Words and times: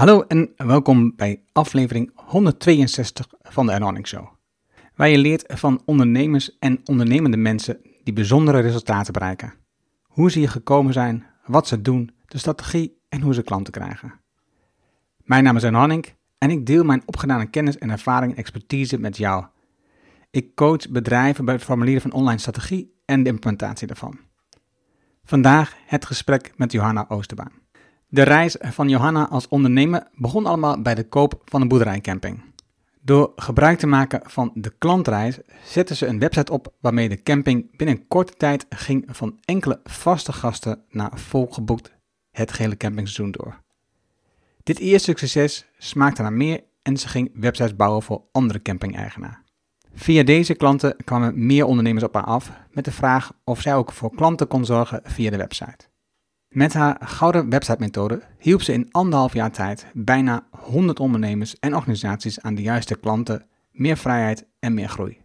Hallo 0.00 0.22
en 0.22 0.52
welkom 0.56 1.12
bij 1.16 1.42
aflevering 1.52 2.10
162 2.14 3.26
van 3.42 3.66
de 3.66 3.72
Erning 3.72 4.06
Show. 4.06 4.26
Waar 4.94 5.08
je 5.08 5.18
leert 5.18 5.44
van 5.46 5.82
ondernemers 5.84 6.58
en 6.58 6.80
ondernemende 6.84 7.36
mensen 7.36 7.80
die 8.02 8.14
bijzondere 8.14 8.60
resultaten 8.60 9.12
bereiken. 9.12 9.54
Hoe 10.02 10.30
ze 10.30 10.38
hier 10.38 10.48
gekomen 10.48 10.92
zijn, 10.92 11.26
wat 11.46 11.68
ze 11.68 11.80
doen, 11.80 12.10
de 12.26 12.38
strategie 12.38 13.00
en 13.08 13.20
hoe 13.20 13.34
ze 13.34 13.42
klanten 13.42 13.72
krijgen. 13.72 14.20
Mijn 15.16 15.44
naam 15.44 15.56
is 15.56 15.62
Erning 15.62 16.14
en 16.38 16.50
ik 16.50 16.66
deel 16.66 16.84
mijn 16.84 17.02
opgedane 17.06 17.50
kennis 17.50 17.78
en 17.78 17.90
ervaring 17.90 18.32
en 18.32 18.38
expertise 18.38 18.98
met 18.98 19.16
jou. 19.16 19.44
Ik 20.30 20.54
coach 20.54 20.88
bedrijven 20.88 21.44
bij 21.44 21.54
het 21.54 21.64
formuleren 21.64 22.00
van 22.02 22.12
online 22.12 22.40
strategie 22.40 22.94
en 23.04 23.22
de 23.22 23.30
implementatie 23.30 23.86
daarvan. 23.86 24.18
Vandaag 25.24 25.76
het 25.86 26.06
gesprek 26.06 26.52
met 26.56 26.72
Johanna 26.72 27.04
Oosterbaan. 27.08 27.59
De 28.12 28.22
reis 28.22 28.56
van 28.60 28.88
Johanna 28.88 29.28
als 29.28 29.48
ondernemer 29.48 30.06
begon 30.14 30.46
allemaal 30.46 30.82
bij 30.82 30.94
de 30.94 31.08
koop 31.08 31.42
van 31.44 31.60
een 31.60 31.68
boerderijcamping. 31.68 32.42
Door 33.00 33.32
gebruik 33.36 33.78
te 33.78 33.86
maken 33.86 34.20
van 34.24 34.50
de 34.54 34.72
klantreis 34.78 35.38
zette 35.64 35.94
ze 35.94 36.06
een 36.06 36.18
website 36.18 36.52
op 36.52 36.72
waarmee 36.80 37.08
de 37.08 37.22
camping 37.22 37.76
binnen 37.76 38.06
korte 38.08 38.32
tijd 38.32 38.66
ging 38.68 39.04
van 39.08 39.38
enkele 39.44 39.80
vaste 39.84 40.32
gasten 40.32 40.82
naar 40.88 41.10
volgeboekt 41.14 41.92
het 42.30 42.52
gehele 42.52 42.76
campingseizoen 42.76 43.30
door. 43.30 43.60
Dit 44.62 44.78
eerste 44.78 45.14
succes 45.16 45.66
smaakte 45.78 46.22
naar 46.22 46.32
meer 46.32 46.64
en 46.82 46.96
ze 46.96 47.08
ging 47.08 47.30
websites 47.34 47.76
bouwen 47.76 48.02
voor 48.02 48.22
andere 48.32 48.62
camping-eigenaar. 48.62 49.42
Via 49.94 50.22
deze 50.22 50.54
klanten 50.54 50.96
kwamen 51.04 51.46
meer 51.46 51.64
ondernemers 51.64 52.04
op 52.04 52.14
haar 52.14 52.24
af 52.24 52.50
met 52.70 52.84
de 52.84 52.92
vraag 52.92 53.32
of 53.44 53.60
zij 53.60 53.74
ook 53.74 53.92
voor 53.92 54.14
klanten 54.14 54.46
kon 54.46 54.64
zorgen 54.64 55.00
via 55.04 55.30
de 55.30 55.36
website. 55.36 55.89
Met 56.50 56.72
haar 56.72 56.96
gouden 57.00 57.50
website-methode 57.50 58.22
hielp 58.38 58.62
ze 58.62 58.72
in 58.72 58.88
anderhalf 58.90 59.32
jaar 59.32 59.50
tijd 59.50 59.86
bijna 59.92 60.46
100 60.50 61.00
ondernemers 61.00 61.58
en 61.58 61.74
organisaties 61.74 62.40
aan 62.40 62.54
de 62.54 62.62
juiste 62.62 62.96
klanten, 62.96 63.46
meer 63.72 63.96
vrijheid 63.96 64.46
en 64.58 64.74
meer 64.74 64.88
groei. 64.88 65.20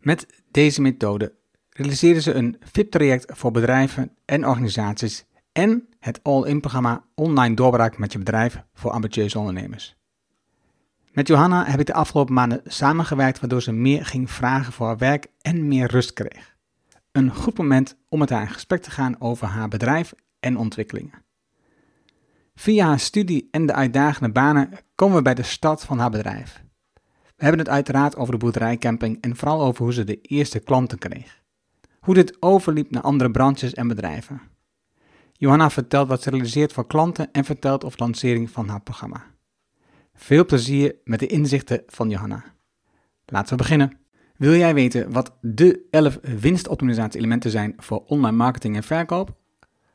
Met 0.00 0.26
deze 0.50 0.80
methode 0.80 1.34
realiseerde 1.68 2.20
ze 2.20 2.32
een 2.32 2.56
VIP-traject 2.60 3.38
voor 3.38 3.50
bedrijven 3.50 4.16
en 4.24 4.46
organisaties 4.46 5.24
en 5.52 5.88
het 5.98 6.20
all-in-programma 6.22 7.04
Online 7.14 7.54
Doorbraak 7.54 7.98
met 7.98 8.12
je 8.12 8.18
bedrijf 8.18 8.62
voor 8.74 8.90
ambitieuze 8.90 9.38
ondernemers. 9.38 9.96
Met 11.12 11.28
Johanna 11.28 11.64
heb 11.64 11.80
ik 11.80 11.86
de 11.86 11.94
afgelopen 11.94 12.34
maanden 12.34 12.60
samengewerkt 12.64 13.40
waardoor 13.40 13.62
ze 13.62 13.72
meer 13.72 14.06
ging 14.06 14.30
vragen 14.30 14.72
voor 14.72 14.86
haar 14.86 14.98
werk 14.98 15.26
en 15.40 15.68
meer 15.68 15.90
rust 15.90 16.12
kreeg. 16.12 16.56
Een 17.12 17.34
goed 17.34 17.58
moment 17.58 17.96
om 18.08 18.18
met 18.18 18.30
haar 18.30 18.42
in 18.42 18.48
gesprek 18.48 18.82
te 18.82 18.90
gaan 18.90 19.20
over 19.20 19.46
haar 19.46 19.68
bedrijf 19.68 20.12
en 20.40 20.56
ontwikkelingen. 20.56 21.24
Via 22.54 22.86
haar 22.86 23.00
studie 23.00 23.48
en 23.50 23.66
de 23.66 23.72
uitdagende 23.72 24.32
banen 24.32 24.70
komen 24.94 25.16
we 25.16 25.22
bij 25.22 25.34
de 25.34 25.42
start 25.42 25.82
van 25.82 25.98
haar 25.98 26.10
bedrijf. 26.10 26.62
We 27.36 27.46
hebben 27.46 27.58
het 27.58 27.68
uiteraard 27.68 28.16
over 28.16 28.32
de 28.32 28.38
boerderijcamping 28.38 29.18
en 29.20 29.36
vooral 29.36 29.62
over 29.62 29.84
hoe 29.84 29.92
ze 29.92 30.04
de 30.04 30.20
eerste 30.20 30.58
klanten 30.58 30.98
kreeg. 30.98 31.42
Hoe 32.00 32.14
dit 32.14 32.36
overliep 32.42 32.90
naar 32.90 33.02
andere 33.02 33.30
branches 33.30 33.74
en 33.74 33.88
bedrijven. 33.88 34.40
Johanna 35.32 35.70
vertelt 35.70 36.08
wat 36.08 36.22
ze 36.22 36.30
realiseert 36.30 36.72
voor 36.72 36.86
klanten 36.86 37.32
en 37.32 37.44
vertelt 37.44 37.84
over 37.84 37.98
de 37.98 38.04
lancering 38.04 38.50
van 38.50 38.68
haar 38.68 38.80
programma. 38.80 39.24
Veel 40.14 40.44
plezier 40.44 40.96
met 41.04 41.18
de 41.18 41.26
inzichten 41.26 41.82
van 41.86 42.10
Johanna. 42.10 42.44
Laten 43.26 43.50
we 43.50 43.56
beginnen. 43.56 43.98
Wil 44.36 44.54
jij 44.54 44.74
weten 44.74 45.12
wat 45.12 45.36
de 45.40 45.86
11 45.90 46.18
winstoptimalisatie-elementen 46.22 47.50
zijn 47.50 47.74
voor 47.76 48.04
online 48.06 48.36
marketing 48.36 48.76
en 48.76 48.82
verkoop? 48.82 49.39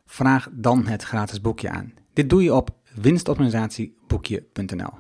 Vraag 0.06 0.50
dan 0.52 0.88
het 0.88 1.03
gratis 1.03 1.42
boekje 1.42 1.70
aan. 1.70 1.94
Dit 2.14 2.30
doe 2.30 2.44
je 2.44 2.53
op 2.53 2.75
winstoptimalisatieboekje.nl. 3.02 4.94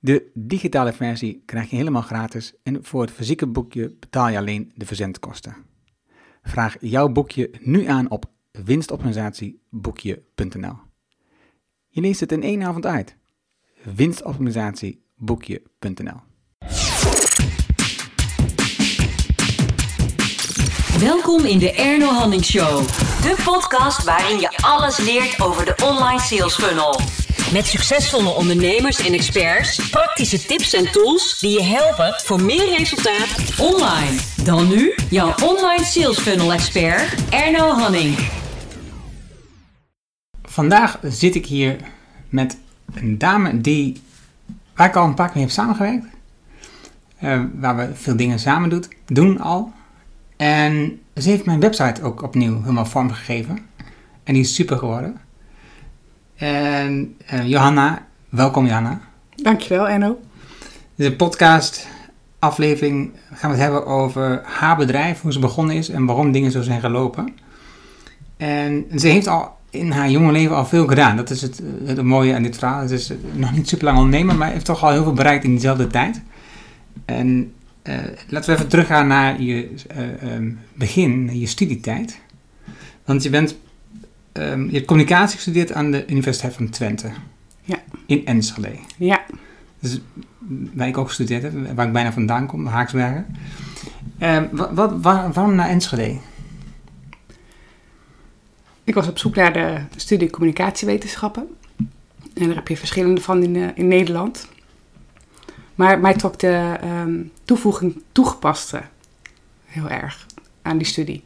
De 0.00 0.30
digitale 0.34 0.92
versie 0.92 1.42
krijg 1.46 1.70
je 1.70 1.76
helemaal 1.76 2.02
gratis 2.02 2.54
en 2.62 2.84
voor 2.84 3.00
het 3.00 3.10
fysieke 3.10 3.46
boekje 3.46 3.96
betaal 4.00 4.28
je 4.28 4.38
alleen 4.38 4.72
de 4.74 4.86
verzendkosten. 4.86 5.56
Vraag 6.42 6.76
jouw 6.80 7.08
boekje 7.08 7.50
nu 7.60 7.86
aan 7.86 8.10
op 8.10 8.30
winstoptimalisatieboekje.nl. 8.50 10.76
Je 11.88 12.00
leest 12.00 12.20
het 12.20 12.32
in 12.32 12.42
één 12.42 12.62
avond 12.62 12.86
uit. 12.86 13.16
winstoptimalisatieboekje.nl. 13.94 16.20
Welkom 21.00 21.44
in 21.44 21.58
de 21.58 21.72
Erno 21.72 22.06
Hanning 22.06 22.44
Show. 22.44 22.86
De 23.22 23.42
podcast 23.44 24.04
waarin 24.04 24.40
je 24.40 24.50
alles 24.60 24.98
leert 24.98 25.40
over 25.40 25.64
de 25.64 25.74
online 25.84 26.20
sales 26.20 26.54
funnel. 26.54 27.00
Met 27.52 27.66
succesvolle 27.66 28.28
ondernemers 28.28 29.06
en 29.06 29.12
experts, 29.12 29.90
praktische 29.90 30.46
tips 30.46 30.74
en 30.74 30.92
tools 30.92 31.38
die 31.40 31.50
je 31.50 31.62
helpen 31.62 32.14
voor 32.24 32.42
meer 32.42 32.76
resultaat 32.78 33.28
online. 33.58 34.18
Dan 34.44 34.68
nu 34.68 34.94
jouw 35.10 35.34
online 35.42 35.84
sales 35.84 36.18
funnel 36.18 36.52
expert 36.52 37.14
Erno 37.30 37.68
Hanning. 37.68 38.18
Vandaag 40.42 40.98
zit 41.02 41.34
ik 41.34 41.46
hier 41.46 41.76
met 42.28 42.58
een 42.94 43.18
dame 43.18 43.60
die, 43.60 44.02
waar 44.74 44.88
ik 44.88 44.96
al 44.96 45.04
een 45.04 45.14
paar 45.14 45.26
keer 45.26 45.36
mee 45.36 45.44
heb 45.44 45.54
samengewerkt. 45.54 46.06
Uh, 47.22 47.42
waar 47.54 47.76
we 47.76 47.90
veel 47.94 48.16
dingen 48.16 48.38
samen 48.38 48.68
doet, 48.68 48.88
doen 49.06 49.40
al. 49.40 49.76
En 50.38 51.00
ze 51.16 51.28
heeft 51.28 51.44
mijn 51.44 51.60
website 51.60 52.02
ook 52.02 52.22
opnieuw 52.22 52.60
helemaal 52.60 52.86
vormgegeven. 52.86 53.58
En 54.24 54.34
die 54.34 54.42
is 54.42 54.54
super 54.54 54.78
geworden. 54.78 55.20
En 56.36 57.16
uh, 57.32 57.48
Johanna, 57.48 58.06
welkom 58.28 58.66
Johanna. 58.66 59.00
Dankjewel 59.34 59.88
Enno. 59.88 60.20
Deze 60.94 61.16
podcast 61.16 61.88
aflevering 62.38 63.12
gaan 63.32 63.50
we 63.50 63.56
het 63.56 63.64
hebben 63.64 63.86
over 63.86 64.40
haar 64.44 64.76
bedrijf, 64.76 65.20
hoe 65.20 65.32
ze 65.32 65.38
begonnen 65.38 65.76
is 65.76 65.88
en 65.88 66.06
waarom 66.06 66.32
dingen 66.32 66.50
zo 66.50 66.62
zijn 66.62 66.80
gelopen. 66.80 67.34
En 68.36 68.86
ze 68.96 69.08
heeft 69.08 69.26
al 69.26 69.56
in 69.70 69.90
haar 69.90 70.10
jonge 70.10 70.32
leven 70.32 70.56
al 70.56 70.66
veel 70.66 70.86
gedaan. 70.86 71.16
Dat 71.16 71.30
is 71.30 71.42
het, 71.42 71.62
het 71.84 72.02
mooie 72.02 72.34
aan 72.34 72.42
dit 72.42 72.58
verhaal. 72.58 72.80
Het 72.80 72.90
is 72.90 73.12
nog 73.32 73.52
niet 73.52 73.68
super 73.68 73.84
lang 73.84 73.98
ondernemer, 73.98 74.36
maar 74.36 74.50
heeft 74.50 74.64
toch 74.64 74.84
al 74.84 74.90
heel 74.90 75.02
veel 75.02 75.12
bereikt 75.12 75.44
in 75.44 75.50
diezelfde 75.50 75.86
tijd. 75.86 76.22
En 77.04 77.52
laten 78.28 78.50
we 78.50 78.56
even 78.56 78.68
teruggaan 78.68 79.06
naar 79.06 79.40
je 79.40 79.70
um, 80.22 80.58
begin, 80.74 81.38
je 81.38 81.46
studietijd. 81.46 82.20
Want 83.04 83.22
je 83.22 83.30
bent, 83.30 83.56
um, 84.32 84.66
je 84.66 84.74
hebt 84.74 84.86
communicatie 84.86 85.36
gestudeerd 85.36 85.72
aan 85.72 85.90
de 85.90 86.06
Universiteit 86.06 86.54
van 86.54 86.68
Twente. 86.68 87.10
Ja. 87.62 87.78
In 88.06 88.26
Enschede. 88.26 88.70
Ja. 88.96 89.20
Dus 89.80 90.00
waar 90.74 90.88
ik 90.88 90.98
ook 90.98 91.06
gestudeerd 91.06 91.42
heb, 91.42 91.74
waar 91.74 91.86
ik 91.86 91.92
bijna 91.92 92.12
vandaan 92.12 92.46
kom, 92.46 92.66
Haaksbergen. 92.66 93.26
Wat, 94.50 94.70
wat, 94.72 94.92
waar, 95.00 95.32
waarom 95.32 95.54
naar 95.54 95.68
Enschede? 95.68 96.16
Ik 98.84 98.94
was 98.94 99.08
op 99.08 99.18
zoek 99.18 99.34
naar 99.34 99.52
de 99.52 99.80
studie 99.96 100.30
communicatiewetenschappen. 100.30 101.46
En 102.34 102.46
daar 102.46 102.56
heb 102.56 102.68
je 102.68 102.76
verschillende 102.76 103.20
van 103.20 103.42
in, 103.42 103.76
in 103.76 103.88
Nederland. 103.88 104.48
Maar 105.74 106.00
mij 106.00 106.14
trok 106.14 106.38
de 106.38 106.76
um, 106.84 107.30
toevoeging 107.48 108.02
toegepaste 108.12 108.82
heel 109.64 109.88
erg 109.88 110.26
aan 110.62 110.78
die 110.78 110.86
studie. 110.86 111.24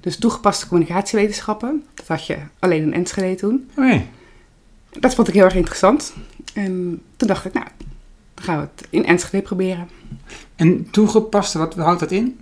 Dus 0.00 0.16
toegepaste 0.16 0.68
communicatiewetenschappen, 0.68 1.84
dat 1.94 2.06
had 2.06 2.26
je 2.26 2.38
alleen 2.58 2.82
in 2.82 2.94
Enschede 2.94 3.34
toen. 3.34 3.70
Okay. 3.76 4.08
Dat 5.00 5.14
vond 5.14 5.28
ik 5.28 5.34
heel 5.34 5.44
erg 5.44 5.54
interessant. 5.54 6.12
En 6.54 7.02
toen 7.16 7.28
dacht 7.28 7.44
ik, 7.44 7.52
nou, 7.52 7.66
dan 8.34 8.44
gaan 8.44 8.60
we 8.60 8.68
het 8.74 8.86
in 8.90 9.06
Enschede 9.06 9.42
proberen. 9.42 9.88
En 10.56 10.90
toegepaste, 10.90 11.58
wat 11.58 11.74
houdt 11.74 12.00
dat 12.00 12.10
in? 12.10 12.38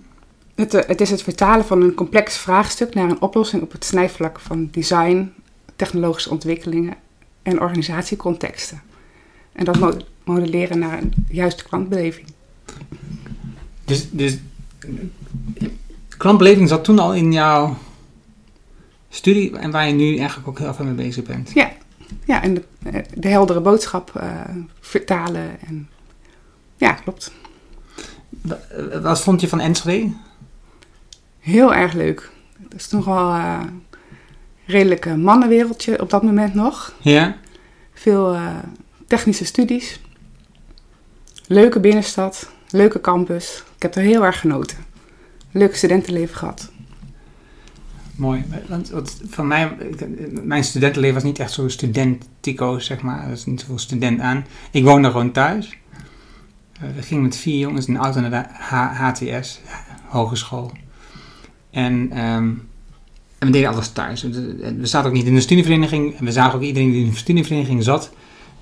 Het, 0.55 0.71
het 0.71 1.01
is 1.01 1.09
het 1.09 1.23
vertalen 1.23 1.65
van 1.65 1.81
een 1.81 1.93
complex 1.93 2.37
vraagstuk 2.37 2.93
naar 2.93 3.09
een 3.09 3.21
oplossing 3.21 3.61
op 3.61 3.71
het 3.71 3.85
snijvlak 3.85 4.39
van 4.39 4.69
design, 4.71 5.33
technologische 5.75 6.29
ontwikkelingen 6.29 6.95
en 7.43 7.61
organisatiecontexten. 7.61 8.81
En 9.51 9.65
dat 9.65 10.05
modelleren 10.23 10.79
naar 10.79 10.97
een 10.97 11.13
juiste 11.29 11.63
klantbeleving. 11.63 12.27
Dus, 13.87 14.07
dus 14.11 14.37
klantbeleving 16.17 16.67
zat 16.67 16.83
toen 16.83 16.99
al 16.99 17.13
in 17.13 17.31
jouw 17.31 17.77
studie 19.09 19.57
en 19.57 19.71
waar 19.71 19.87
je 19.87 19.93
nu 19.93 20.17
eigenlijk 20.17 20.47
ook 20.47 20.59
heel 20.59 20.73
veel 20.73 20.85
mee 20.85 20.93
bezig 20.93 21.23
bent. 21.23 21.51
Ja, 21.53 21.71
ja 22.25 22.43
en 22.43 22.53
de, 22.53 22.63
de 23.15 23.27
heldere 23.27 23.61
boodschap 23.61 24.11
uh, 24.17 24.41
vertalen. 24.79 25.61
En, 25.67 25.89
ja, 26.77 26.91
klopt. 26.91 27.31
Wat 29.01 29.21
vond 29.21 29.41
je 29.41 29.47
van 29.47 29.59
Enschede? 29.59 30.11
Heel 31.39 31.73
erg 31.73 31.93
leuk. 31.93 32.31
Het 32.63 32.73
is 32.79 32.87
toch 32.87 33.05
wel 33.05 33.29
uh, 33.29 33.63
redelijk 34.65 35.05
een 35.05 35.21
mannenwereldje 35.21 36.01
op 36.01 36.09
dat 36.09 36.23
moment 36.23 36.53
nog. 36.53 36.93
Ja. 37.01 37.37
Veel 37.93 38.33
uh, 38.33 38.55
technische 39.07 39.45
studies. 39.45 39.99
Leuke 41.47 41.79
binnenstad, 41.79 42.49
leuke 42.69 43.01
campus. 43.01 43.63
Ik 43.77 43.83
heb 43.83 43.95
er 43.95 44.01
heel 44.01 44.25
erg 44.25 44.39
genoten. 44.39 44.77
Leuk 45.51 45.75
studentenleven 45.75 46.35
gehad. 46.35 46.71
Mooi. 48.15 48.45
Want, 48.67 48.91
van 49.29 49.47
mij, 49.47 49.77
mijn 50.43 50.63
studentenleven 50.63 51.15
was 51.15 51.23
niet 51.23 51.39
echt 51.39 51.51
zo 51.51 51.67
studentico, 51.67 52.79
zeg 52.79 53.01
maar. 53.01 53.23
Er 53.23 53.29
was 53.29 53.45
niet 53.45 53.59
zoveel 53.59 53.77
student 53.77 54.19
aan. 54.19 54.45
Ik 54.71 54.83
woonde 54.83 55.11
gewoon 55.11 55.31
thuis. 55.31 55.77
Eh, 56.73 56.89
we 56.95 57.01
gingen 57.01 57.23
met 57.23 57.35
vier 57.35 57.59
jongens 57.59 57.87
in 57.87 57.93
de 57.93 57.99
auto 57.99 58.19
naar 58.19 58.29
de 58.29 59.29
HTS, 59.29 59.61
hogeschool. 60.07 60.71
En, 61.69 62.11
ehm, 62.11 62.53
en 63.37 63.47
we 63.47 63.49
deden 63.49 63.69
alles 63.69 63.89
thuis. 63.89 64.21
We 64.21 64.85
zaten 64.85 65.09
ook 65.09 65.15
niet 65.15 65.25
in 65.25 65.35
de 65.35 65.41
studievereniging. 65.41 66.15
En 66.15 66.25
we 66.25 66.31
zagen 66.31 66.55
ook 66.55 66.61
iedereen 66.65 66.91
die 66.91 67.03
in 67.03 67.09
de 67.09 67.17
studievereniging 67.17 67.83
zat. 67.83 68.11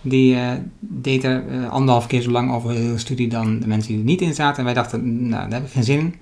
Die 0.08 0.36
eh, 0.36 0.52
deed 0.80 1.24
er 1.24 1.48
eh, 1.48 1.70
anderhalf 1.70 2.08
keer 2.08 2.22
zo 2.22 2.32
lang 2.32 2.52
over 2.54 2.74
de 2.74 2.98
studie 2.98 3.28
dan 3.28 3.60
de 3.60 3.68
mensen 3.68 3.90
die 3.90 4.00
er 4.00 4.06
niet 4.06 4.22
in 4.22 4.34
zaten. 4.34 4.58
En 4.58 4.66
wij 4.66 4.74
dachten, 4.74 5.28
nou, 5.28 5.50
daar 5.50 5.60
heb 5.60 5.68
ik 5.68 5.74
geen 5.74 5.84
zin 5.84 6.00
in. 6.00 6.16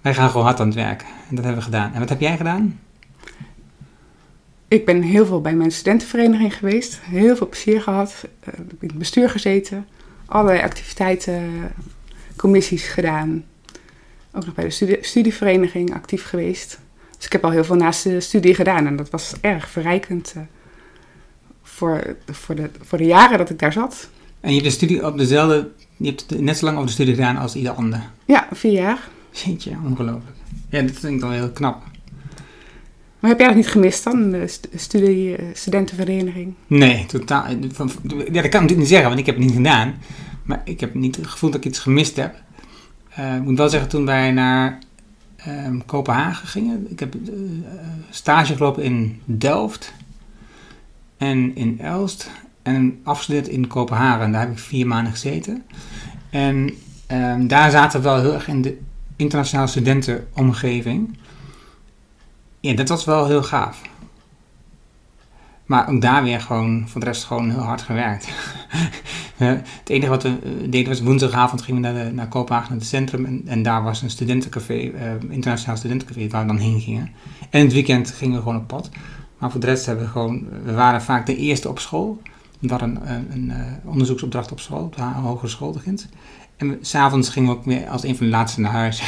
Wij 0.00 0.14
gaan 0.14 0.30
gewoon 0.30 0.46
hard 0.46 0.60
aan 0.60 0.66
het 0.66 0.74
werken. 0.74 1.06
En 1.28 1.34
dat 1.36 1.44
hebben 1.44 1.62
we 1.62 1.70
gedaan. 1.70 1.92
En 1.92 2.00
wat 2.00 2.08
heb 2.08 2.20
jij 2.20 2.36
gedaan? 2.36 2.78
Ik 4.68 4.84
ben 4.84 5.02
heel 5.02 5.26
veel 5.26 5.40
bij 5.40 5.54
mijn 5.54 5.72
studentenvereniging 5.72 6.54
geweest. 6.56 7.00
Heel 7.02 7.36
veel 7.36 7.48
plezier 7.48 7.82
gehad. 7.82 8.28
Eh, 8.40 8.52
ik 8.52 8.70
heb 8.70 8.82
in 8.82 8.88
het 8.88 8.98
bestuur 8.98 9.30
gezeten. 9.30 9.86
Allerlei 10.26 10.62
activiteiten, 10.62 11.50
commissies 12.36 12.86
gedaan. 12.86 13.44
Ook 14.32 14.44
nog 14.44 14.54
bij 14.54 14.64
de 14.64 14.70
studie- 14.70 14.98
studievereniging 15.00 15.94
actief 15.94 16.24
geweest. 16.24 16.78
Dus 17.16 17.26
ik 17.26 17.32
heb 17.32 17.44
al 17.44 17.50
heel 17.50 17.64
veel 17.64 17.76
naast 17.76 18.02
de 18.04 18.20
studie 18.20 18.54
gedaan. 18.54 18.86
En 18.86 18.96
dat 18.96 19.10
was 19.10 19.34
erg 19.40 19.68
verrijkend 19.68 20.32
eh, 20.36 20.42
voor, 21.74 22.16
voor, 22.30 22.54
de, 22.54 22.70
voor 22.82 22.98
de 22.98 23.04
jaren 23.04 23.38
dat 23.38 23.50
ik 23.50 23.58
daar 23.58 23.72
zat. 23.72 24.08
En 24.40 24.48
je 24.48 24.54
hebt 24.60 24.68
de 24.68 24.74
studie 24.76 25.06
op 25.06 25.18
dezelfde... 25.18 25.70
Je 25.96 26.06
hebt 26.06 26.40
net 26.40 26.56
zo 26.58 26.64
lang 26.64 26.76
over 26.76 26.88
de 26.88 26.94
studie 26.94 27.14
gedaan 27.14 27.36
als 27.36 27.54
ieder 27.54 27.72
ander. 27.72 28.02
Ja, 28.24 28.48
vier 28.52 28.72
jaar. 28.72 29.08
Jeetje, 29.30 29.70
ongelooflijk. 29.84 30.36
Ja, 30.68 30.82
dat 30.82 30.90
vind 30.90 31.14
ik 31.14 31.20
dan 31.20 31.32
heel 31.32 31.50
knap. 31.50 31.82
Maar 33.20 33.30
heb 33.30 33.38
jij 33.38 33.48
dat 33.48 33.56
niet 33.56 33.68
gemist 33.68 34.04
dan, 34.04 34.30
de 34.30 34.46
stu- 34.48 34.68
studie, 34.74 35.36
eh, 35.36 35.44
studentenvereniging? 35.52 36.54
Nee, 36.66 37.06
totaal. 37.06 37.44
Van- 37.72 37.90
ja, 38.02 38.16
dat 38.16 38.24
kan 38.24 38.34
ik 38.34 38.42
natuurlijk 38.42 38.76
niet 38.76 38.88
zeggen, 38.88 39.08
want 39.08 39.18
ik 39.20 39.26
heb 39.26 39.34
het 39.36 39.44
niet 39.44 39.54
gedaan. 39.54 39.94
Maar 40.42 40.62
ik 40.64 40.80
heb 40.80 40.94
niet 40.94 41.16
het 41.16 41.26
gevoel 41.26 41.50
dat 41.50 41.60
ik 41.60 41.66
iets 41.66 41.78
gemist 41.78 42.16
heb. 42.16 42.34
Eh, 43.08 43.36
ik 43.36 43.42
moet 43.42 43.58
wel 43.58 43.68
zeggen, 43.68 43.88
toen 43.88 44.06
wij 44.06 44.30
naar 44.32 44.78
ehm, 45.36 45.78
Kopenhagen 45.86 46.48
gingen... 46.48 46.86
Ik 46.90 47.00
heb 47.00 47.14
eh, 47.14 47.20
stage 48.10 48.56
gelopen 48.56 48.82
in 48.82 49.20
Delft 49.24 49.92
en 51.16 51.56
in 51.56 51.80
Elst. 51.80 52.30
En 52.62 53.00
afgestudeerd 53.02 53.48
in 53.48 53.66
Kopenhagen. 53.66 54.32
Daar 54.32 54.40
heb 54.40 54.50
ik 54.50 54.58
vier 54.58 54.86
maanden 54.86 55.12
gezeten. 55.12 55.64
En 56.30 56.70
ehm, 57.06 57.46
daar 57.46 57.70
zaten 57.70 58.00
we 58.00 58.08
wel 58.08 58.20
heel 58.20 58.34
erg 58.34 58.48
in 58.48 58.62
de 58.62 58.78
internationale 59.16 59.68
studentenomgeving. 59.68 61.16
Ja, 62.60 62.74
dat 62.74 62.88
was 62.88 63.04
wel 63.04 63.26
heel 63.26 63.42
gaaf. 63.42 63.82
Maar 65.66 65.88
ook 65.88 66.00
daar 66.00 66.22
weer 66.22 66.40
gewoon, 66.40 66.84
voor 66.88 67.00
de 67.00 67.06
rest 67.06 67.24
gewoon 67.24 67.50
heel 67.50 67.60
hard 67.60 67.82
gewerkt. 67.82 68.28
Het 69.36 69.88
enige 69.88 70.08
wat 70.08 70.22
we 70.22 70.28
eh, 70.28 70.70
deden 70.70 70.88
was 70.88 71.00
woensdagavond 71.00 71.62
gingen 71.62 71.82
we 71.82 71.88
naar, 71.88 72.14
naar 72.14 72.28
Kopenhagen, 72.28 72.70
naar 72.70 72.78
het 72.78 72.88
centrum. 72.88 73.24
En, 73.24 73.42
en 73.46 73.62
daar 73.62 73.82
was 73.82 74.02
een 74.02 74.10
studentencafé, 74.10 74.74
eh, 74.74 75.12
internationaal 75.28 75.76
studentencafé, 75.76 76.28
waar 76.28 76.40
we 76.40 76.46
dan 76.46 76.58
heen 76.58 76.80
gingen. 76.80 77.10
En 77.50 77.60
het 77.60 77.72
weekend 77.72 78.10
gingen 78.10 78.36
we 78.36 78.42
gewoon 78.42 78.58
op 78.58 78.66
pad. 78.66 78.90
Maar 79.44 79.52
voor 79.52 79.62
de 79.62 79.66
rest 79.66 79.86
hebben 79.86 80.04
we 80.04 80.10
gewoon, 80.10 80.46
we 80.64 80.72
waren 80.72 81.02
vaak 81.02 81.26
de 81.26 81.36
eerste 81.36 81.68
op 81.68 81.78
school. 81.78 82.22
We 82.58 82.68
hadden 82.68 83.00
een, 83.04 83.32
een, 83.32 83.50
eh, 83.50 83.90
onderzoeksopdracht 83.90 84.52
op 84.52 84.60
school, 84.60 84.82
op 84.82 84.96
de 84.96 85.02
hogeschool 85.02 85.72
begint. 85.72 86.08
En 86.56 86.78
s'avonds 86.80 87.28
gingen 87.28 87.50
we 87.50 87.56
ook 87.56 87.64
weer 87.64 87.88
als 87.88 88.02
een 88.02 88.16
van 88.16 88.26
de 88.26 88.32
laatste 88.32 88.60
naar 88.60 88.72
huis. 88.72 89.02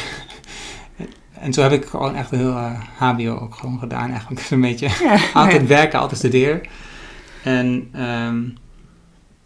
en 1.39 1.53
zo 1.53 1.61
heb 1.61 1.71
ik 1.71 1.85
gewoon 1.85 2.15
echt 2.15 2.29
heel 2.29 2.57
eh, 2.57 2.81
HBO 2.97 3.37
ook 3.37 3.55
gewoon 3.55 3.79
gedaan. 3.79 4.09
Eigenlijk 4.09 4.41
zo'n 4.49 4.61
beetje 4.61 4.89
Ja, 4.99 5.17
altijd 5.33 5.61
ja. 5.61 5.67
werken, 5.67 5.99
altijd 5.99 6.19
studeren. 6.19 6.61
En 7.43 7.89
ehm, 7.91 8.43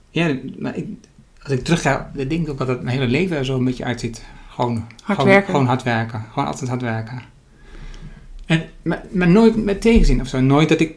ja, 0.09 0.37
maar 0.59 0.75
ik, 0.75 0.87
als 1.43 1.51
ik 1.51 1.63
terugga, 1.63 2.11
dan 2.13 2.27
denk 2.27 2.43
ik 2.43 2.49
ook 2.49 2.57
dat 2.57 2.67
het 2.67 2.81
mijn 2.81 2.97
hele 2.97 3.11
leven 3.11 3.37
er 3.37 3.45
zo 3.45 3.57
een 3.57 3.65
beetje 3.65 3.85
uitziet. 3.85 4.25
Gewoon 4.49 4.85
Hard 5.03 5.19
gewoon, 5.19 5.25
werken. 5.33 5.51
Gewoon 5.51 5.67
hard 5.67 5.83
werken. 5.83 6.25
Gewoon 6.31 6.47
altijd 6.47 6.69
hard 6.69 6.81
werken. 6.81 7.21
En, 8.51 8.69
maar, 8.81 9.03
maar 9.11 9.29
nooit 9.29 9.63
met 9.63 9.81
tegenzin 9.81 10.21
of 10.21 10.27
zo. 10.27 10.39
Nooit 10.39 10.69
dat 10.69 10.79
ik 10.79 10.95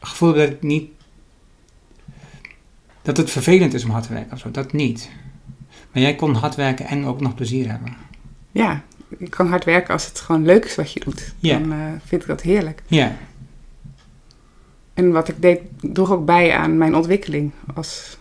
gevoel 0.00 0.34
heb 0.34 0.38
dat 0.38 0.56
ik 0.56 0.62
niet... 0.62 0.90
Dat 3.02 3.16
het 3.16 3.30
vervelend 3.30 3.74
is 3.74 3.84
om 3.84 3.90
hard 3.90 4.06
te 4.06 4.12
werken 4.12 4.32
of 4.32 4.38
zo. 4.38 4.50
Dat 4.50 4.72
niet. 4.72 5.10
Maar 5.92 6.02
jij 6.02 6.14
kon 6.14 6.34
hard 6.34 6.54
werken 6.54 6.86
en 6.86 7.04
ook 7.04 7.20
nog 7.20 7.34
plezier 7.34 7.70
hebben. 7.70 7.96
Ja, 8.52 8.82
ik 9.18 9.30
kan 9.30 9.48
hard 9.48 9.64
werken 9.64 9.92
als 9.92 10.06
het 10.06 10.20
gewoon 10.20 10.44
leuk 10.44 10.64
is 10.64 10.74
wat 10.74 10.92
je 10.92 11.00
doet. 11.00 11.34
Ja. 11.38 11.58
Dan 11.58 11.72
eh, 11.72 11.78
vind 12.04 12.22
ik 12.22 12.28
dat 12.28 12.40
heerlijk. 12.40 12.82
Ja, 12.86 13.16
En 14.94 15.12
wat 15.12 15.28
ik 15.28 15.42
deed, 15.42 15.60
droeg 15.80 16.10
ook 16.10 16.24
bij 16.24 16.54
aan 16.54 16.78
mijn 16.78 16.94
ontwikkeling 16.94 17.50
als 17.74 18.18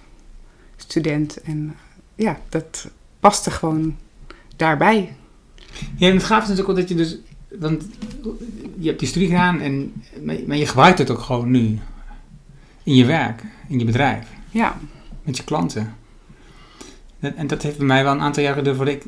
student. 0.75 1.41
En 1.41 1.75
eh, 2.15 2.25
ja, 2.25 2.39
dat 2.49 2.89
paste 3.19 3.51
gewoon 3.51 3.97
daarbij. 4.55 5.15
Ja, 5.95 6.07
en 6.07 6.15
het 6.15 6.23
gaaf 6.23 6.41
is 6.41 6.49
natuurlijk 6.49 6.69
ook 6.69 6.87
dat 6.87 6.89
je 6.89 6.95
dus... 6.95 7.17
Want 7.59 7.83
je 8.79 8.87
hebt 8.87 8.99
die 8.99 9.07
studie 9.07 9.27
gedaan, 9.27 9.59
en, 9.59 9.93
maar 10.23 10.35
maar 10.47 10.57
je 10.57 10.65
gebruikt 10.67 10.97
het 10.97 11.09
ook 11.09 11.19
gewoon 11.19 11.51
nu. 11.51 11.79
In 12.83 12.95
je 12.95 13.05
werk, 13.05 13.43
in 13.67 13.79
je 13.79 13.85
bedrijf, 13.85 14.27
Ja, 14.51 14.77
met 15.23 15.37
je 15.37 15.43
klanten. 15.43 15.95
En 17.19 17.47
dat 17.47 17.61
heeft 17.63 17.77
bij 17.77 17.85
mij 17.85 18.03
wel 18.03 18.13
een 18.13 18.21
aantal 18.21 18.43
jaren 18.43 18.57
geduurd 18.57 18.75
voordat 18.75 18.93
ik... 18.95 19.03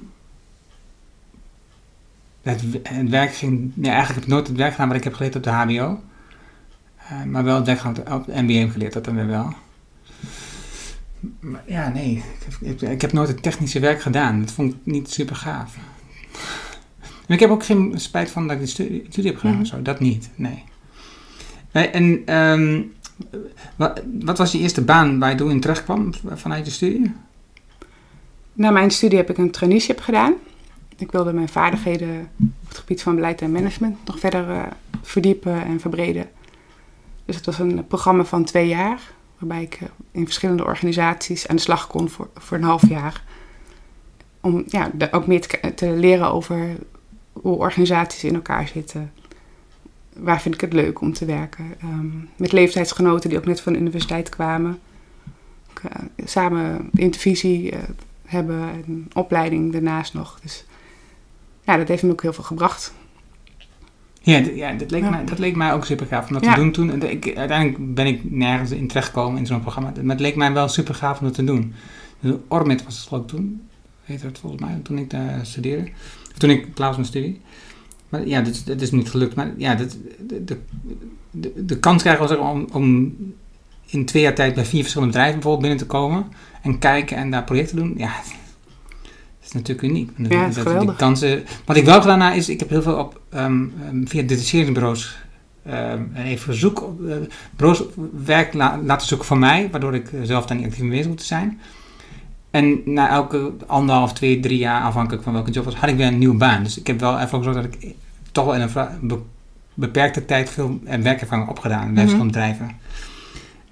Het, 2.41 2.63
het 2.83 3.09
werk 3.09 3.33
ging... 3.35 3.71
Nee, 3.73 3.91
eigenlijk 3.91 4.13
heb 4.15 4.23
ik 4.23 4.29
nooit 4.35 4.47
het 4.47 4.57
werk 4.57 4.71
gedaan 4.71 4.87
wat 4.87 4.97
ik 4.97 5.03
heb 5.03 5.13
geleerd 5.13 5.35
op 5.35 5.43
de 5.43 5.49
hbo. 5.49 6.01
Eh, 6.97 7.23
maar 7.23 7.43
wel 7.43 7.55
het 7.55 7.65
werk 7.65 7.79
gedaan 7.79 7.97
op 7.97 8.05
de- 8.05 8.13
op 8.13 8.25
de 8.25 8.41
MBA 8.41 8.71
geleerd, 8.71 8.93
dat 8.93 9.05
dan 9.05 9.15
weer 9.15 9.27
wel. 9.27 9.53
Maar 11.39 11.63
ja, 11.67 11.89
nee. 11.89 12.23
Ik 12.59 12.79
heb, 12.79 12.89
ik 12.89 13.01
heb 13.01 13.13
nooit 13.13 13.27
het 13.27 13.43
technische 13.43 13.79
werk 13.79 14.01
gedaan. 14.01 14.39
Dat 14.39 14.51
vond 14.51 14.73
ik 14.73 14.77
niet 14.83 15.09
super 15.11 15.35
gaaf. 15.35 15.77
Ik 17.27 17.39
heb 17.39 17.49
ook 17.49 17.65
geen 17.65 17.93
spijt 17.95 18.29
van 18.31 18.43
dat 18.43 18.51
ik 18.51 18.59
die 18.59 18.67
studie, 18.71 19.05
studie 19.09 19.31
heb 19.31 19.39
gedaan. 19.39 19.53
Mhm. 19.55 19.63
of 19.63 19.67
Zo, 19.67 19.81
dat 19.81 19.99
niet, 19.99 20.29
nee. 20.35 20.63
En 21.71 22.21
ehm, 22.25 22.81
wat, 23.75 24.01
wat 24.21 24.37
was 24.37 24.51
je 24.51 24.57
eerste 24.59 24.81
baan 24.83 25.19
waar 25.19 25.29
je 25.29 25.35
toen 25.35 25.51
in 25.51 25.59
terecht 25.59 25.83
kwam 25.83 26.13
vanuit 26.33 26.65
je 26.65 26.71
studie? 26.71 27.11
na 28.53 28.71
mijn 28.71 28.91
studie 28.91 29.17
heb 29.17 29.29
ik 29.29 29.37
een 29.37 29.51
traineeship 29.51 29.99
gedaan. 29.99 30.33
Ik 30.97 31.11
wilde 31.11 31.33
mijn 31.33 31.49
vaardigheden 31.49 32.29
op 32.39 32.67
het 32.67 32.77
gebied 32.77 33.01
van 33.01 33.15
beleid 33.15 33.41
en 33.41 33.51
management 33.51 33.97
nog 34.05 34.19
verder 34.19 34.49
eh, 34.49 34.63
verdiepen 35.01 35.65
en 35.65 35.79
verbreden. 35.79 36.29
Dus 37.25 37.35
het 37.35 37.45
was 37.45 37.59
een 37.59 37.87
programma 37.87 38.23
van 38.23 38.43
twee 38.43 38.67
jaar, 38.67 38.99
waarbij 39.37 39.61
ik 39.63 39.73
eh, 39.81 39.87
in 40.11 40.25
verschillende 40.25 40.65
organisaties 40.65 41.47
aan 41.47 41.55
de 41.55 41.61
slag 41.61 41.87
kon 41.87 42.09
voor, 42.09 42.29
voor 42.35 42.57
een 42.57 42.63
half 42.63 42.89
jaar. 42.89 43.23
Om 44.41 44.63
ja, 44.67 44.91
de- 44.93 45.11
ook 45.11 45.27
meer 45.27 45.41
te, 45.41 45.73
te 45.73 45.89
leren 45.89 46.31
over 46.31 46.57
hoe 47.41 47.57
organisaties 47.57 48.23
in 48.23 48.35
elkaar 48.35 48.67
zitten. 48.67 49.11
Waar 50.13 50.41
vind 50.41 50.55
ik 50.55 50.61
het 50.61 50.73
leuk 50.73 51.01
om 51.01 51.13
te 51.13 51.25
werken? 51.25 51.65
Ehm, 51.81 52.07
met 52.35 52.51
leeftijdsgenoten 52.51 53.29
die 53.29 53.37
ook 53.37 53.45
net 53.45 53.61
van 53.61 53.73
de 53.73 53.79
universiteit 53.79 54.29
kwamen. 54.29 54.79
Ook, 55.69 55.91
eh, 55.91 56.01
samen 56.25 56.89
intervisie 56.93 57.71
eh, 57.71 57.79
hebben 58.25 58.69
en 58.69 59.07
opleiding 59.13 59.71
daarnaast 59.71 60.13
nog. 60.13 60.39
Dus 60.41 60.65
ja, 61.63 61.77
dat 61.77 61.87
heeft 61.87 62.03
me 62.03 62.11
ook 62.11 62.21
heel 62.21 62.33
veel 62.33 62.43
gebracht. 62.43 62.93
Ja, 64.21 64.37
ja, 64.37 64.73
dat, 64.73 64.91
leek 64.91 65.03
Ja. 65.03 65.09
Mij, 65.09 65.25
dat 65.25 65.39
leek 65.39 65.55
mij 65.55 65.73
ook 65.73 65.85
super 65.85 66.05
gaaf 66.05 66.27
om 66.27 66.33
dat 66.33 66.43
Ja. 66.43 66.53
te 66.53 66.59
doen 66.59 66.71
toen. 66.71 66.89
En 66.89 67.11
ik, 67.11 67.37
uiteindelijk 67.37 67.93
ben 67.93 68.05
ik 68.05 68.31
nergens 68.31 68.71
in 68.71 68.87
terechtgekomen 68.87 69.39
in 69.39 69.45
zo'n 69.45 69.61
programma. 69.61 69.91
Maar 70.01 70.15
het 70.15 70.19
leek 70.19 70.35
mij 70.35 70.53
wel 70.53 70.67
super 70.67 70.95
gaaf 70.95 71.19
om 71.19 71.25
dat 71.25 71.35
te 71.35 71.43
doen. 71.43 71.73
Dus 72.19 72.33
was 72.47 72.97
het 72.97 73.07
geloof 73.07 73.23
ik 73.23 73.29
toen. 73.29 73.64
Heet 74.05 74.21
het 74.21 74.39
volgens 74.39 74.61
mij, 74.61 74.79
toen 74.83 74.97
ik 74.97 75.09
daar 75.09 75.39
studeerde. 75.45 75.89
Of 76.31 76.37
toen 76.37 76.49
ik 76.49 76.67
was 76.75 76.97
met 76.97 77.05
studie. 77.05 77.41
Maar 78.09 78.27
ja, 78.27 78.41
dat, 78.41 78.61
dat 78.65 78.81
is 78.81 78.91
niet 78.91 79.09
gelukt. 79.09 79.35
Maar 79.35 79.53
ja, 79.57 79.75
de, 79.75 79.87
de, 80.45 80.57
de, 81.31 81.65
de 81.65 81.79
kans 81.79 82.01
krijgen 82.01 82.27
we 82.27 82.37
om, 82.37 82.67
om 82.73 83.15
in 83.85 84.05
twee 84.05 84.23
jaar 84.23 84.35
tijd 84.35 84.55
bij 84.55 84.65
vier 84.65 84.81
verschillende 84.81 85.13
bedrijven 85.13 85.39
bijvoorbeeld 85.39 85.67
binnen 85.69 85.87
te 85.87 85.93
komen. 85.97 86.25
En 86.61 86.79
kijken 86.79 87.17
en 87.17 87.31
daar 87.31 87.43
projecten 87.43 87.75
te 87.77 87.83
doen. 87.83 87.93
Ja, 87.97 88.13
dat 89.39 89.45
is 89.47 89.51
natuurlijk 89.51 89.87
uniek. 89.87 90.09
Ja, 90.17 90.45
dat- 90.45 90.57
geweldig. 90.57 90.87
Die 90.89 90.95
kansen, 90.95 91.43
wat 91.65 91.75
ik 91.75 91.85
wel 91.85 92.01
gedaan 92.01 92.21
heb, 92.21 92.35
is, 92.35 92.49
ik 92.49 92.59
heb 92.59 92.69
heel 92.69 92.81
veel 92.81 92.95
op, 92.97 93.21
ehm, 93.29 93.65
via 94.05 94.21
detacheringsbureaus 94.21 95.15
ehm, 95.65 96.03
even 96.15 96.75
op 96.87 97.07
eh, 97.09 97.15
bureaus 97.55 97.83
werk 98.25 98.53
la- 98.53 98.79
laten 98.83 99.07
zoeken 99.07 99.27
van 99.27 99.39
mij, 99.39 99.67
waardoor 99.71 99.95
ik 99.95 100.11
eh, 100.13 100.19
zelf 100.23 100.45
daar 100.45 100.57
niet 100.57 100.65
actief 100.65 100.81
mee 100.81 100.89
bezig 100.89 101.05
hoef 101.05 101.15
te 101.15 101.25
zijn. 101.25 101.59
En 102.55 102.81
na 102.85 103.09
elke 103.09 103.51
anderhalf, 103.65 104.13
twee, 104.13 104.39
drie 104.39 104.57
jaar, 104.57 104.81
afhankelijk 104.81 105.23
van 105.23 105.33
welke 105.33 105.51
job 105.51 105.65
was, 105.65 105.75
had 105.75 105.89
ik 105.89 105.95
weer 105.95 106.07
een 106.07 106.17
nieuwe 106.17 106.35
baan. 106.37 106.63
Dus 106.63 106.77
ik 106.79 106.87
heb 106.87 106.99
wel 106.99 107.19
ervoor 107.19 107.43
gezorgd 107.43 107.61
dat 107.71 107.81
ik 107.83 107.93
toch 108.31 108.45
wel 108.45 108.55
in 108.55 108.61
een 108.61 109.23
beperkte 109.73 110.25
tijd 110.25 110.49
veel 110.49 110.79
werkervaring 110.83 111.47
heb 111.47 111.57
opgedaan 111.57 111.79
bij 111.83 111.89
Mhm. 111.91 111.99
verschillende 112.01 112.31
bedrijven. 112.31 112.71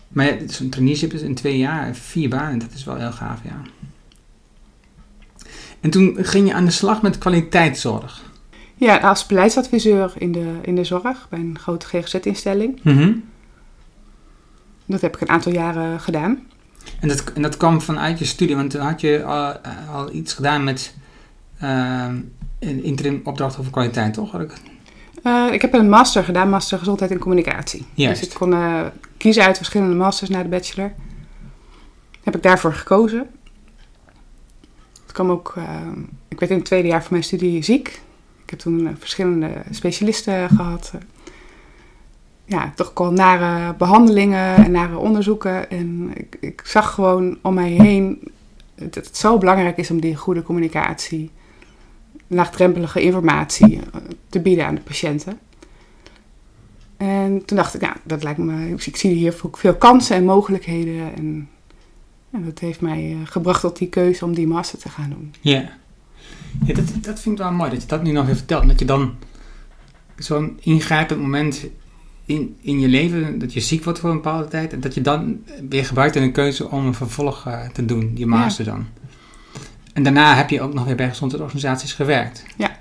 Maar 0.07 0.25
ja, 0.25 0.35
zo'n 0.47 0.69
traineeship 0.69 1.13
is 1.13 1.21
in 1.21 1.35
twee 1.35 1.57
jaar, 1.57 1.95
vier 1.95 2.29
banen, 2.29 2.59
dat 2.59 2.71
is 2.73 2.83
wel 2.83 2.95
heel 2.95 3.11
gaaf, 3.11 3.39
ja. 3.43 3.61
En 5.79 5.89
toen 5.89 6.15
ging 6.19 6.47
je 6.47 6.53
aan 6.53 6.65
de 6.65 6.71
slag 6.71 7.01
met 7.01 7.17
kwaliteitszorg. 7.17 8.21
Ja, 8.75 8.97
als 8.97 9.25
beleidsadviseur 9.25 10.13
in 10.17 10.31
de, 10.31 10.59
in 10.61 10.75
de 10.75 10.83
zorg 10.83 11.27
bij 11.29 11.39
een 11.39 11.59
grote 11.59 11.85
GGZ-instelling. 11.85 12.79
Mhm. 12.83 13.11
Dat 14.85 15.01
heb 15.01 15.15
ik 15.15 15.21
een 15.21 15.29
aantal 15.29 15.51
jaren 15.51 15.99
gedaan. 15.99 16.39
En 16.99 17.07
dat, 17.07 17.23
en 17.35 17.41
dat 17.41 17.57
kwam 17.57 17.81
vanuit 17.81 18.19
je 18.19 18.25
studie, 18.25 18.55
want 18.55 18.69
toen 18.71 18.81
had 18.81 19.01
je 19.01 19.23
al, 19.23 19.55
al 19.93 20.13
iets 20.13 20.33
gedaan 20.33 20.63
met 20.63 20.95
ehm, 21.59 22.15
een 22.59 22.83
interim 22.83 23.21
opdracht 23.23 23.59
over 23.59 23.71
kwaliteit, 23.71 24.13
toch? 24.13 24.39
Ik- 24.41 24.53
Eh, 25.23 25.47
ik 25.51 25.61
heb 25.61 25.73
een 25.73 25.89
master 25.89 26.23
gedaan, 26.23 26.49
master 26.49 26.77
gezondheid 26.77 27.11
en 27.11 27.19
communicatie. 27.19 27.85
Juist. 27.93 28.19
Dus 28.21 28.29
ik 28.29 28.35
kon 28.37 28.53
eh, 28.53 28.81
kiezen 29.17 29.43
uit 29.43 29.57
verschillende 29.57 29.95
masters 29.95 30.29
na 30.29 30.43
de 30.43 30.49
bachelor. 30.49 30.93
Heb 32.23 32.35
ik 32.35 32.43
daarvoor 32.43 32.73
gekozen. 32.73 33.27
Het 35.03 35.11
kwam 35.11 35.29
ook, 35.31 35.53
eh, 35.57 35.63
ik 36.27 36.39
werd 36.39 36.51
in 36.51 36.57
het 36.57 36.65
tweede 36.65 36.87
jaar 36.87 36.99
van 37.01 37.07
mijn 37.11 37.23
studie 37.23 37.63
ziek. 37.63 37.87
Ik 38.43 38.49
heb 38.49 38.59
toen 38.59 38.87
eh, 38.87 38.93
verschillende 38.99 39.49
specialisten 39.71 40.49
gehad. 40.49 40.91
Ja, 42.45 42.71
toch 42.75 42.91
al 42.93 43.11
nare 43.11 43.73
behandelingen 43.75 44.55
en 44.55 44.71
nare 44.71 44.97
onderzoeken. 44.97 45.69
En 45.69 46.11
ik, 46.13 46.37
ik 46.39 46.61
zag 46.65 46.93
gewoon 46.93 47.37
om 47.41 47.53
mij 47.53 47.69
heen 47.69 48.31
dat 48.75 48.95
het 48.95 49.17
zo 49.17 49.37
belangrijk 49.37 49.77
is 49.77 49.91
om 49.91 49.99
die 50.01 50.15
goede 50.15 50.43
communicatie, 50.43 51.31
laagdrempelige 52.27 53.01
informatie 53.01 53.79
eh, 53.79 54.01
te 54.29 54.39
bieden 54.39 54.65
aan 54.65 54.75
de 54.75 54.81
patiënten. 54.81 55.39
En 56.97 57.45
toen 57.45 57.57
dacht 57.57 57.73
ik, 57.73 57.81
ja, 57.81 57.95
dat 58.03 58.23
lijkt 58.23 58.39
me, 58.39 58.75
ik 58.85 58.95
zie 58.95 59.13
hier 59.13 59.33
veel- 59.33 59.75
kansen 59.75 60.15
en 60.15 60.25
mogelijkheden. 60.25 61.15
En 61.15 61.49
ja, 62.29 62.39
dat 62.39 62.59
heeft 62.59 62.81
mij 62.81 63.11
eh, 63.11 63.17
gebracht 63.31 63.61
tot 63.61 63.77
die 63.77 63.89
keuze 63.89 64.25
om 64.25 64.33
die 64.33 64.47
master 64.47 64.79
te 64.79 64.89
gaan 64.89 65.09
doen. 65.09 65.33
Ja. 65.41 65.69
ja 66.65 66.73
dat, 66.73 66.85
dat 67.01 67.19
vind 67.19 67.37
ik 67.39 67.43
wel 67.43 67.51
mooi 67.53 67.69
dat 67.69 67.81
je 67.81 67.87
dat 67.87 68.03
nu 68.03 68.11
nog 68.11 68.23
even 68.23 68.37
vertelt. 68.37 68.67
Dat 68.67 68.79
je 68.79 68.85
dan 68.85 69.13
zo'n 70.17 70.57
ingrijpend 70.61 71.21
moment 71.21 71.65
in, 72.25 72.57
in 72.61 72.79
je 72.79 72.87
leven, 72.87 73.39
dat 73.39 73.53
je 73.53 73.59
ziek 73.59 73.83
wordt 73.83 73.99
voor 73.99 74.09
een 74.09 74.15
bepaalde 74.15 74.47
tijd, 74.47 74.73
en 74.73 74.79
dat 74.79 74.93
je 74.93 75.01
dan 75.01 75.43
weer 75.69 75.85
gebruikt 75.85 76.15
in 76.15 76.23
een 76.23 76.31
keuze 76.31 76.69
om 76.69 76.85
een 76.85 76.93
vervolg 76.93 77.45
eh, 77.47 77.69
te 77.69 77.85
doen, 77.85 78.13
die 78.13 78.25
master 78.25 78.65
dan. 78.65 78.85
En 79.93 80.03
daarna 80.03 80.35
heb 80.35 80.49
je 80.49 80.61
ook 80.61 80.73
nog 80.73 80.85
weer 80.85 80.95
bij 80.95 81.09
gezondheidsorganisaties 81.09 81.93
gewerkt. 81.93 82.43
Ja. 82.57 82.77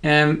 Ehm, 0.00 0.34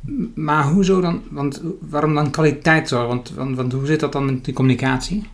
m- 0.00 0.24
maar 0.34 0.64
hoezo 0.64 1.00
dan, 1.00 1.22
want 1.30 1.62
waarom 1.80 2.14
dan 2.14 2.30
kwaliteitszorg? 2.30 3.06
Want, 3.06 3.30
want, 3.30 3.56
want 3.56 3.72
hoe 3.72 3.86
zit 3.86 4.00
dat 4.00 4.12
dan 4.12 4.24
met 4.24 4.44
die 4.44 4.54
communicatie? 4.54 5.26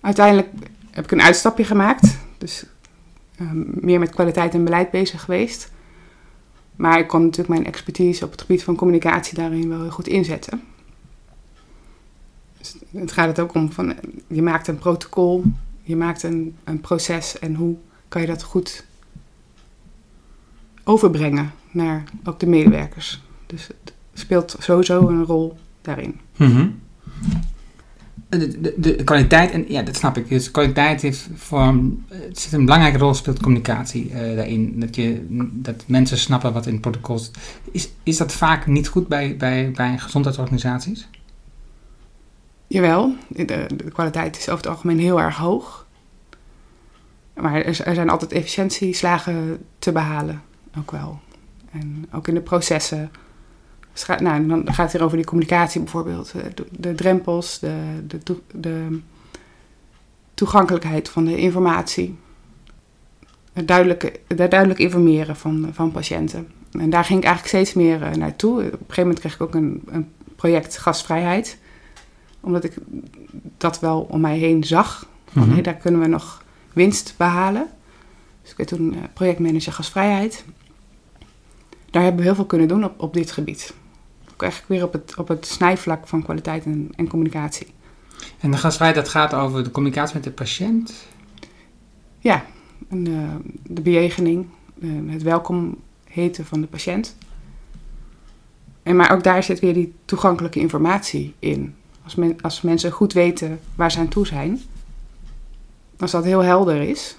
Uiteindelijk 0.00 0.48
heb 0.90 1.04
ik 1.04 1.10
een 1.10 1.22
uitstapje 1.22 1.64
gemaakt. 1.64 2.18
Dus 2.38 2.64
ehm, 3.36 3.62
meer 3.66 3.98
met 3.98 4.10
kwaliteit 4.10 4.54
en 4.54 4.64
beleid 4.64 4.90
bezig 4.90 5.20
geweest. 5.22 5.70
Maar 6.80 6.98
ik 6.98 7.08
kon 7.08 7.22
natuurlijk 7.22 7.48
mijn 7.48 7.66
expertise 7.66 8.24
op 8.24 8.30
het 8.30 8.40
gebied 8.40 8.64
van 8.64 8.76
communicatie 8.76 9.34
daarin 9.34 9.68
wel 9.68 9.80
heel 9.80 9.90
goed 9.90 10.06
inzetten. 10.06 10.62
Dus 12.58 12.74
het 12.90 13.12
gaat 13.12 13.26
het 13.26 13.40
ook 13.40 13.54
om 13.54 13.72
van, 13.72 13.94
je 14.26 14.42
maakt 14.42 14.68
een 14.68 14.78
protocol, 14.78 15.44
je 15.82 15.96
maakt 15.96 16.22
een, 16.22 16.56
een 16.64 16.80
proces 16.80 17.38
en 17.38 17.54
hoe 17.54 17.76
kan 18.08 18.20
je 18.20 18.26
dat 18.26 18.42
goed 18.42 18.84
overbrengen 20.84 21.52
naar 21.70 22.04
ook 22.24 22.40
de 22.40 22.46
medewerkers. 22.46 23.22
Dus 23.46 23.66
het 23.66 23.92
speelt 24.12 24.56
sowieso 24.58 25.08
een 25.08 25.24
rol 25.24 25.58
daarin. 25.82 26.20
Mhm. 26.36 26.68
De, 28.30 28.60
de, 28.60 28.74
de 28.76 29.04
kwaliteit, 29.04 29.50
en 29.50 29.64
ja, 29.68 29.82
dat 29.82 29.96
snap 29.96 30.16
ik. 30.16 30.28
Dus 30.28 30.50
kwaliteit 30.50 31.02
heeft 31.02 31.28
voor 31.34 31.74
het 32.08 32.38
zit 32.38 32.52
een 32.52 32.64
belangrijke 32.64 32.98
rol 32.98 33.14
speelt 33.14 33.40
communicatie 33.40 34.10
eh, 34.12 34.36
daarin. 34.36 34.80
Dat, 34.80 34.96
je, 34.96 35.26
dat 35.52 35.84
mensen 35.86 36.18
snappen 36.18 36.52
wat 36.52 36.66
in 36.66 36.72
het 36.72 36.80
protocol 36.80 37.18
zit. 37.18 37.36
Is, 37.70 37.90
is 38.02 38.16
dat 38.16 38.32
vaak 38.32 38.66
niet 38.66 38.88
goed 38.88 39.08
bij, 39.08 39.36
bij, 39.36 39.70
bij 39.70 39.98
gezondheidsorganisaties? 39.98 41.08
Jawel, 42.66 43.14
de, 43.28 43.44
de 43.44 43.90
kwaliteit 43.92 44.36
is 44.36 44.48
over 44.48 44.64
het 44.64 44.66
algemeen 44.66 44.98
heel 44.98 45.20
erg 45.20 45.36
hoog. 45.36 45.86
Maar 47.34 47.54
er, 47.54 47.80
er 47.84 47.94
zijn 47.94 48.10
altijd 48.10 48.32
efficiëntieslagen 48.32 49.64
te 49.78 49.92
behalen, 49.92 50.42
ook 50.78 50.90
wel. 50.90 51.20
En 51.72 52.06
ook 52.12 52.28
in 52.28 52.34
de 52.34 52.40
processen. 52.40 53.10
Dus 54.06 54.18
nou, 54.20 54.46
dan 54.46 54.66
gaat 54.66 54.76
het 54.84 54.92
hier 54.92 55.02
over 55.02 55.16
die 55.16 55.26
communicatie 55.26 55.80
bijvoorbeeld. 55.80 56.32
eh, 56.36 56.42
De, 56.54 56.66
de 56.70 56.94
drempels, 56.94 57.58
de, 57.58 57.74
de, 58.06 58.18
de 58.52 58.98
toegankelijkheid 60.34 61.08
van 61.08 61.24
de 61.24 61.36
informatie. 61.36 62.18
Het 63.52 63.68
duidelijk, 63.68 64.20
duidelijk 64.26 64.78
informeren 64.80 65.36
van, 65.36 65.68
van 65.72 65.90
patiënten. 65.92 66.48
En 66.72 66.90
daar 66.90 67.04
ging 67.04 67.18
ik 67.18 67.24
eigenlijk 67.24 67.56
steeds 67.56 67.74
meer 67.74 68.02
eh, 68.02 68.12
naartoe. 68.14 68.52
Op 68.56 68.62
een 68.64 68.70
gegeven 68.78 69.02
moment 69.02 69.18
kreeg 69.18 69.34
ik 69.34 69.40
ook 69.40 69.54
een, 69.54 69.82
een 69.86 70.08
project 70.36 70.78
gastvrijheid 70.78 71.58
omdat 72.42 72.64
ik 72.64 72.74
dat 73.56 73.80
wel 73.80 74.00
om 74.10 74.20
mij 74.20 74.38
heen 74.38 74.64
zag. 74.64 75.06
Van, 75.32 75.48
Mhm. 75.48 75.62
daar 75.62 75.74
kunnen 75.74 76.00
we 76.00 76.06
nog 76.06 76.44
winst 76.72 77.14
behalen. 77.16 77.66
Dus 78.42 78.50
ik 78.50 78.56
werd 78.56 78.68
toen 78.68 78.94
eh, 78.94 79.00
projectmanager 79.12 79.72
gasvrijheid. 79.72 80.44
Daar 81.90 82.02
hebben 82.02 82.20
we 82.20 82.26
heel 82.26 82.34
veel 82.34 82.44
kunnen 82.46 82.68
doen 82.68 82.84
op, 82.84 83.00
op 83.00 83.14
dit 83.14 83.30
gebied. 83.32 83.74
Eigenlijk 84.42 84.72
weer 84.72 84.84
op 84.84 84.92
het, 84.92 85.14
op 85.16 85.28
het 85.28 85.46
snijvlak 85.46 86.06
van 86.06 86.22
kwaliteit 86.22 86.64
en, 86.64 86.88
en 86.96 87.08
communicatie. 87.08 87.66
En 88.40 88.50
de 88.50 88.56
gastvrijheid, 88.56 89.04
dat 89.04 89.12
gaat 89.14 89.34
over 89.34 89.64
de 89.64 89.70
communicatie 89.70 90.14
met 90.14 90.24
de 90.24 90.30
patiënt. 90.30 91.06
Ja, 92.18 92.44
en, 92.88 93.06
eh, 93.06 93.52
de 93.62 93.80
bejegening, 93.80 94.46
eh, 94.80 94.90
het 95.06 95.22
welkom 95.22 95.76
heten 96.04 96.46
van 96.46 96.60
de 96.60 96.66
patiënt. 96.66 97.16
En 98.82 98.96
maar 98.96 99.12
ook 99.12 99.22
daar 99.22 99.42
zit 99.42 99.60
weer 99.60 99.74
die 99.74 99.94
toegankelijke 100.04 100.60
informatie 100.60 101.34
in. 101.38 101.74
Als, 102.04 102.14
men, 102.14 102.40
als 102.40 102.60
mensen 102.60 102.90
goed 102.90 103.12
weten 103.12 103.60
waar 103.74 103.90
ze 103.90 103.98
aan 103.98 104.08
toe 104.08 104.26
zijn, 104.26 104.60
als 105.98 106.10
dat 106.10 106.24
heel 106.24 106.40
helder 106.40 106.82
is, 106.82 107.16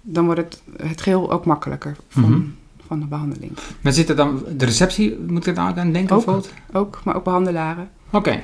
dan 0.00 0.24
wordt 0.24 0.40
het, 0.40 0.62
het 0.76 1.00
geheel 1.00 1.32
ook 1.32 1.44
makkelijker 1.44 1.96
van. 2.08 2.54
Van 2.90 3.00
de 3.00 3.06
behandeling. 3.06 3.52
Maar 3.80 3.92
zit 3.92 4.08
er 4.08 4.16
dan 4.16 4.42
de 4.56 4.64
receptie, 4.64 5.18
moet 5.26 5.46
ik 5.46 5.54
daar 5.54 5.64
aan 5.78 5.92
denken 5.92 6.16
Ook. 6.16 6.24
bijvoorbeeld? 6.24 6.52
Ook, 6.72 7.00
maar 7.04 7.16
ook 7.16 7.24
behandelaren. 7.24 7.90
Oké. 8.10 8.42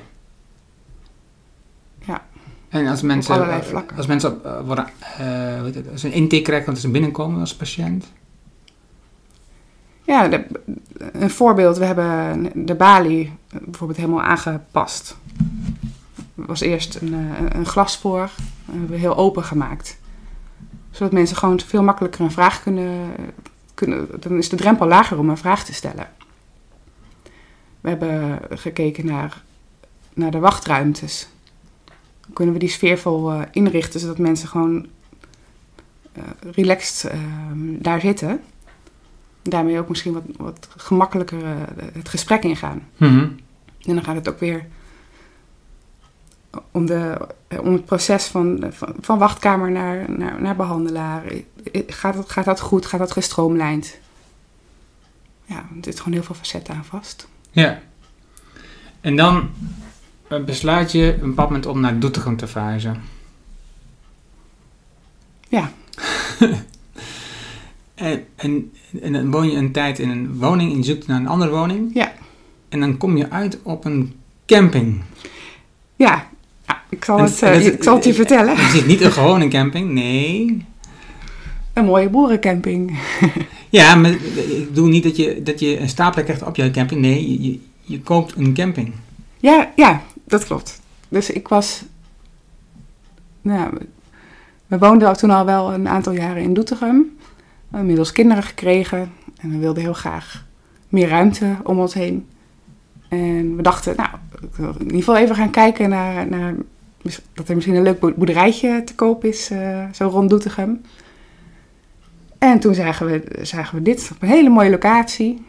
Ja. 2.07 2.27
En 2.69 2.87
als 2.87 3.03
mensen, 3.03 3.35
allerlei 3.35 3.61
eh, 3.61 3.67
vlakken. 3.67 3.97
als 3.97 4.07
mensen 4.07 4.45
eh, 4.45 4.61
worden, 4.67 4.87
eh, 5.19 5.63
het, 5.65 5.91
als 5.93 6.01
ze 6.01 6.07
een 6.07 6.13
intake 6.13 6.43
krijgen, 6.43 6.67
want 6.67 6.79
ze 6.79 6.91
binnenkomen 6.91 7.41
als 7.41 7.57
patiënt. 7.57 8.13
Ja, 10.03 10.29
de- 10.29 10.47
een 11.13 11.31
voorbeeld. 11.31 11.77
We 11.79 11.85
hebben 11.85 12.51
de 12.67 12.75
balie 12.75 13.33
bijvoorbeeld 13.63 13.99
helemaal 13.99 14.23
aangepast. 14.23 15.17
Er 16.37 16.47
was 16.47 16.61
eerst 16.61 16.95
een, 16.95 17.13
een 17.57 17.67
glas 17.67 17.97
voor. 17.99 18.21
Dat 18.21 18.31
hebben 18.71 18.89
we 18.91 18.97
heel 18.97 19.17
open 19.17 19.45
gemaakt. 19.45 19.99
Zodat 20.91 21.13
mensen 21.13 21.37
gewoon 21.37 21.61
veel 21.61 21.83
makkelijker 21.83 22.21
een 22.21 22.31
vraag 22.31 22.63
kunnen, 22.63 22.91
kunnen... 23.77 24.09
Dan 24.21 24.39
is 24.39 24.49
de 24.49 24.57
drempel 24.57 24.87
lager 24.87 25.19
om 25.19 25.29
een 25.29 25.37
vraag 25.37 25.65
te 25.65 25.75
stellen. 25.75 26.11
We 27.81 27.89
hebben 27.89 28.41
gekeken 28.59 29.07
naar, 29.07 29.43
naar 30.15 30.31
de 30.31 30.39
wachtruimtes. 30.39 31.29
Hoe 32.25 32.35
kunnen 32.35 32.55
we 32.55 32.61
die 32.61 32.69
sfeervol 32.69 33.33
eh, 33.33 33.41
inrichten... 33.51 34.01
zodat 34.01 34.19
mensen 34.19 34.49
gewoon 34.49 34.87
eh, 36.13 36.23
relaxed 36.53 37.11
eh, 37.11 37.21
daar 37.57 38.01
zitten 38.01 38.41
daarmee 39.49 39.79
ook 39.79 39.89
misschien 39.89 40.13
wat, 40.13 40.23
wat 40.37 40.69
gemakkelijker 40.77 41.45
eh, 41.45 41.53
het 41.93 42.09
gesprek 42.09 42.43
ingaan. 42.43 42.83
Mhm. 42.97 43.29
En 43.83 43.95
dan 43.95 44.05
gaat 44.05 44.15
het 44.15 44.29
ook 44.29 44.41
weer 44.41 44.67
om, 46.71 46.87
de, 46.87 47.29
om 47.61 47.73
het 47.73 47.85
proces 47.85 48.25
van, 48.25 48.65
van, 48.71 48.95
van 49.01 49.19
wachtkamer 49.19 49.71
naar, 49.71 50.11
naar, 50.11 50.43
naar 50.43 50.57
behandelaar. 50.57 51.25
Eh, 51.27 51.83
Gaat 51.87 52.15
dat, 52.15 52.31
gaat 52.31 52.45
dat 52.45 52.61
goed? 52.61 52.87
Gaat 52.87 53.01
dat 53.01 53.13
gestroomlijnd? 53.13 53.99
Ja, 55.45 55.57
er 55.57 55.65
zit 55.81 55.99
gewoon 55.99 56.13
heel 56.13 56.23
veel 56.23 56.35
facetten 56.35 56.75
aan 56.75 56.85
vast. 56.85 57.29
Ja. 57.51 57.81
En 59.01 59.17
dan 59.17 59.51
eh, 60.29 60.45
besluit 60.45 60.93
je 60.93 61.13
op 61.17 61.23
een 61.23 61.29
bepaald 61.29 61.49
moment 61.49 61.67
om 61.67 61.81
naar 61.81 61.99
Doetinchem 61.99 62.37
te 62.37 62.47
verhuizen. 62.47 63.03
Ja. 65.49 65.73
en, 67.95 68.27
en, 68.37 68.73
en 69.01 69.13
dan 69.13 69.31
woon 69.31 69.51
je 69.51 69.57
een 69.57 69.73
tijd 69.73 69.99
in 69.99 70.11
een 70.11 70.39
woning 70.39 70.73
en 70.73 70.79
je 70.79 70.85
zoekt 70.85 71.07
naar 71.07 71.21
een 71.21 71.29
andere 71.29 71.51
woning. 71.51 71.91
Ja. 71.95 72.13
En 72.69 72.81
dan 72.81 72.97
kom 72.97 73.17
je 73.17 73.31
uit 73.31 73.59
op 73.63 73.85
een 73.85 74.21
camping. 74.47 75.03
Ja, 75.97 76.29
ik, 76.89 77.05
zal 77.05 77.19
het, 77.21 77.43
en 77.43 77.53
eh, 77.53 77.65
dat- 77.65 77.73
ik 77.73 77.83
zal 77.83 77.95
het 77.95 78.05
je 78.05 78.15
vertellen. 78.15 78.57
Het 78.57 78.75
is 78.75 78.85
niet 78.85 79.01
een 79.01 79.13
gewone 79.13 79.49
camping, 79.49 79.91
nee. 79.91 80.65
Een 81.73 81.85
mooie 81.85 82.09
boerencamping. 82.09 82.99
Ja, 83.71 83.95
maar 83.95 84.11
ik 84.11 84.67
bedoel 84.69 84.87
niet 84.87 85.03
dat 85.03 85.17
je, 85.17 85.43
dat 85.43 85.61
je 85.61 85.79
een 85.81 85.89
stapel 85.89 86.23
krijgt 86.23 86.43
op 86.43 86.57
jouw 86.57 86.71
camping. 86.71 87.01
Nee, 87.01 87.43
je, 87.43 87.59
je, 87.81 88.01
koopt 88.01 88.35
een 88.37 88.55
camping. 88.55 88.93
Ja, 89.39 89.73
ja, 89.77 90.03
dat 90.25 90.45
klopt. 90.45 90.81
Dus 91.09 91.31
ik 91.31 91.49
was. 91.49 91.83
Nou, 93.43 93.71
we- 94.67 94.79
woonden 94.79 95.17
toen 95.17 95.31
al 95.31 95.45
wel 95.45 95.73
een 95.73 95.89
aantal 95.89 96.13
jaren 96.13 96.43
in 96.43 96.55
Doetinchem. 96.55 97.17
inmiddels 97.73 98.13
kinderen 98.13 98.43
gekregen. 98.43 99.13
En 99.41 99.51
we 99.51 99.59
wilden 99.59 99.83
heel 99.83 99.93
graag 99.93 100.45
meer 100.89 101.09
ruimte 101.09 101.57
om 101.63 101.79
ons 101.79 101.95
heen. 101.95 102.27
En 103.09 103.57
we 103.57 103.63
dachten, 103.63 103.95
nou, 103.97 104.09
in 104.79 104.85
ieder 104.85 104.97
geval 104.99 105.17
even 105.17 105.37
gaan 105.37 105.51
kijken 105.51 105.89
naar, 105.89 106.29
naar 106.29 106.55
dat 107.33 107.49
er 107.49 107.55
misschien 107.55 107.77
een 107.77 107.83
leuk 107.83 108.01
boerderijtje 108.01 108.85
te 108.85 108.95
koop 108.95 109.25
is, 109.25 109.51
uh, 109.51 109.85
zo 109.93 110.09
rond 110.09 110.31
Doetinchem. 110.31 110.81
En 112.39 112.61
toen 112.61 112.75
zagen 112.75 113.07
we, 113.07 113.39
zagen 113.43 113.77
we 113.79 113.83
dit 113.83 114.11
op 114.15 114.23
een 114.23 114.29
hele 114.29 114.49
mooie 114.49 114.71
locatie. 114.71 115.45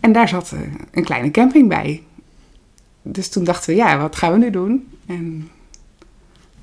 En 0.00 0.12
daar 0.12 0.28
zat 0.28 0.52
eh, 0.52 0.60
een 0.90 1.04
kleine 1.04 1.30
camping 1.30 1.68
bij. 1.68 2.02
Dus 3.02 3.28
toen 3.28 3.44
dachten 3.44 3.70
we, 3.70 3.76
ja, 3.76 3.98
wat 3.98 4.16
gaan 4.16 4.32
we 4.32 4.38
nu 4.38 4.50
doen? 4.50 4.88
En 5.06 5.50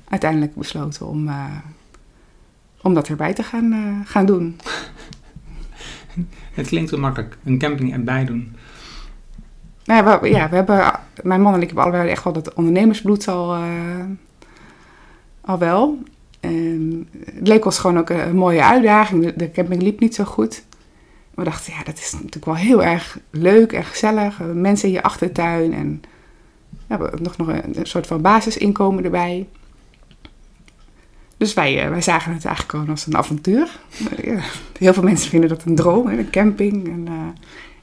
uiteindelijk 0.08 0.54
besloten 0.54 1.06
om, 1.06 1.28
uh, 1.28 1.56
om 2.82 2.94
dat 2.94 3.08
erbij 3.08 3.32
te 3.32 3.42
gaan, 3.42 4.02
gaan 4.06 4.26
doen. 4.26 4.56
Het 6.54 6.66
klinkt 6.66 6.90
wel 6.90 7.00
makkelijk, 7.00 7.36
een 7.44 7.58
camping 7.58 7.92
erbij 7.92 8.24
doen. 8.24 8.56
Nou 9.84 10.04
ja, 10.04 10.20
we, 10.20 10.28
ja, 10.28 10.48
we 10.48 10.54
hebben, 10.54 10.92
mijn 11.22 11.40
man 11.40 11.54
en 11.54 11.60
ik 11.60 11.66
hebben 11.66 11.84
allebei 11.84 12.08
echt 12.08 12.24
wel 12.24 12.32
dat 12.32 12.54
ondernemersbloed 12.54 13.28
al, 13.28 13.56
uh, 13.56 13.64
al 15.40 15.58
wel. 15.58 15.98
En 16.40 17.08
het 17.24 17.48
leek 17.48 17.64
ons 17.64 17.78
gewoon 17.78 17.98
ook 17.98 18.10
een 18.10 18.36
mooie 18.36 18.64
uitdaging. 18.64 19.34
De, 19.34 19.50
camping 19.50 19.82
liep 19.82 20.00
niet 20.00 20.14
zo 20.14 20.24
goed. 20.24 20.64
We 21.34 21.44
dachten, 21.44 21.72
ja, 21.72 21.82
dat 21.84 21.98
is 21.98 22.12
natuurlijk 22.12 22.44
wel 22.44 22.54
heel 22.54 22.82
erg 22.82 23.18
leuk 23.30 23.72
en 23.72 23.84
gezellig. 23.84 24.38
Mensen 24.54 24.88
in 24.88 24.94
je 24.94 25.02
achtertuin 25.02 25.74
en 25.74 26.02
ja, 26.88 26.96
nog, 26.96 27.36
nog 27.36 27.48
een, 27.48 27.76
soort 27.82 28.06
van 28.06 28.20
basisinkomen 28.20 29.04
erbij. 29.04 29.46
Dus 31.36 31.54
wij, 31.54 31.90
wij 31.90 32.02
zagen 32.02 32.32
het 32.32 32.44
eigenlijk 32.44 32.74
gewoon 32.74 32.90
als 32.90 33.06
een 33.06 33.16
avontuur. 33.16 33.80
Heel 34.78 34.92
veel 34.92 35.02
mensen 35.02 35.30
vinden 35.30 35.48
dat 35.48 35.64
een 35.64 35.74
droom, 35.74 36.06
een 36.06 36.30
camping. 36.30 36.88
En, 36.88 37.08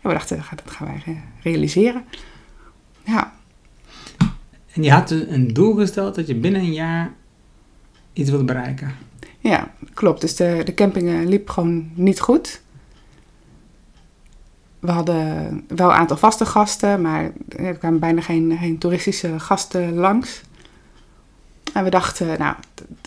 we 0.01 0.09
dachten, 0.09 0.37
dat 0.37 0.71
gaan 0.71 0.87
wij 0.87 1.21
realiseren. 1.41 2.03
Ja. 3.03 3.33
En 4.73 4.83
je 4.83 4.91
had 4.91 5.11
een 5.11 5.53
doel 5.53 5.73
gesteld 5.73 6.15
dat 6.15 6.27
je 6.27 6.35
binnen 6.35 6.61
een 6.61 6.73
jaar 6.73 7.13
iets 8.13 8.29
wilde 8.29 8.45
bereiken. 8.45 8.95
Ja, 9.39 9.71
klopt. 9.93 10.21
Dus 10.21 10.35
de, 10.35 10.61
de 10.65 10.73
camping 10.73 11.25
liep 11.25 11.49
gewoon 11.49 11.89
niet 11.93 12.19
goed. 12.19 12.61
We 14.79 14.91
hadden 14.91 15.63
wel 15.67 15.89
een 15.89 15.95
aantal 15.95 16.17
vaste 16.17 16.45
gasten, 16.45 17.01
maar 17.01 17.31
er 17.47 17.77
kwamen 17.77 17.99
bijna 17.99 18.21
geen, 18.21 18.57
geen 18.59 18.77
toeristische 18.77 19.39
gasten 19.39 19.93
langs. 19.93 20.41
En 21.73 21.83
we 21.83 21.89
dachten, 21.89 22.39
nou, 22.39 22.55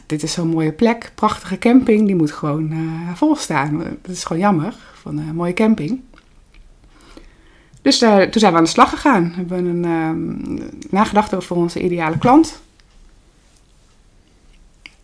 dit 0.06 0.22
is 0.22 0.32
zo'n 0.32 0.48
mooie 0.48 0.72
plek, 0.72 1.12
prachtige 1.14 1.58
camping, 1.58 2.06
die 2.06 2.16
moet 2.16 2.32
gewoon 2.32 2.72
uh, 2.72 3.14
vol 3.14 3.36
staan. 3.36 3.78
Dat 3.78 4.16
is 4.16 4.24
gewoon 4.24 4.42
jammer, 4.42 4.74
van 4.94 5.18
een 5.18 5.34
mooie 5.34 5.52
camping. 5.52 6.00
Dus 7.82 8.02
uh, 8.02 8.20
toen 8.22 8.40
zijn 8.40 8.52
we 8.52 8.58
aan 8.58 8.64
de 8.64 8.70
slag 8.70 8.90
gegaan. 8.90 9.28
We 9.28 9.54
hebben 9.54 9.84
een, 9.84 10.58
uh, 10.58 10.70
nagedacht 10.90 11.34
over 11.34 11.56
onze 11.56 11.82
ideale 11.82 12.18
klant. 12.18 12.60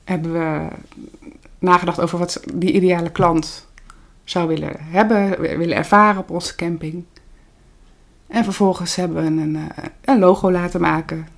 Hebben 0.04 0.32
we 0.32 0.68
nagedacht 1.58 2.00
over 2.00 2.18
wat 2.18 2.42
die 2.54 2.73
ideale 2.73 3.11
klant 3.11 3.66
zou 4.25 4.49
willen 4.49 4.76
hebben, 4.78 5.40
willen 5.40 5.76
ervaren 5.76 6.20
op 6.20 6.30
onze 6.30 6.54
camping. 6.54 7.04
En 8.26 8.44
vervolgens 8.44 8.97
hebben 8.97 9.16
we 9.16 9.42
een, 9.42 9.56
eh, 9.56 9.85
een 10.04 10.18
logo 10.18 10.50
laten 10.50 10.80
maken. 10.80 11.28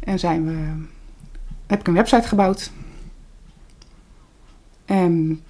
En 0.00 0.18
zijn 0.18 0.46
we, 0.46 0.84
heb 1.66 1.80
ik 1.80 1.86
een 1.86 1.94
website 1.94 2.28
gebouwd. 2.28 2.70
En 4.84 5.42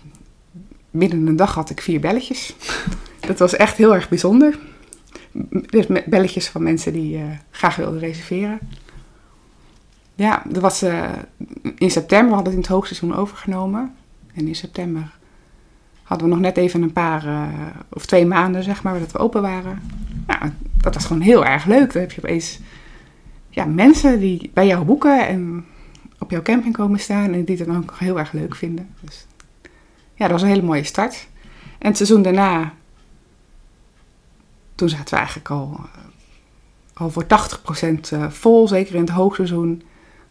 binnen 0.91 1.27
een 1.27 1.37
dag 1.37 1.55
had 1.55 1.71
ik 1.71 1.81
vier 1.81 2.01
belletjes. 2.01 2.55
Dat 3.27 3.39
was 3.39 3.57
echt 3.57 3.77
heel 3.77 3.95
erg 3.95 4.09
bijzonder. 4.09 4.59
Belletjes 6.07 6.49
van 6.49 6.63
mensen 6.63 6.93
die 6.93 7.17
uh, 7.17 7.25
graag 7.51 7.77
wilden 7.77 7.99
reserveren. 7.99 8.59
Ja, 10.15 10.43
dat 10.49 10.63
was 10.63 10.83
uh, 10.83 11.09
in 11.77 11.91
september, 11.91 12.29
we 12.29 12.35
hadden 12.35 12.53
het 12.53 12.53
in 12.53 12.59
het 12.59 12.69
hoogseizoen 12.69 13.15
overgenomen. 13.15 13.95
En 14.35 14.47
in 14.47 14.55
september 14.55 15.11
hadden 16.03 16.29
we 16.29 16.35
nog 16.35 16.43
net 16.43 16.57
even 16.57 16.83
een 16.83 16.93
paar, 16.93 17.27
uh, 17.27 17.49
of 17.89 18.07
twee 18.07 18.27
maanden 18.27 18.63
zeg 18.63 18.83
maar, 18.83 18.99
dat 18.99 19.13
we 19.13 19.19
open 19.19 19.43
waren. 19.43 19.83
Nou, 20.27 20.51
dat 20.81 20.95
was 20.95 21.05
gewoon 21.05 21.23
heel 21.23 21.47
erg 21.47 21.65
leuk. 21.65 21.93
Dan 21.93 22.03
heb 22.03 22.13
je 22.13 22.23
opeens 22.23 22.61
ja, 23.49 23.65
mensen 23.65 24.21
die 24.21 24.51
bij 24.55 24.67
jou 24.67 24.85
boeken 24.85 25.27
en 25.27 25.65
op 26.19 26.31
jouw 26.31 26.43
camping 26.43 26.77
komen 26.77 27.01
staan 27.01 27.33
en 27.33 27.45
die 27.45 27.57
het 27.57 27.67
dan 27.67 27.77
ook 27.77 27.95
heel 27.99 28.19
erg 28.19 28.33
leuk 28.33 28.57
vinden. 28.57 28.89
Dus 29.01 29.27
ja, 30.15 30.25
dat 30.25 30.31
was 30.31 30.43
een 30.43 30.49
hele 30.49 30.63
mooie 30.63 30.85
start. 30.85 31.29
En 31.79 31.89
het 31.89 31.97
seizoen 31.97 32.23
daarna 32.23 32.73
toen 34.81 34.89
zaten 34.89 35.11
we 35.11 35.17
eigenlijk 35.17 35.51
al, 35.51 35.81
eh, 35.95 36.01
al 36.93 37.11
voor 37.11 37.27
80% 37.27 38.13
eh, 38.13 38.31
vol, 38.31 38.69
zeker 38.69 38.95
in 38.95 39.01
het 39.01 39.11
hoogseizoen. 39.11 39.83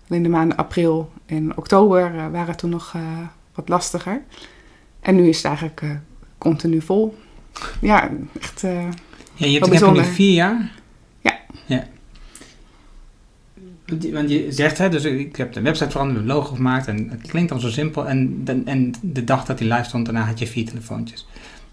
In 0.08 0.24
de 0.24 0.30
maanden 0.30 0.58
april 0.58 1.12
en 1.26 1.58
oktober 1.58 2.16
uh, 2.16 2.28
waren 2.32 2.58
toen 2.58 2.70
nog 2.70 2.96
wat 3.54 3.70
lastiger. 3.70 4.22
En 5.00 5.16
nu 5.16 5.28
is 5.28 5.38
het 5.38 5.46
eigenlijk 5.46 5.84
continu 6.38 6.82
vol. 6.82 7.18
Ja, 7.82 8.10
echt. 8.40 8.62
ja, 8.62 9.48
je 9.48 9.60
hebt 9.60 9.80
het 9.80 9.94
nu 9.94 10.04
vier 10.04 10.34
jaar? 10.34 10.72
Ja. 11.22 11.40
ja. 11.66 11.88
Want 14.12 14.30
je 14.30 14.52
zegt, 14.52 14.78
hè, 14.78 14.90
dus 14.90 15.04
ik 15.04 15.36
heb 15.36 15.54
de 15.54 15.62
website 15.62 15.90
veranderd, 15.90 16.20
een 16.20 16.26
logo 16.26 16.56
gemaakt 16.56 16.88
en 16.88 17.10
het 17.10 17.28
klinkt 17.28 17.50
dan 17.50 17.60
zo 17.60 17.70
simpel. 17.70 18.08
En, 18.08 18.44
de, 18.44 18.62
en 18.66 18.94
de 19.02 19.24
dag 19.24 19.46
dat 19.46 19.58
die 19.58 19.74
live 19.74 19.84
stond, 19.84 20.06
daarna 20.06 20.24
had 20.26 20.40
je 20.40 20.48
vier 20.48 20.66
telefoontjes. 20.66 21.28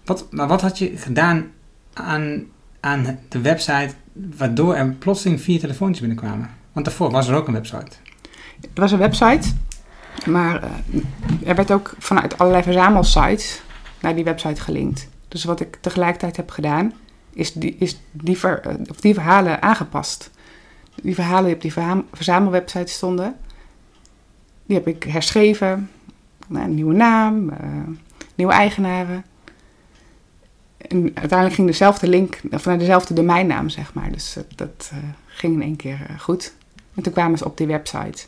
Wat, 0.05 0.27
maar 0.31 0.47
wat 0.47 0.61
had 0.61 0.77
je 0.77 0.97
gedaan 0.97 1.51
aan 1.93 2.45
aan 2.79 3.19
de 3.29 3.41
website, 3.41 3.93
waardoor 4.13 4.75
er 4.75 4.89
plotseling 4.89 5.41
vier 5.41 5.59
telefoontjes 5.59 5.99
binnenkwamen? 5.99 6.49
Want 6.71 6.85
daarvoor 6.85 7.11
was 7.11 7.27
er 7.27 7.35
ook 7.35 7.47
een 7.47 7.53
website. 7.53 7.91
Er 8.61 8.81
was 8.81 8.91
een 8.91 8.97
website, 8.97 9.53
maar 10.25 10.63
uh, 10.63 10.69
er 11.49 11.55
werd 11.55 11.71
ook 11.71 11.93
vanuit 11.99 12.37
allerlei 12.37 12.63
verzamelsites 12.63 13.61
naar 14.01 14.15
die 14.15 14.23
website 14.23 14.61
gelinkt. 14.61 15.09
Dus 15.27 15.43
wat 15.43 15.59
ik 15.59 15.77
tegelijkertijd 15.81 16.35
heb 16.35 16.49
gedaan, 16.49 16.93
is 17.33 17.53
die, 17.53 17.75
is 17.79 17.99
die, 18.11 18.37
ver, 18.37 18.61
of 18.89 19.01
die 19.01 19.13
verhalen 19.13 19.61
aangepast. 19.61 20.31
Die 21.01 21.15
verhalen 21.15 21.45
die 21.45 21.55
op 21.55 21.61
die 21.61 21.73
verzamelwebsite 22.11 22.91
stonden, 22.91 23.35
die 24.65 24.75
heb 24.75 24.87
ik 24.87 25.03
herschreven. 25.03 25.89
Een 26.51 26.73
nieuwe 26.73 26.93
naam, 26.93 27.49
uh, 27.49 27.55
nieuwe 28.35 28.53
eigenaren. 28.53 29.25
En 30.77 31.01
uiteindelijk 31.03 31.53
ging 31.53 31.67
dezelfde 31.67 32.07
link, 32.07 32.41
of 32.51 32.65
naar 32.65 32.77
dezelfde 32.77 33.13
domeinnaam, 33.13 33.69
zeg 33.69 33.93
maar. 33.93 34.11
Dus 34.11 34.33
dat, 34.33 34.45
dat 34.55 34.91
uh, 34.93 34.99
ging 35.25 35.53
in 35.53 35.61
één 35.61 35.75
keer 35.75 36.07
uh, 36.09 36.19
goed. 36.19 36.53
En 36.95 37.03
toen 37.03 37.13
kwamen 37.13 37.37
ze 37.37 37.45
op 37.45 37.57
die 37.57 37.67
website. 37.67 38.25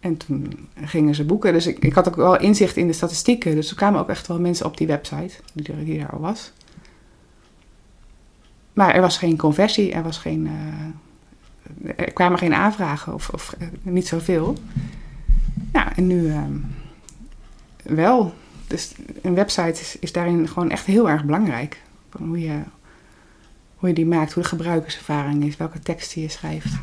En 0.00 0.16
toen 0.16 0.68
gingen 0.84 1.14
ze 1.14 1.24
boeken. 1.24 1.52
Dus 1.52 1.66
ik, 1.66 1.78
ik 1.78 1.94
had 1.94 2.08
ook 2.08 2.16
wel 2.16 2.40
inzicht 2.40 2.76
in 2.76 2.86
de 2.86 2.92
statistieken. 2.92 3.54
Dus 3.54 3.70
er 3.70 3.76
kwamen 3.76 4.00
ook 4.00 4.08
echt 4.08 4.26
wel 4.26 4.40
mensen 4.40 4.66
op 4.66 4.76
die 4.76 4.86
website, 4.86 5.34
die 5.52 5.72
er, 5.72 6.00
er 6.00 6.10
al 6.10 6.20
was. 6.20 6.52
Maar 8.72 8.94
er 8.94 9.00
was 9.00 9.18
geen 9.18 9.36
conversie, 9.36 9.92
er, 9.92 10.02
was 10.02 10.18
geen, 10.18 10.50
er 11.96 12.12
kwamen 12.12 12.38
geen 12.38 12.54
aanvragen 12.54 13.14
of, 13.14 13.28
of 13.28 13.56
niet 13.82 14.06
zoveel. 14.06 14.56
Ja, 15.72 15.96
en 15.96 16.06
nu 16.06 16.34
wel 17.82 18.34
dus 18.66 18.92
een 19.22 19.34
website 19.34 19.80
is, 19.80 19.96
is 20.00 20.12
daarin 20.12 20.48
gewoon 20.48 20.70
echt 20.70 20.84
heel 20.86 21.08
erg 21.08 21.24
belangrijk. 21.24 21.82
Hoe 22.10 22.40
je, 22.40 22.60
hoe 23.76 23.88
je 23.88 23.94
die 23.94 24.06
maakt, 24.06 24.32
hoe 24.32 24.42
de 24.42 24.48
gebruikerservaring 24.48 25.44
is, 25.44 25.56
welke 25.56 25.78
teksten 25.78 26.22
je 26.22 26.28
schrijft. 26.28 26.74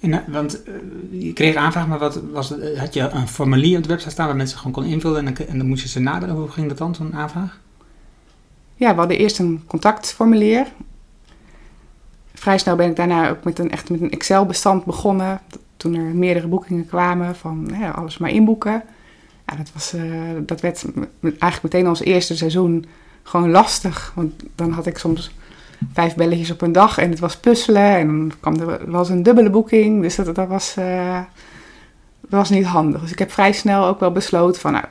En, 0.00 0.12
eh, 0.12 0.18
want 0.28 0.68
uh, 0.68 0.74
je 1.22 1.32
kreeg 1.32 1.54
aanvraag, 1.54 1.86
maar 1.86 1.98
wat 1.98 2.20
was 2.32 2.48
het, 2.48 2.78
had 2.78 2.94
je 2.94 3.00
een 3.00 3.28
formulier 3.28 3.76
op 3.76 3.82
de 3.82 3.88
website 3.88 4.10
staan 4.10 4.26
waar 4.26 4.36
mensen 4.36 4.58
gewoon 4.58 4.72
konden 4.72 4.92
invullen 4.92 5.26
en 5.26 5.34
dan, 5.34 5.46
en 5.46 5.58
dan 5.58 5.66
moest 5.66 5.82
je 5.82 5.88
ze 5.88 6.00
naderen? 6.00 6.34
Hoe 6.34 6.48
ging 6.48 6.68
dat 6.68 6.78
dan, 6.78 6.94
zo'n 6.94 7.14
aanvraag? 7.14 7.60
Ja, 8.74 8.90
we 8.90 8.98
hadden 8.98 9.18
eerst 9.18 9.38
een 9.38 9.62
contactformulier. 9.66 10.66
Vrij 12.34 12.58
snel 12.58 12.76
ben 12.76 12.90
ik 12.90 12.96
daarna 12.96 13.30
ook 13.30 13.44
met 13.44 13.58
een, 13.58 13.70
echt 13.70 13.90
met 13.90 14.00
een 14.00 14.10
Excel-bestand 14.10 14.84
begonnen. 14.84 15.40
Toen 15.76 15.94
er 15.94 16.02
meerdere 16.02 16.46
boekingen 16.46 16.86
kwamen 16.86 17.36
van 17.36 17.70
ja, 17.78 17.90
alles 17.90 18.18
maar 18.18 18.30
inboeken 18.30 18.82
dat, 19.56 19.72
was, 19.72 19.94
uh, 19.94 20.02
dat 20.40 20.60
werd 20.60 20.84
eigenlijk 21.20 21.62
meteen 21.62 21.86
als 21.86 22.00
eerste 22.00 22.36
seizoen 22.36 22.86
gewoon 23.22 23.50
lastig. 23.50 24.12
Want 24.14 24.42
dan 24.54 24.70
had 24.70 24.86
ik 24.86 24.98
soms 24.98 25.34
vijf 25.92 26.14
belletjes 26.14 26.50
op 26.50 26.60
een 26.60 26.72
dag 26.72 26.98
en 26.98 27.10
het 27.10 27.18
was 27.18 27.36
puzzelen. 27.36 27.96
En 27.96 28.06
dan 28.06 28.32
kwam 28.40 28.60
er 28.60 28.90
was 28.90 29.08
een 29.08 29.22
dubbele 29.22 29.50
boeking. 29.50 30.02
Dus 30.02 30.16
dat, 30.16 30.48
was, 30.48 30.76
uh, 30.78 31.20
dat 32.20 32.30
was 32.30 32.50
niet 32.50 32.64
handig. 32.64 33.00
Dus 33.00 33.12
ik 33.12 33.18
heb 33.18 33.32
vrij 33.32 33.52
snel 33.52 33.86
ook 33.86 34.00
wel 34.00 34.12
besloten 34.12 34.60
van... 34.60 34.72
Nou, 34.72 34.84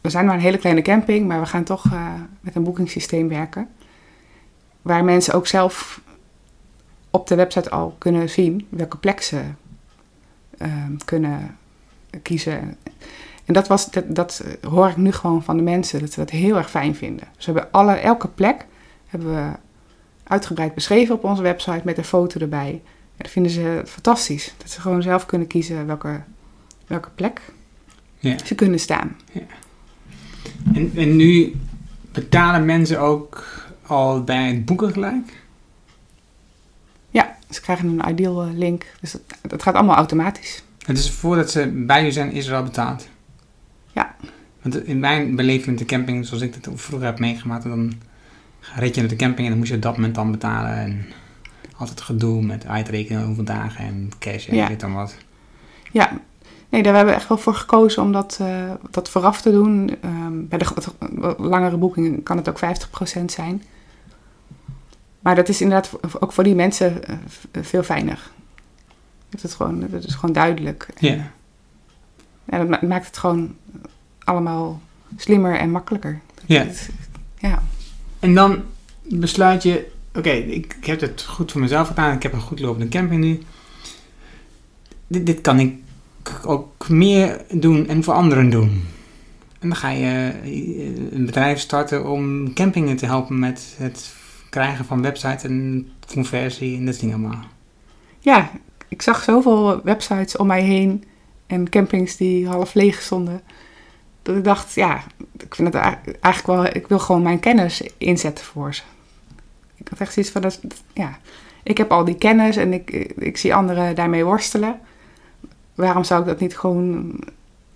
we 0.00 0.10
zijn 0.10 0.26
maar 0.26 0.34
een 0.34 0.40
hele 0.40 0.58
kleine 0.58 0.82
camping, 0.82 1.28
maar 1.28 1.40
we 1.40 1.46
gaan 1.46 1.64
toch 1.64 1.84
uh, 1.84 2.06
met 2.40 2.54
een 2.54 2.62
boekingssysteem 2.62 3.28
werken. 3.28 3.68
Waar 4.82 5.04
mensen 5.04 5.34
ook 5.34 5.46
zelf 5.46 6.00
op 7.10 7.26
de 7.26 7.34
website 7.34 7.70
al 7.70 7.94
kunnen 7.98 8.30
zien 8.30 8.66
welke 8.68 8.96
plek 8.96 9.20
ze 9.20 9.40
kunnen 11.04 11.56
kiezen. 12.22 12.76
En 13.44 13.54
dat, 13.54 13.68
was, 13.68 13.90
dat, 13.90 14.04
dat 14.08 14.44
hoor 14.68 14.88
ik 14.88 14.96
nu 14.96 15.12
gewoon 15.12 15.42
van 15.42 15.56
de 15.56 15.62
mensen, 15.62 16.00
dat 16.00 16.12
ze 16.12 16.20
dat 16.20 16.30
heel 16.30 16.56
erg 16.56 16.70
fijn 16.70 16.94
vinden. 16.94 17.28
Dus 17.36 17.46
we 17.46 17.52
hebben 17.52 17.72
alle, 17.72 17.92
elke 17.92 18.28
plek 18.28 18.66
hebben 19.06 19.34
we 19.34 19.50
uitgebreid 20.22 20.74
beschreven 20.74 21.14
op 21.14 21.24
onze 21.24 21.42
website 21.42 21.80
met 21.84 21.98
een 21.98 22.04
foto 22.04 22.40
erbij. 22.40 22.70
En 23.16 23.16
dat 23.16 23.30
vinden 23.30 23.52
ze 23.52 23.82
fantastisch. 23.86 24.54
Dat 24.56 24.70
ze 24.70 24.80
gewoon 24.80 25.02
zelf 25.02 25.26
kunnen 25.26 25.46
kiezen 25.48 25.86
welke, 25.86 26.20
welke 26.86 27.08
plek 27.14 27.40
Ja. 28.18 28.36
ze 28.44 28.54
kunnen 28.54 28.80
staan. 28.80 29.16
En, 30.74 30.92
en 30.94 31.16
nu 31.16 31.54
betalen 32.12 32.64
mensen 32.64 33.00
ook 33.00 33.44
al 33.86 34.24
bij 34.24 34.46
het 34.46 34.64
boeken 34.64 34.92
gelijk? 34.92 35.42
Ja, 37.10 37.36
ze 37.50 37.60
krijgen 37.60 37.88
een 37.88 38.10
ideal 38.10 38.42
eh, 38.42 38.48
link. 38.54 38.86
Dus 39.00 39.12
dat, 39.12 39.22
dat 39.42 39.62
gaat 39.62 39.74
allemaal 39.74 39.96
automatisch. 39.96 40.62
Het 40.86 40.98
is 40.98 41.10
voordat 41.10 41.50
ze 41.50 41.68
bij 41.86 42.06
u 42.06 42.10
zijn, 42.10 42.32
is 42.32 42.46
er 42.46 42.54
al 42.54 42.62
betaald? 42.62 43.08
Ja. 43.92 44.14
Want 44.62 44.84
in 44.84 44.98
mijn 44.98 45.36
beleving 45.36 45.66
met 45.66 45.78
de 45.78 45.84
camping, 45.84 46.26
zoals 46.26 46.42
ik 46.42 46.54
het 46.54 46.68
vroeger 46.74 47.06
heb 47.06 47.18
meegemaakt, 47.18 47.62
dan 47.64 47.92
reed 48.74 48.94
je 48.94 49.00
naar 49.00 49.10
de 49.10 49.16
camping 49.16 49.42
en 49.42 49.48
dan 49.48 49.58
moest 49.58 49.70
je 49.70 49.76
op 49.76 49.82
dat 49.82 49.96
moment 49.96 50.14
dan 50.14 50.30
betalen. 50.30 50.76
En 50.76 51.06
altijd 51.76 52.00
gedoe 52.00 52.42
met 52.42 52.66
uitrekenen 52.66 53.24
hoeveel 53.24 53.44
dagen 53.44 53.84
en 53.84 54.10
cash 54.18 54.48
en 54.48 54.56
Ja. 54.56 54.68
weet 54.68 54.80
dan 54.80 54.94
wat. 54.94 55.16
Ja, 55.92 56.20
nee, 56.68 56.82
daar 56.82 56.94
hebben 56.94 57.12
we 57.14 57.18
echt 57.20 57.28
wel 57.28 57.38
voor 57.38 57.54
gekozen 57.54 58.02
om 58.02 58.12
dat, 58.12 58.38
eh, 58.40 58.70
dat 58.90 59.10
vooraf 59.10 59.40
te 59.40 59.50
doen. 59.50 59.96
Ehm, 60.00 60.46
bij 60.48 60.58
de 60.58 60.64
wat 61.14 61.38
langere 61.38 61.76
boekingen 61.76 62.22
kan 62.22 62.36
het 62.36 62.48
ook 62.48 62.58
50% 62.58 63.32
zijn. 63.32 63.62
Maar 65.20 65.34
dat 65.34 65.48
is 65.48 65.60
inderdaad 65.60 65.90
ook 66.20 66.32
voor 66.32 66.44
die 66.44 66.54
mensen 66.54 67.04
eh, 67.06 67.16
veel 67.62 67.82
fijner. 67.82 68.30
Dat, 69.28 69.42
het 69.42 69.54
gewoon, 69.54 69.86
dat 69.90 70.04
is 70.04 70.14
gewoon 70.14 70.34
duidelijk. 70.34 70.88
Ja. 70.98 71.30
En 72.44 72.58
dat 72.58 72.68
ma- 72.80 72.88
maakt 72.88 73.06
het 73.06 73.16
gewoon 73.18 73.54
allemaal 74.18 74.80
slimmer 75.16 75.56
en 75.58 75.70
makkelijker. 75.70 76.20
ja. 76.46 76.66
Ja, 77.38 77.62
En 78.20 78.34
dan 78.34 78.62
besluit 79.02 79.62
je, 79.62 79.90
oké, 80.14 80.30
ik, 80.30 80.74
ik 80.80 80.86
heb 80.86 81.00
het 81.00 81.22
goed 81.22 81.52
voor 81.52 81.60
mezelf 81.60 81.88
gedaan, 81.88 82.14
ik 82.16 82.22
heb 82.22 82.32
een 82.32 82.40
goed 82.40 82.60
lopende 82.60 82.88
camping 82.88 83.20
nu. 83.24 83.40
Dit, 85.06 85.26
dit 85.26 85.40
kan 85.40 85.58
ik 85.60 85.74
ook 86.44 86.88
meer 86.88 87.44
doen 87.50 87.88
en 87.88 88.04
voor 88.04 88.14
anderen 88.14 88.50
doen. 88.50 88.84
En 89.58 89.68
dan 89.68 89.76
ga 89.76 89.88
je 89.88 90.32
eh, 90.42 91.12
een 91.12 91.26
bedrijf 91.26 91.58
starten 91.58 92.10
om 92.10 92.52
campingen 92.54 92.96
te 92.96 93.06
helpen 93.06 93.38
met 93.38 93.74
het 93.78 94.14
krijgen 94.50 94.84
van 94.84 95.02
websites 95.02 95.42
en 95.42 95.88
conversie 96.12 96.76
en 96.76 96.86
dat 96.86 97.00
ding 97.00 97.12
allemaal. 97.12 97.44
ja, 98.18 98.50
ik 98.88 99.02
zag 99.02 99.22
zoveel 99.22 99.80
websites 99.84 100.36
om 100.36 100.46
mij 100.46 100.62
heen 100.62 101.04
en 101.52 101.68
campings 101.68 102.16
die 102.16 102.48
half 102.48 102.74
leeg 102.74 103.00
stonden. 103.00 103.40
Dat 104.22 104.36
ik 104.36 104.44
dacht, 104.44 104.74
ja, 104.74 105.02
ik 105.38 105.54
vind 105.54 105.74
het 105.74 105.82
eigenlijk 106.20 106.46
wel, 106.46 106.64
ik 106.64 106.86
wil 106.86 106.98
gewoon 106.98 107.22
mijn 107.22 107.40
kennis 107.40 107.82
inzetten 107.98 108.44
voor 108.44 108.74
ze. 108.74 108.82
Ik 109.76 109.88
had 109.88 109.98
echt 109.98 110.12
zoiets 110.12 110.32
van, 110.32 110.72
ja, 110.92 111.18
ik 111.62 111.78
heb 111.78 111.90
al 111.92 112.04
die 112.04 112.14
kennis 112.14 112.56
en 112.56 112.72
ik, 112.72 112.90
ik 113.16 113.36
zie 113.36 113.54
anderen 113.54 113.94
daarmee 113.94 114.24
worstelen. 114.24 114.80
Waarom 115.74 116.04
zou 116.04 116.20
ik 116.20 116.26
dat 116.26 116.40
niet 116.40 116.58
gewoon 116.58 117.20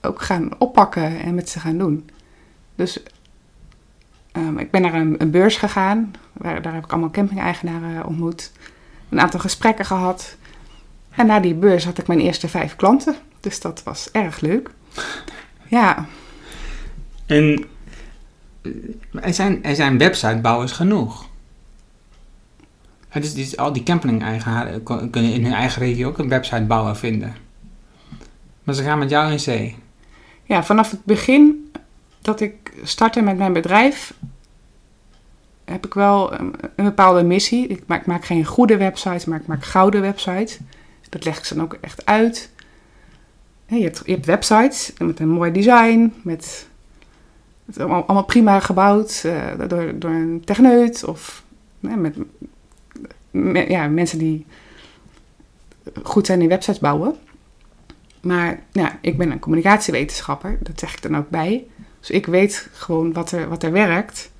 ook 0.00 0.22
gaan 0.22 0.48
oppakken 0.58 1.20
en 1.20 1.34
met 1.34 1.48
ze 1.48 1.60
gaan 1.60 1.78
doen? 1.78 2.10
Dus 2.74 3.02
ehm, 4.32 4.58
ik 4.58 4.70
ben 4.70 4.82
naar 4.82 4.94
een, 4.94 5.14
een 5.18 5.30
beurs 5.30 5.56
gegaan. 5.56 6.14
Waar, 6.32 6.62
daar 6.62 6.74
heb 6.74 6.84
ik 6.84 6.92
allemaal 6.92 7.10
camping-eigenaren 7.10 8.06
ontmoet. 8.06 8.52
Een 9.08 9.20
aantal 9.20 9.40
gesprekken 9.40 9.84
gehad. 9.84 10.36
En 11.10 11.26
na 11.26 11.40
die 11.40 11.54
beurs 11.54 11.84
had 11.84 11.98
ik 11.98 12.06
mijn 12.06 12.20
eerste 12.20 12.48
vijf 12.48 12.76
klanten. 12.76 13.16
Dus 13.46 13.60
dat 13.60 13.82
was 13.82 14.10
erg 14.12 14.40
leuk. 14.40 14.70
Ja, 15.68 16.06
En 17.26 17.64
eh, 18.62 18.72
er 19.24 19.34
zijn, 19.34 19.64
er 19.64 19.74
zijn 19.74 19.98
websitebouwers 19.98 20.72
genoeg. 20.72 21.28
Dus 23.12 23.56
al 23.56 23.72
die 23.72 23.82
camping-eigenaren 23.82 24.82
kunnen 24.82 25.32
in 25.32 25.44
hun 25.44 25.52
eigen 25.52 25.82
regio 25.82 26.08
ook 26.08 26.18
een 26.18 26.28
websitebouwer 26.28 26.96
vinden. 26.96 27.34
Maar 28.64 28.74
ze 28.74 28.82
gaan 28.82 28.98
met 28.98 29.10
jou 29.10 29.32
in 29.32 29.40
zee. 29.40 29.76
Ja, 30.44 30.64
vanaf 30.64 30.90
het 30.90 31.04
begin 31.04 31.72
dat 32.22 32.40
ik 32.40 32.72
startte 32.82 33.20
met 33.22 33.36
mijn 33.36 33.52
bedrijf, 33.52 34.14
heb 35.64 35.86
ik 35.86 35.94
wel 35.94 36.32
een, 36.32 36.54
een 36.76 36.84
bepaalde 36.84 37.22
missie. 37.22 37.66
Ik 37.66 37.82
maak, 37.86 38.06
maak 38.06 38.24
geen 38.24 38.44
goede 38.44 38.76
websites, 38.76 39.24
maar 39.24 39.40
ik 39.40 39.46
maak 39.46 39.64
gouden 39.64 40.00
websites. 40.00 40.58
Dat 41.08 41.24
leg 41.24 41.38
ik 41.38 41.44
ze 41.44 41.54
dan 41.54 41.64
ook 41.64 41.78
echt 41.80 42.06
uit. 42.06 42.54
Je 43.66 43.82
hebt, 43.82 44.02
je 44.04 44.12
hebt 44.12 44.26
websites 44.26 44.92
met 44.98 45.20
een 45.20 45.28
mooi 45.28 45.52
design, 45.52 46.12
met 46.22 46.66
het 47.66 47.78
allemaal, 47.78 48.04
allemaal 48.04 48.24
prima 48.24 48.60
gebouwd 48.60 49.22
eh, 49.24 49.68
door, 49.68 49.98
door 49.98 50.10
een 50.10 50.42
techneut 50.44 51.04
of 51.04 51.44
met 51.80 52.16
ja, 53.68 53.88
mensen 53.88 54.18
die 54.18 54.46
goed 56.02 56.26
zijn 56.26 56.42
in 56.42 56.48
websites 56.48 56.78
bouwen. 56.78 57.14
Maar 58.20 58.60
ja, 58.72 58.98
ik 59.00 59.18
ben 59.18 59.30
een 59.30 59.38
communicatiewetenschapper, 59.38 60.58
dat 60.60 60.78
zeg 60.78 60.94
ik 60.94 61.02
dan 61.02 61.16
ook 61.16 61.28
bij. 61.28 61.66
Dus 62.00 62.10
ik 62.10 62.26
weet 62.26 62.68
gewoon 62.72 63.12
wat 63.12 63.30
er, 63.32 63.48
wat 63.48 63.62
er 63.62 63.72
werkt. 63.72 64.30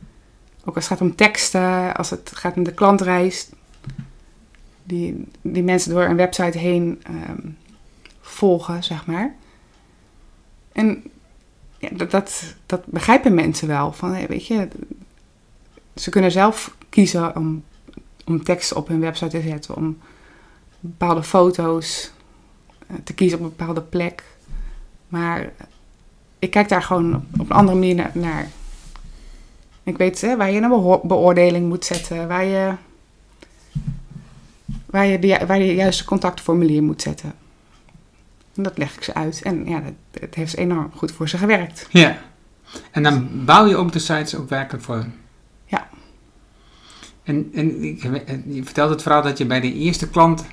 Ook 0.64 0.74
als 0.74 0.88
het 0.88 0.98
gaat 0.98 1.08
om 1.08 1.14
teksten, 1.14 1.96
als 1.96 2.10
het 2.10 2.30
gaat 2.34 2.56
om 2.56 2.62
de 2.62 2.74
klantreis. 2.74 3.48
Die, 4.82 5.28
die 5.42 5.62
mensen 5.62 5.90
door 5.90 6.02
een 6.02 6.16
website 6.16 6.58
heen 6.58 7.02
ehm, 7.02 7.48
volgen, 8.36 8.84
zeg 8.84 9.06
maar. 9.06 9.34
En 10.72 11.04
ja, 11.78 11.88
dat, 11.92 12.10
dat, 12.10 12.54
dat 12.66 12.86
begrijpen 12.86 13.34
mensen 13.34 13.68
wel. 13.68 13.92
Van, 13.92 14.26
weet 14.26 14.46
je, 14.46 14.68
ze 15.94 16.10
kunnen 16.10 16.32
zelf 16.32 16.76
kiezen 16.88 17.36
om, 17.36 17.64
om 18.24 18.44
tekst 18.44 18.72
op 18.72 18.88
hun 18.88 19.00
website 19.00 19.40
te 19.40 19.48
zetten. 19.48 19.76
Om 19.76 19.98
bepaalde 20.80 21.22
foto's 21.22 22.12
eh, 22.86 22.96
te 23.04 23.14
kiezen 23.14 23.38
op 23.38 23.44
een 23.44 23.54
bepaalde 23.56 23.82
plek. 23.82 24.22
Maar 25.08 25.52
ik 26.38 26.50
kijk 26.50 26.68
daar 26.68 26.82
gewoon 26.82 27.14
op, 27.14 27.50
een 27.50 27.56
andere 27.56 27.78
manier 27.78 27.94
na- 27.94 28.10
naar. 28.14 28.48
Ik 29.82 29.96
weet 29.96 30.20
hè, 30.20 30.36
waar 30.36 30.50
je 30.50 30.60
een 30.60 31.00
beoordeling 31.02 31.68
moet 31.68 31.84
zetten, 31.84 32.28
waar 32.28 32.44
je, 32.44 32.74
waar, 34.86 35.06
je 35.06 35.18
de, 35.18 35.46
waar 35.46 35.58
je 35.58 35.66
de 35.66 35.74
juiste 35.74 36.04
contactformulier 36.04 36.82
moet 36.82 37.02
zetten. 37.02 37.34
En 38.56 38.62
dat 38.62 38.78
leg 38.78 38.96
ik 38.96 39.02
ze 39.02 39.14
uit. 39.14 39.42
En 39.42 39.66
ja, 39.66 39.80
dat, 39.80 40.20
het 40.20 40.34
heeft 40.34 40.56
enorm 40.56 40.90
goed 40.94 41.12
voor 41.12 41.28
ze 41.28 41.38
gewerkt. 41.38 41.86
Ja. 41.90 42.18
En 42.90 43.02
dan 43.02 43.44
bouw 43.44 43.66
je 43.66 43.76
ook 43.76 43.92
de 43.92 43.98
sites 43.98 44.34
ook 44.34 44.48
werkelijk 44.48 44.84
voor. 44.84 45.04
Ja. 45.64 45.88
En, 47.22 47.50
en 47.54 47.82
je 48.54 48.64
vertelt 48.64 48.90
het 48.90 49.02
verhaal 49.02 49.22
dat 49.22 49.38
je 49.38 49.46
bij 49.46 49.60
de 49.60 49.72
eerste 49.72 50.08
klant, 50.08 50.46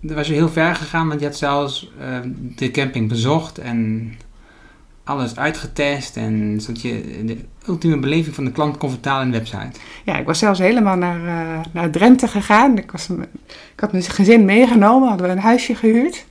daar 0.00 0.16
was 0.16 0.26
je 0.26 0.34
heel 0.34 0.48
ver 0.48 0.74
gegaan, 0.74 1.08
want 1.08 1.20
je 1.20 1.26
had 1.26 1.36
zelfs 1.36 1.92
eh, 2.00 2.18
de 2.56 2.70
camping 2.70 3.08
bezocht 3.08 3.58
en 3.58 4.12
alles 5.04 5.36
uitgetest 5.36 6.16
en 6.16 6.60
zodat 6.60 6.82
je 6.82 7.22
de 7.24 7.38
ultieme 7.66 7.98
beleving 7.98 8.34
van 8.34 8.44
de 8.44 8.52
klant 8.52 8.76
kon 8.76 8.90
vertalen 8.90 9.26
in 9.26 9.32
de 9.32 9.38
website. 9.38 9.80
Ja, 10.04 10.18
ik 10.18 10.26
was 10.26 10.38
zelfs 10.38 10.58
helemaal 10.58 10.96
naar, 10.96 11.26
eh, 11.26 11.64
naar 11.72 11.90
Drenthe 11.90 12.28
gegaan. 12.28 12.78
Ik, 12.78 12.90
was, 12.90 13.08
ik 13.74 13.80
had 13.80 13.92
mijn 13.92 14.04
gezin 14.04 14.44
meegenomen, 14.44 15.08
hadden 15.08 15.26
we 15.26 15.32
een 15.32 15.38
huisje 15.38 15.74
gehuurd. 15.74 16.26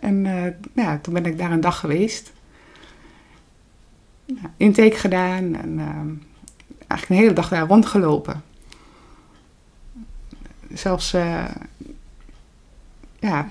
En 0.00 0.26
eh, 0.26 0.52
ja, 0.74 0.98
toen 0.98 1.14
ben 1.14 1.26
ik 1.26 1.38
daar 1.38 1.50
een 1.50 1.60
dag 1.60 1.80
geweest. 1.80 2.32
Ja, 4.24 4.50
intake 4.56 4.96
gedaan 4.96 5.54
en 5.56 5.78
ehm, 5.78 6.08
eigenlijk 6.86 7.08
een 7.08 7.16
hele 7.16 7.32
dag 7.32 7.48
daar 7.48 7.66
rondgelopen. 7.66 8.42
Zelfs 10.72 11.12
eh, 11.12 11.44
ja, 13.18 13.48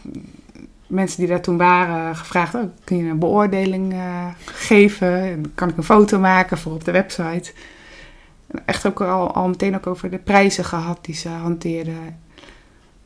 mensen 0.88 1.20
die 1.20 1.28
daar 1.28 1.42
toen 1.42 1.58
waren 1.58 2.16
gevraagd, 2.16 2.56
oh, 2.56 2.64
kun 2.84 2.98
je 2.98 3.10
een 3.10 3.20
beoordeling 3.20 3.94
eh, 3.94 4.28
geven? 4.46 5.22
En 5.22 5.56
kan 5.56 5.70
ik 5.70 5.78
een 5.78 5.84
foto 5.84 6.20
maken 6.20 6.58
voor 6.58 6.74
op 6.74 6.84
de 6.84 6.92
website? 6.92 7.54
echt 8.66 8.86
ook 8.86 9.02
al, 9.02 9.34
al 9.34 9.48
meteen 9.48 9.76
ook 9.76 9.88
over 9.88 10.10
de 10.10 10.18
prijzen 10.18 10.66
gehad 10.66 11.06
die 11.06 11.16
ze 11.16 11.30
hanteerden. 11.30 12.20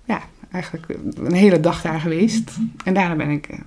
Ja, 0.06 0.22
eigenlijk 0.52 0.86
een 1.16 1.34
hele 1.34 1.60
dag 1.60 1.82
daar 1.82 2.00
geweest. 2.00 2.52
En 2.84 2.94
daarna 2.94 3.16
ben 3.16 3.30
ik 3.30 3.48
eh, 3.48 3.60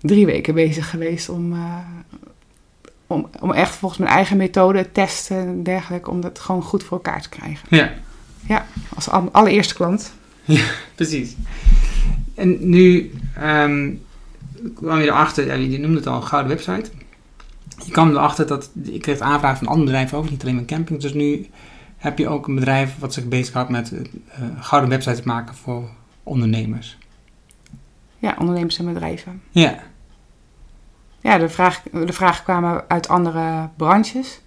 drie 0.00 0.26
weken 0.26 0.54
bezig 0.54 0.90
geweest 0.90 1.28
om, 1.28 1.52
eh, 1.52 1.76
om, 3.06 3.28
om 3.40 3.52
echt 3.52 3.74
volgens 3.74 4.00
mijn 4.00 4.12
eigen 4.12 4.36
methode 4.36 4.92
testen 4.92 5.36
en 5.36 5.62
dergelijke, 5.62 6.10
om 6.10 6.20
dat 6.20 6.38
gewoon 6.38 6.62
goed 6.62 6.82
voor 6.84 6.96
elkaar 6.96 7.22
te 7.22 7.28
krijgen. 7.28 7.66
Ja, 8.46 8.66
Als 8.94 9.08
al- 9.08 9.28
allereerste 9.32 9.74
klant. 9.74 10.12
precies. 10.94 11.34
En 12.34 12.68
nu 12.68 13.12
ehm, 13.36 13.92
kwam 14.74 14.98
je 14.98 15.04
erachter, 15.06 15.46
ja, 15.46 15.54
je 15.54 15.78
noemde 15.78 15.96
het 15.96 16.06
al, 16.06 16.16
een 16.16 16.22
gouden 16.26 16.50
website. 16.56 16.90
Je 17.84 17.90
kwam 17.92 18.10
erachter 18.10 18.46
dat, 18.46 18.70
ik 18.82 19.02
kreeg 19.02 19.18
aanvragen 19.18 19.58
van 19.58 19.66
andere 19.66 19.86
bedrijven 19.86 20.18
ook, 20.18 20.30
niet 20.30 20.42
alleen 20.42 20.54
met 20.54 20.64
camping. 20.64 21.00
Dus 21.00 21.12
nu 21.12 21.46
heb 22.04 22.18
je 22.18 22.28
ook 22.28 22.46
een 22.46 22.54
bedrijf 22.54 22.98
wat 22.98 23.12
zich 23.12 23.28
bezighoudt 23.28 23.70
met 23.70 23.92
eh, 23.92 24.42
gouden 24.58 24.90
websites 24.90 25.22
maken 25.22 25.54
voor 25.54 25.88
ondernemers. 26.22 26.98
Ja, 28.18 28.36
ondernemers 28.38 28.78
en 28.78 28.84
bedrijven. 28.84 29.42
Ja. 29.50 29.78
ja, 31.20 31.38
de, 31.38 31.48
vraag, 31.48 31.82
de 31.82 32.12
vragen 32.12 32.44
kwamen 32.44 32.84
uit 32.88 33.08
andere 33.08 33.68
branches. 33.76 34.40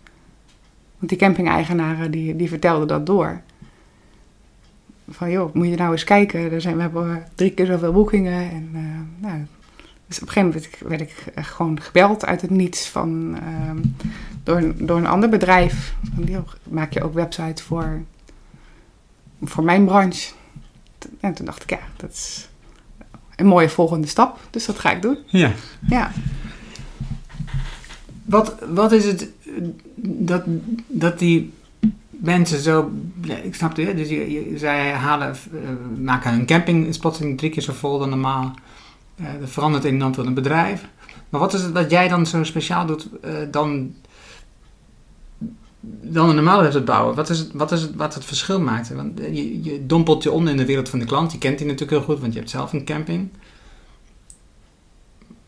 Want 0.98 1.10
die 1.10 1.18
camping-eigenaren 1.18 2.12
die, 2.12 2.36
die 2.36 2.50
vertelden 2.50 2.88
dat 2.88 3.06
door. 3.06 3.42
Van 5.10 5.32
joh, 5.32 5.54
moet 5.54 5.68
je 5.68 5.76
nou 5.76 5.92
eens 5.92 6.04
kijken, 6.04 6.52
er 6.52 6.62
zijn, 6.62 6.76
we 6.76 6.82
hebben 6.82 7.26
drie 7.36 7.52
keer 7.52 7.66
zoveel 7.66 7.94
boekingen. 7.94 8.52
En, 8.52 8.70
uh, 8.74 9.30
nou, 9.30 9.46
dus 10.08 10.20
op 10.22 10.28
een 10.28 10.34
gegeven 10.34 10.48
moment 10.48 10.80
werd 10.80 11.02
ik, 11.02 11.14
werd 11.28 11.36
ik 11.36 11.46
gewoon 11.46 11.82
gebeld 11.82 12.26
uit 12.26 12.42
het 12.42 12.50
niets 12.50 12.88
van, 12.88 13.38
uh, 13.44 13.72
door, 14.44 14.74
door 14.86 14.98
een 14.98 15.08
ander 15.08 15.30
bedrijf. 15.30 15.96
Van, 16.16 16.46
maak 16.64 16.94
je 16.94 17.04
ook 17.04 17.14
website 17.14 17.64
voor, 17.64 18.02
voor 19.44 19.64
mijn 19.64 19.86
branche? 19.86 20.32
En 21.20 21.34
toen 21.34 21.46
dacht 21.46 21.64
ik, 21.64 21.70
ja, 21.70 21.80
dat 21.96 22.12
is 22.12 22.50
een 23.36 23.46
mooie 23.46 23.70
volgende 23.70 24.08
stap. 24.08 24.40
Dus 24.50 24.66
dat 24.66 24.80
ga 24.80 24.92
ik 24.92 25.02
doen. 25.02 25.18
Ja. 25.26 25.52
Ja. 25.88 26.12
Wat, 28.26 28.56
wat 28.70 28.92
is 28.92 29.06
het 29.06 29.30
dat, 30.02 30.44
dat 30.88 31.20
die 31.20 31.54
mensen 32.10 32.60
zo. 32.60 32.92
Ik 33.44 33.56
snap 33.56 33.76
het, 33.76 33.98
dus 33.98 34.10
je, 34.10 34.32
je, 34.32 34.58
zij 34.58 34.92
halen, 34.92 35.36
uh, 35.54 35.60
maken 36.04 36.34
een 36.34 36.46
campingspotting 36.46 37.38
drie 37.38 37.52
keer 37.52 37.64
zo 37.64 37.74
vol 37.74 38.00
dan 38.00 38.10
normaal. 38.10 38.54
Uh, 39.22 39.28
dat 39.40 39.50
verandert 39.50 39.86
in 39.86 40.02
een 40.02 40.26
een 40.26 40.34
bedrijf. 40.34 40.86
Maar 41.30 41.40
wat 41.40 41.54
is 41.54 41.62
het 41.62 41.76
dat 41.76 41.92
jij 41.92 42.08
dan 42.08 42.26
zo 42.26 42.44
speciaal 42.44 42.86
doet 42.86 43.08
uh, 43.26 43.32
dan, 43.52 43.96
dan 46.02 46.30
een 46.30 46.36
normale 46.36 46.62
website 46.62 46.84
bouwen? 46.84 47.16
Wat 47.16 47.30
is, 47.30 47.40
het, 47.40 47.54
wat 47.54 47.72
is 47.72 47.82
het 47.82 47.96
wat 47.96 48.14
het 48.14 48.26
verschil 48.26 48.62
maakt? 48.62 48.94
Want 48.94 49.20
je, 49.20 49.64
je 49.64 49.86
dompelt 49.86 50.24
je 50.24 50.32
onder 50.32 50.52
in 50.52 50.58
de 50.58 50.66
wereld 50.66 50.90
van 50.90 51.00
de 51.00 51.06
klant. 51.06 51.32
Je 51.32 51.38
kent 51.38 51.58
die 51.58 51.68
natuurlijk 51.68 51.98
heel 51.98 52.08
goed, 52.08 52.20
want 52.20 52.34
je 52.34 52.40
hebt 52.40 52.52
zelf 52.52 52.74
een 52.74 52.86
camping. 52.86 53.30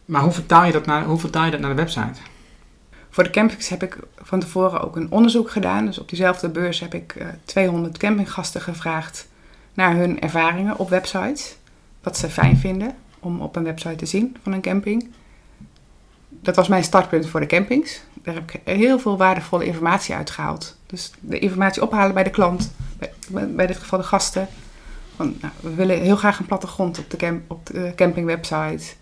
Maar 0.06 0.22
hoe 0.22 0.32
vertaal 0.32 0.66
je 0.66 0.72
dat 0.72 0.86
naar, 0.86 1.06
hoe 1.06 1.20
vertaal 1.20 1.46
je 1.46 1.52
dat 1.52 1.60
naar 1.60 1.70
de 1.70 1.76
website? 1.76 2.20
Voor 3.10 3.24
de 3.24 3.30
campings 3.30 3.70
heb 3.70 3.84
ik 3.84 3.98
van 4.22 4.40
tevoren 4.40 4.82
ook 4.82 4.96
een 4.96 5.12
onderzoek 5.12 5.52
gedaan. 5.52 5.86
Dus 5.86 6.00
op 6.00 6.10
diezelfde 6.10 6.50
beurs 6.50 6.80
heb 6.80 6.94
ik 6.94 7.16
uh, 7.18 7.28
200 7.46 7.98
campinggasten 7.98 8.62
gevraagd 8.62 9.28
naar 9.74 9.96
hun 9.96 10.22
ervaringen 10.22 10.78
op 10.78 10.90
websites. 10.90 11.56
Wat 12.02 12.18
ze 12.18 12.30
fijn 12.30 12.58
vinden 12.58 12.96
om 13.20 13.42
op 13.42 13.56
een 13.56 13.64
website 13.64 13.96
te 13.96 14.06
zien 14.06 14.38
van 14.44 14.54
een 14.54 14.62
camping. 14.62 15.10
Dat 16.30 16.56
was 16.56 16.68
mijn 16.68 16.84
startpunt 16.84 17.28
voor 17.28 17.40
de 17.40 17.46
campings. 17.46 18.02
Daar 18.14 18.34
heb 18.34 18.52
ik 18.52 18.62
heel 18.64 19.00
veel 19.00 19.18
waardevolle 19.18 19.66
informatie 19.66 20.16
uitgehaald. 20.16 20.78
Dus 20.86 21.12
de 21.20 21.40
informatie 21.40 21.82
ophalen 21.82 22.14
bij 22.14 22.24
de 22.24 22.30
klant, 22.30 22.72
bij, 23.30 23.68
dit 23.68 23.78
geval 23.78 24.00
de 24.00 24.06
gasten. 24.06 24.48
Nou, 25.18 25.34
we 25.60 25.74
willen 25.74 26.02
heel 26.02 26.16
graag 26.16 26.40
een 26.40 26.46
plattegrond 26.46 27.00
op 27.00 27.10
de, 27.10 27.18
camp, 27.18 27.52
op 27.52 27.66
de 27.66 27.94
campingwebsite. 27.96 28.94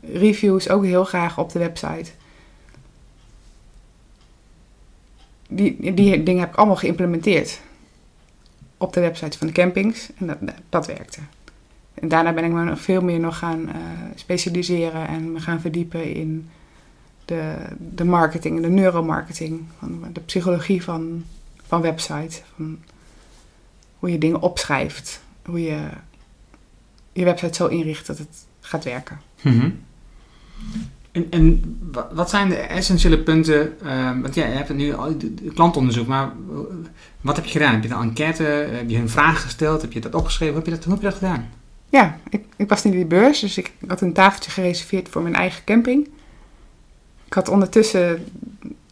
Reviews 0.00 0.68
ook 0.68 0.84
heel 0.84 1.04
graag 1.04 1.38
op 1.38 1.52
de 1.52 1.58
website. 1.58 2.10
die, 5.48 5.94
die 5.94 6.22
dingen 6.22 6.40
heb 6.40 6.50
ik 6.50 6.56
allemaal 6.56 6.76
geïmplementeerd 6.76 7.60
op 8.76 8.92
de 8.92 9.00
website 9.00 9.38
van 9.38 9.46
de 9.46 9.52
campings. 9.52 10.10
En 10.16 10.26
dat, 10.26 10.38
dat 10.68 10.86
werkte. 10.86 11.20
En 12.00 12.08
daarna 12.08 12.32
ben 12.32 12.44
ik 12.44 12.52
me 12.52 12.64
nog 12.64 12.80
veel 12.80 13.02
meer 13.02 13.20
nog 13.20 13.38
gaan 13.38 13.60
uh, 13.60 13.74
specialiseren 14.14 15.08
en 15.08 15.32
me 15.32 15.40
gaan 15.40 15.60
verdiepen 15.60 16.14
in 16.14 16.48
de, 17.24 17.54
de 17.78 18.04
marketing, 18.04 18.60
de 18.60 18.68
neuromarketing, 18.68 19.62
van 19.78 20.04
de 20.12 20.20
psychologie 20.20 20.82
van, 20.82 21.24
van 21.66 21.80
website. 21.80 22.42
Van 22.56 22.78
hoe 23.98 24.10
je 24.10 24.18
dingen 24.18 24.40
opschrijft, 24.40 25.20
hoe 25.44 25.62
je 25.62 25.88
je 27.12 27.24
website 27.24 27.54
zo 27.54 27.66
inricht 27.66 28.06
dat 28.06 28.18
het 28.18 28.46
gaat 28.60 28.84
werken. 28.84 29.20
-hmm. 29.40 29.78
En, 31.12 31.26
en, 31.30 31.78
wat 32.12 32.30
zijn 32.30 32.48
de 32.48 32.56
essentiële 32.56 33.18
punten? 33.18 33.74
Uh, 33.84 34.20
want 34.20 34.34
ja, 34.34 34.46
je 34.46 34.54
hebt 34.54 34.74
nu 34.74 34.94
al 34.94 35.16
klantonderzoek, 35.54 36.06
maar 36.06 36.32
wat 37.20 37.36
heb 37.36 37.44
je 37.44 37.50
gedaan? 37.50 37.72
Heb 37.72 37.82
je 37.82 37.88
een 37.88 38.02
enquête? 38.02 38.42
Heb 38.42 38.90
je 38.90 38.98
een 38.98 39.08
vraag 39.08 39.42
gesteld? 39.42 39.82
Heb 39.82 39.92
je 39.92 40.00
dat 40.00 40.14
opgeschreven? 40.14 40.54
Heb 40.54 40.64
je 40.64 40.70
dat, 40.70 40.84
hoe 40.84 40.92
heb 40.92 41.02
je 41.02 41.08
dat 41.08 41.18
gedaan? 41.18 41.48
Ja, 41.88 42.18
ik, 42.28 42.44
ik 42.56 42.68
was 42.68 42.82
niet 42.84 42.92
in 42.92 42.98
die 42.98 43.08
beurs, 43.08 43.40
dus 43.40 43.58
ik 43.58 43.72
had 43.86 44.00
een 44.00 44.12
tafeltje 44.12 44.50
gereserveerd 44.50 45.08
voor 45.08 45.22
mijn 45.22 45.34
eigen 45.34 45.64
camping. 45.64 46.08
Ik 47.26 47.32
had 47.32 47.48
ondertussen 47.48 48.24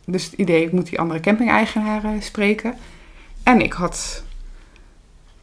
dus 0.04 0.24
het 0.24 0.32
idee, 0.32 0.64
ik 0.64 0.72
moet 0.72 0.88
die 0.88 1.00
andere 1.00 1.20
camping-eigenaren 1.20 2.22
spreken. 2.22 2.74
En 3.42 3.60
ik 3.60 3.72
had 3.72 4.22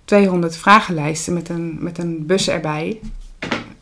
200 0.05 0.57
vragenlijsten 0.57 1.33
met 1.33 1.49
een, 1.49 1.77
met 1.79 1.97
een 1.97 2.25
bus 2.25 2.47
erbij 2.47 2.99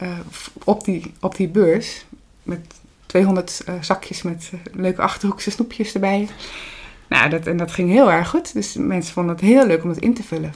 uh, 0.02 0.20
op, 0.64 0.84
die, 0.84 1.14
op 1.20 1.36
die 1.36 1.48
beurs. 1.48 2.06
Met 2.44 2.76
200 3.06 3.62
uh, 3.70 3.76
zakjes 3.82 4.22
met 4.22 4.52
uh, 4.54 4.60
leuke 4.74 5.02
achterhoekse 5.02 5.52
snoepjes 5.52 5.94
erbij. 5.94 6.28
Nou, 7.10 7.30
dat, 7.30 7.48
en 7.48 7.58
dat 7.58 7.72
ging 7.72 7.90
heel 7.90 8.12
erg 8.12 8.30
goed. 8.30 8.54
Dus 8.54 8.76
mensen 8.76 9.14
vonden 9.14 9.36
het 9.36 9.44
heel 9.44 9.68
leuk 9.68 9.84
om 9.84 9.90
het 9.90 9.98
in 9.98 10.14
te 10.14 10.24
vullen. 10.24 10.54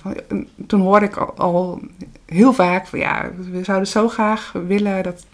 Toen 0.67 0.81
hoorde 0.81 1.05
ik 1.05 1.17
al, 1.17 1.81
heel 2.25 2.53
vaak 2.53 2.87
van 2.87 2.99
ja, 2.99 3.31
we 3.51 3.63
zouden 3.63 3.87
zo 3.87 4.07
graag 4.07 4.51
willen 4.67 5.03
dat, 5.03 5.25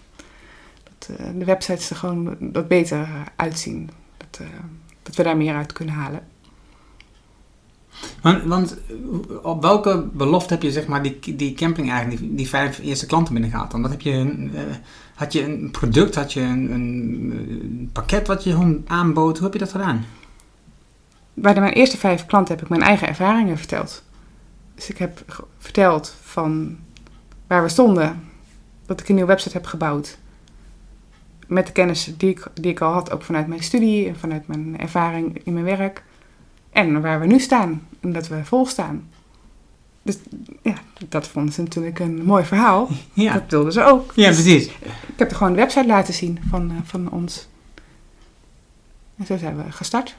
dat 0.82 1.18
uh, 1.20 1.26
de 1.38 1.44
websites 1.44 1.90
er 1.90 1.96
gewoon 1.96 2.36
wat 2.52 2.68
beter 2.68 3.08
uitzien. 3.36 3.90
Dat, 4.16 4.40
dat 5.02 5.16
we 5.16 5.22
daar 5.22 5.36
meer 5.36 5.54
uit 5.54 5.72
kunnen 5.72 5.94
halen. 5.94 6.22
Want, 8.22 8.42
want, 8.44 8.76
op 9.42 9.62
welke 9.62 10.08
belofte 10.12 10.54
heb 10.54 10.62
je 10.62 10.72
zeg 10.72 10.86
maar 10.86 11.02
die, 11.02 11.36
die 11.36 11.54
camping 11.54 11.90
eigenlijk, 11.90 12.36
die, 12.36 12.48
vijf 12.48 12.78
eerste 12.78 13.06
klanten 13.06 13.32
binnengehaald 13.32 13.70
dan? 13.70 13.90
Heb 13.90 14.00
je, 14.00 14.48
uh, 14.52 14.60
had 15.14 15.32
je 15.32 15.44
een 15.44 15.70
product, 15.70 16.14
had 16.14 16.32
je 16.32 16.40
een, 16.40 16.72
een, 16.72 17.90
pakket 17.92 18.26
wat 18.26 18.44
je 18.44 18.80
aanbood? 18.86 19.36
Hoe 19.36 19.44
heb 19.44 19.52
je 19.52 19.58
dat 19.58 19.70
gedaan? 19.70 20.04
Bij 21.34 21.54
de, 21.54 21.60
mijn 21.60 21.72
eerste 21.72 21.96
vijf 21.96 22.26
klanten 22.26 22.54
heb 22.54 22.62
ik 22.64 22.70
mijn 22.70 22.82
eigen 22.82 23.08
ervaringen 23.08 23.58
verteld. 23.58 24.02
Dus 24.74 24.90
ik 24.90 24.98
heb 24.98 25.44
verteld 25.58 26.16
van 26.22 26.78
waar 27.46 27.62
we 27.62 27.68
stonden, 27.68 28.28
dat 28.86 29.00
ik 29.00 29.08
een 29.08 29.14
nieuwe 29.14 29.30
website 29.30 29.56
heb 29.56 29.66
gebouwd. 29.66 30.18
Met 31.46 31.66
de 31.66 31.72
kennis 31.72 32.12
die 32.16 32.30
ik, 32.30 32.46
die 32.54 32.70
ik 32.70 32.80
al 32.80 32.92
had, 32.92 33.10
ook 33.10 33.22
vanuit 33.22 33.46
mijn 33.46 33.62
studie 33.62 34.08
en 34.08 34.18
vanuit 34.18 34.46
mijn 34.46 34.78
ervaring 34.78 35.40
in 35.44 35.52
mijn 35.52 35.64
werk. 35.64 36.02
En 36.70 37.00
waar 37.00 37.20
we 37.20 37.26
nu 37.26 37.38
staan. 37.38 37.86
En 38.00 38.12
dat 38.12 38.28
we 38.28 38.44
vol 38.44 38.66
staan. 38.66 39.08
Dus 40.02 40.18
ja, 40.62 40.74
dat 41.08 41.28
vonden 41.28 41.52
ze 41.52 41.62
natuurlijk 41.62 41.98
een 41.98 42.24
mooi 42.24 42.44
verhaal. 42.44 42.88
Ja. 43.12 43.32
Dat 43.32 43.42
wilden 43.48 43.72
ze 43.72 43.84
ook. 43.84 44.12
Ja, 44.14 44.28
dus 44.28 44.42
precies. 44.42 44.66
Ik 44.66 45.16
heb 45.16 45.30
er 45.30 45.36
gewoon 45.36 45.52
een 45.52 45.58
website 45.58 45.86
laten 45.86 46.14
zien 46.14 46.38
van, 46.48 46.70
uh, 46.70 46.76
van 46.84 47.10
ons. 47.10 47.48
En 49.16 49.26
zo 49.26 49.36
zijn 49.36 49.56
we 49.56 49.72
gestart. 49.72 50.16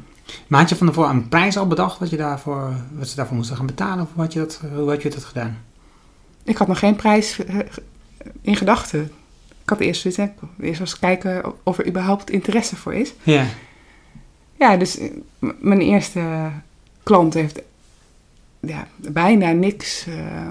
Maar 0.47 0.59
had 0.59 0.69
je 0.69 0.75
van 0.75 0.87
tevoren 0.87 1.09
een 1.09 1.29
prijs 1.29 1.57
al 1.57 1.67
bedacht 1.67 1.99
wat, 1.99 2.09
je 2.09 2.17
daarvoor, 2.17 2.73
wat 2.91 3.07
ze 3.07 3.15
daarvoor 3.15 3.35
moesten 3.35 3.55
gaan 3.55 3.65
betalen? 3.65 4.03
Of 4.03 4.09
hoe 4.13 4.23
had 4.23 4.33
je 4.33 4.39
dat, 4.39 4.61
hoe 4.75 4.89
had 4.89 5.01
je 5.01 5.09
dat 5.09 5.23
gedaan? 5.23 5.57
Ik 6.43 6.57
had 6.57 6.67
nog 6.67 6.79
geen 6.79 6.95
prijs 6.95 7.39
in 8.41 8.55
gedachten. 8.55 9.11
Ik 9.63 9.69
had 9.69 9.79
eerst 9.79 10.01
zoiets, 10.01 10.33
eerst 10.59 10.79
eens 10.79 10.99
kijken 10.99 11.53
of 11.63 11.77
er 11.77 11.87
überhaupt 11.87 12.29
interesse 12.29 12.75
voor 12.75 12.93
is. 12.93 13.13
Ja. 13.23 13.45
Ja, 14.59 14.77
dus 14.77 14.99
mijn 15.59 15.81
eerste 15.81 16.49
klant 17.03 17.33
heeft 17.33 17.61
ja, 18.59 18.87
bijna 18.95 19.51
niks 19.51 20.05
uh, 20.07 20.47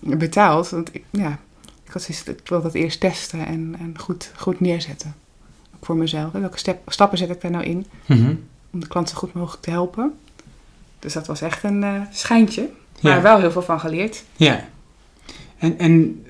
betaald. 0.00 0.68
Want 0.68 0.94
ik, 0.94 1.04
ja, 1.10 1.38
ik, 1.84 1.92
had 1.92 2.02
zoiets, 2.02 2.24
ik 2.24 2.48
wil 2.48 2.62
dat 2.62 2.74
eerst 2.74 3.00
testen 3.00 3.46
en, 3.46 3.76
en 3.78 3.98
goed, 3.98 4.32
goed 4.36 4.60
neerzetten. 4.60 5.14
Ook 5.74 5.84
voor 5.84 5.96
mezelf. 5.96 6.32
Welke 6.32 6.58
step, 6.58 6.92
stappen 6.92 7.18
zet 7.18 7.30
ik 7.30 7.40
daar 7.40 7.50
nou 7.50 7.64
in? 7.64 7.86
Mm 8.06 8.16
-hmm. 8.16 8.44
Om 8.72 8.80
de 8.80 8.86
klant 8.86 9.08
zo 9.08 9.16
goed 9.16 9.32
mogelijk 9.32 9.62
te 9.62 9.70
helpen. 9.70 10.18
Dus 10.98 11.12
dat 11.12 11.26
was 11.26 11.40
echt 11.40 11.62
een 11.62 11.82
uh, 11.82 12.02
schijntje. 12.10 12.70
Maar 13.00 13.16
ja. 13.16 13.22
wel 13.22 13.38
heel 13.38 13.50
veel 13.50 13.62
van 13.62 13.80
geleerd. 13.80 14.24
Ja. 14.36 14.68
En, 15.58 15.78
en 15.78 16.24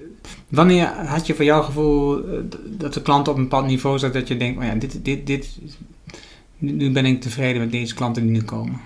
wanneer 0.48 0.87
had 0.87 1.26
je 1.26 1.35
voor 1.35 1.44
jouw 1.44 1.62
gevoel 1.62 2.24
dat 2.64 2.94
de 2.94 3.02
klant 3.02 3.28
op 3.28 3.37
een 3.37 3.42
bepaald 3.42 3.66
niveau 3.66 3.98
zat 3.98 4.12
dat 4.12 4.28
je 4.28 4.37
denkt, 4.37 4.59
oh 4.59 4.64
ja, 4.64 4.74
dit, 4.74 5.05
dit, 5.05 5.26
dit, 5.26 5.59
nu 6.59 6.90
ben 6.90 7.07
ik 7.07 7.20
tevreden 7.20 7.61
met 7.61 7.70
deze 7.70 7.94
klanten 7.94 8.22
die 8.22 8.33
nu 8.33 8.42
komen? 8.42 8.81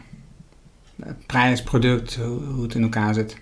Prijs, 1.27 1.63
product, 1.63 2.15
hoe, 2.15 2.63
het 2.63 2.75
in 2.75 2.83
elkaar 2.83 3.15
zit. 3.15 3.37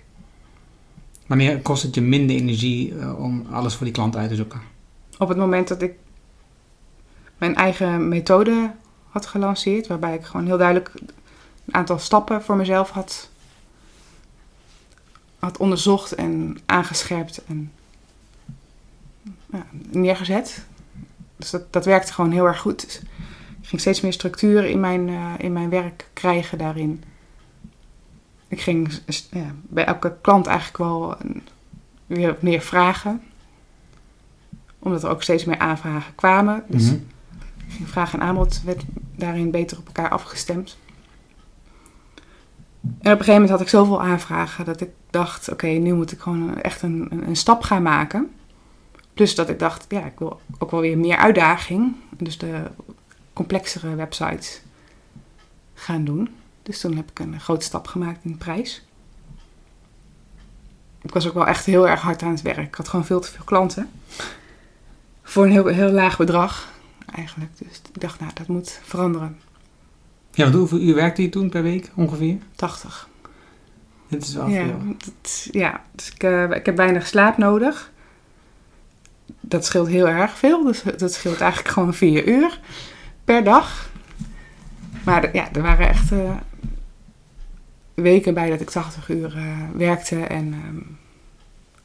Wanneer 1.27 1.59
kost 1.59 1.83
het 1.83 1.95
je 1.95 2.01
minder 2.01 2.35
energie 2.35 3.15
om 3.17 3.45
alles 3.51 3.75
voor 3.75 3.85
die 3.85 3.95
klant 3.95 4.15
uit 4.15 4.29
te 4.29 4.35
zoeken? 4.35 4.61
Op 5.17 5.27
het 5.27 5.37
moment 5.37 5.67
dat 5.67 5.81
ik 5.81 5.93
mijn 7.37 7.55
eigen 7.55 8.07
methode 8.07 8.71
had 9.15 9.25
gelanceerd, 9.25 9.87
waarbij 9.87 10.15
ik 10.15 10.25
gewoon 10.25 10.45
heel 10.45 10.57
duidelijk 10.57 10.91
een 11.65 11.73
aantal 11.73 11.99
stappen 11.99 12.43
voor 12.43 12.55
mezelf 12.55 12.89
had, 12.89 13.29
had 15.39 15.57
onderzocht 15.57 16.15
en 16.15 16.57
aangescherpt 16.65 17.43
en 17.45 17.71
ja, 19.51 19.65
neergezet. 19.91 20.65
Dus 21.35 21.49
dat, 21.49 21.73
dat 21.73 21.85
werkte 21.85 22.13
gewoon 22.13 22.31
heel 22.31 22.45
erg 22.45 22.59
goed. 22.59 22.81
Dus 22.81 22.99
ik 23.61 23.67
ging 23.67 23.81
steeds 23.81 24.01
meer 24.01 24.13
structuur 24.13 24.65
in 24.65 24.79
mijn, 24.79 25.07
uh, 25.07 25.33
in 25.37 25.53
mijn 25.53 25.69
werk 25.69 26.09
krijgen 26.13 26.57
daarin. 26.57 27.03
Ik 28.47 28.61
ging 28.61 28.99
ja, 29.31 29.53
bij 29.61 29.85
elke 29.85 30.15
klant 30.21 30.45
eigenlijk 30.47 30.77
wel 30.77 31.17
weer 32.05 32.37
meer 32.39 32.61
vragen. 32.61 33.21
Omdat 34.79 35.03
er 35.03 35.09
ook 35.09 35.23
steeds 35.23 35.45
meer 35.45 35.57
aanvragen 35.57 36.15
kwamen. 36.15 36.63
Dus 36.67 36.89
-hmm. 36.89 37.07
Vraag 37.67 38.13
en 38.13 38.21
aanbod 38.21 38.61
werd 38.63 38.83
daarin 39.15 39.51
beter 39.51 39.77
op 39.77 39.85
elkaar 39.85 40.09
afgestemd. 40.09 40.77
En 42.81 42.91
op 42.91 43.19
een 43.19 43.25
gegeven 43.25 43.33
moment 43.33 43.49
had 43.49 43.61
ik 43.61 43.67
zoveel 43.67 44.01
aanvragen 44.01 44.65
dat 44.65 44.81
ik 44.81 44.89
dacht: 45.09 45.51
oké, 45.51 45.67
nu 45.67 45.93
moet 45.93 46.11
ik 46.11 46.19
gewoon 46.19 46.61
echt 46.61 46.81
een, 46.81 47.07
een, 47.27 47.35
stap 47.35 47.61
gaan 47.61 47.81
maken. 47.81 48.31
Dus 49.13 49.35
dat 49.35 49.49
ik 49.49 49.59
dacht: 49.59 49.85
ja, 49.89 50.05
ik 50.05 50.19
wil 50.19 50.41
ook 50.57 50.71
wel 50.71 50.79
weer 50.79 50.97
meer 50.97 51.17
uitdaging. 51.17 51.95
Dus 52.17 52.37
de 52.37 52.61
complexere 53.33 53.95
websites 53.95 54.61
gaan 55.73 56.05
doen. 56.05 56.29
Dus 56.63 56.79
toen 56.79 56.95
heb 56.95 57.09
ik 57.09 57.19
een 57.19 57.39
grote 57.39 57.65
stap 57.65 57.87
gemaakt 57.87 58.23
in 58.23 58.31
de 58.31 58.37
prijs. 58.37 58.85
Ik 61.01 61.13
was 61.13 61.27
ook 61.27 61.33
wel 61.33 61.47
echt 61.47 61.65
heel 61.65 61.87
erg 61.87 62.01
hard 62.01 62.21
aan 62.21 62.31
het 62.31 62.41
werk. 62.41 62.67
Ik 62.67 62.75
had 62.75 62.87
gewoon 62.87 63.05
veel 63.05 63.19
te 63.19 63.31
veel 63.31 63.43
klanten. 63.43 63.91
Voor 65.23 65.45
een 65.45 65.73
heel 65.73 65.91
laag 65.91 66.17
bedrag 66.17 66.73
eigenlijk. 67.15 67.57
Dus 67.57 67.81
ik 67.93 68.01
dacht, 68.01 68.19
nou, 68.19 68.31
dat 68.33 68.47
moet 68.47 68.79
veranderen. 68.83 69.37
Ja, 70.31 70.43
want 70.43 70.55
hoeveel 70.55 70.79
uur 70.79 70.95
werkte 70.95 71.21
je 71.21 71.29
toen 71.29 71.49
per 71.49 71.63
week 71.63 71.91
ongeveer? 71.95 72.37
80. 72.55 73.09
Dit 74.07 74.23
is 74.23 74.33
wel 74.33 74.47
ja, 74.47 74.63
veel. 74.63 74.95
Dat, 74.97 75.47
ja, 75.51 75.81
dus 75.91 76.11
ik, 76.11 76.23
uh, 76.23 76.51
ik 76.51 76.65
heb 76.65 76.77
weinig 76.77 77.07
slaap 77.07 77.37
nodig. 77.37 77.91
Dat 79.39 79.65
scheelt 79.65 79.87
heel 79.87 80.07
erg 80.07 80.37
veel. 80.37 80.63
Dus 80.63 80.83
dat 80.97 81.13
scheelt 81.13 81.41
eigenlijk 81.41 81.73
gewoon 81.73 81.93
vier 81.93 82.27
uur 82.27 82.59
per 83.23 83.43
dag. 83.43 83.89
Maar 85.03 85.35
ja, 85.35 85.53
er 85.53 85.61
waren 85.61 85.87
echt 85.87 86.11
uh, 86.11 86.31
weken 87.93 88.33
bij 88.33 88.49
dat 88.49 88.61
ik 88.61 88.69
80 88.69 89.09
uur 89.09 89.35
uh, 89.37 89.57
werkte. 89.73 90.19
En 90.19 90.53
um, 90.53 90.97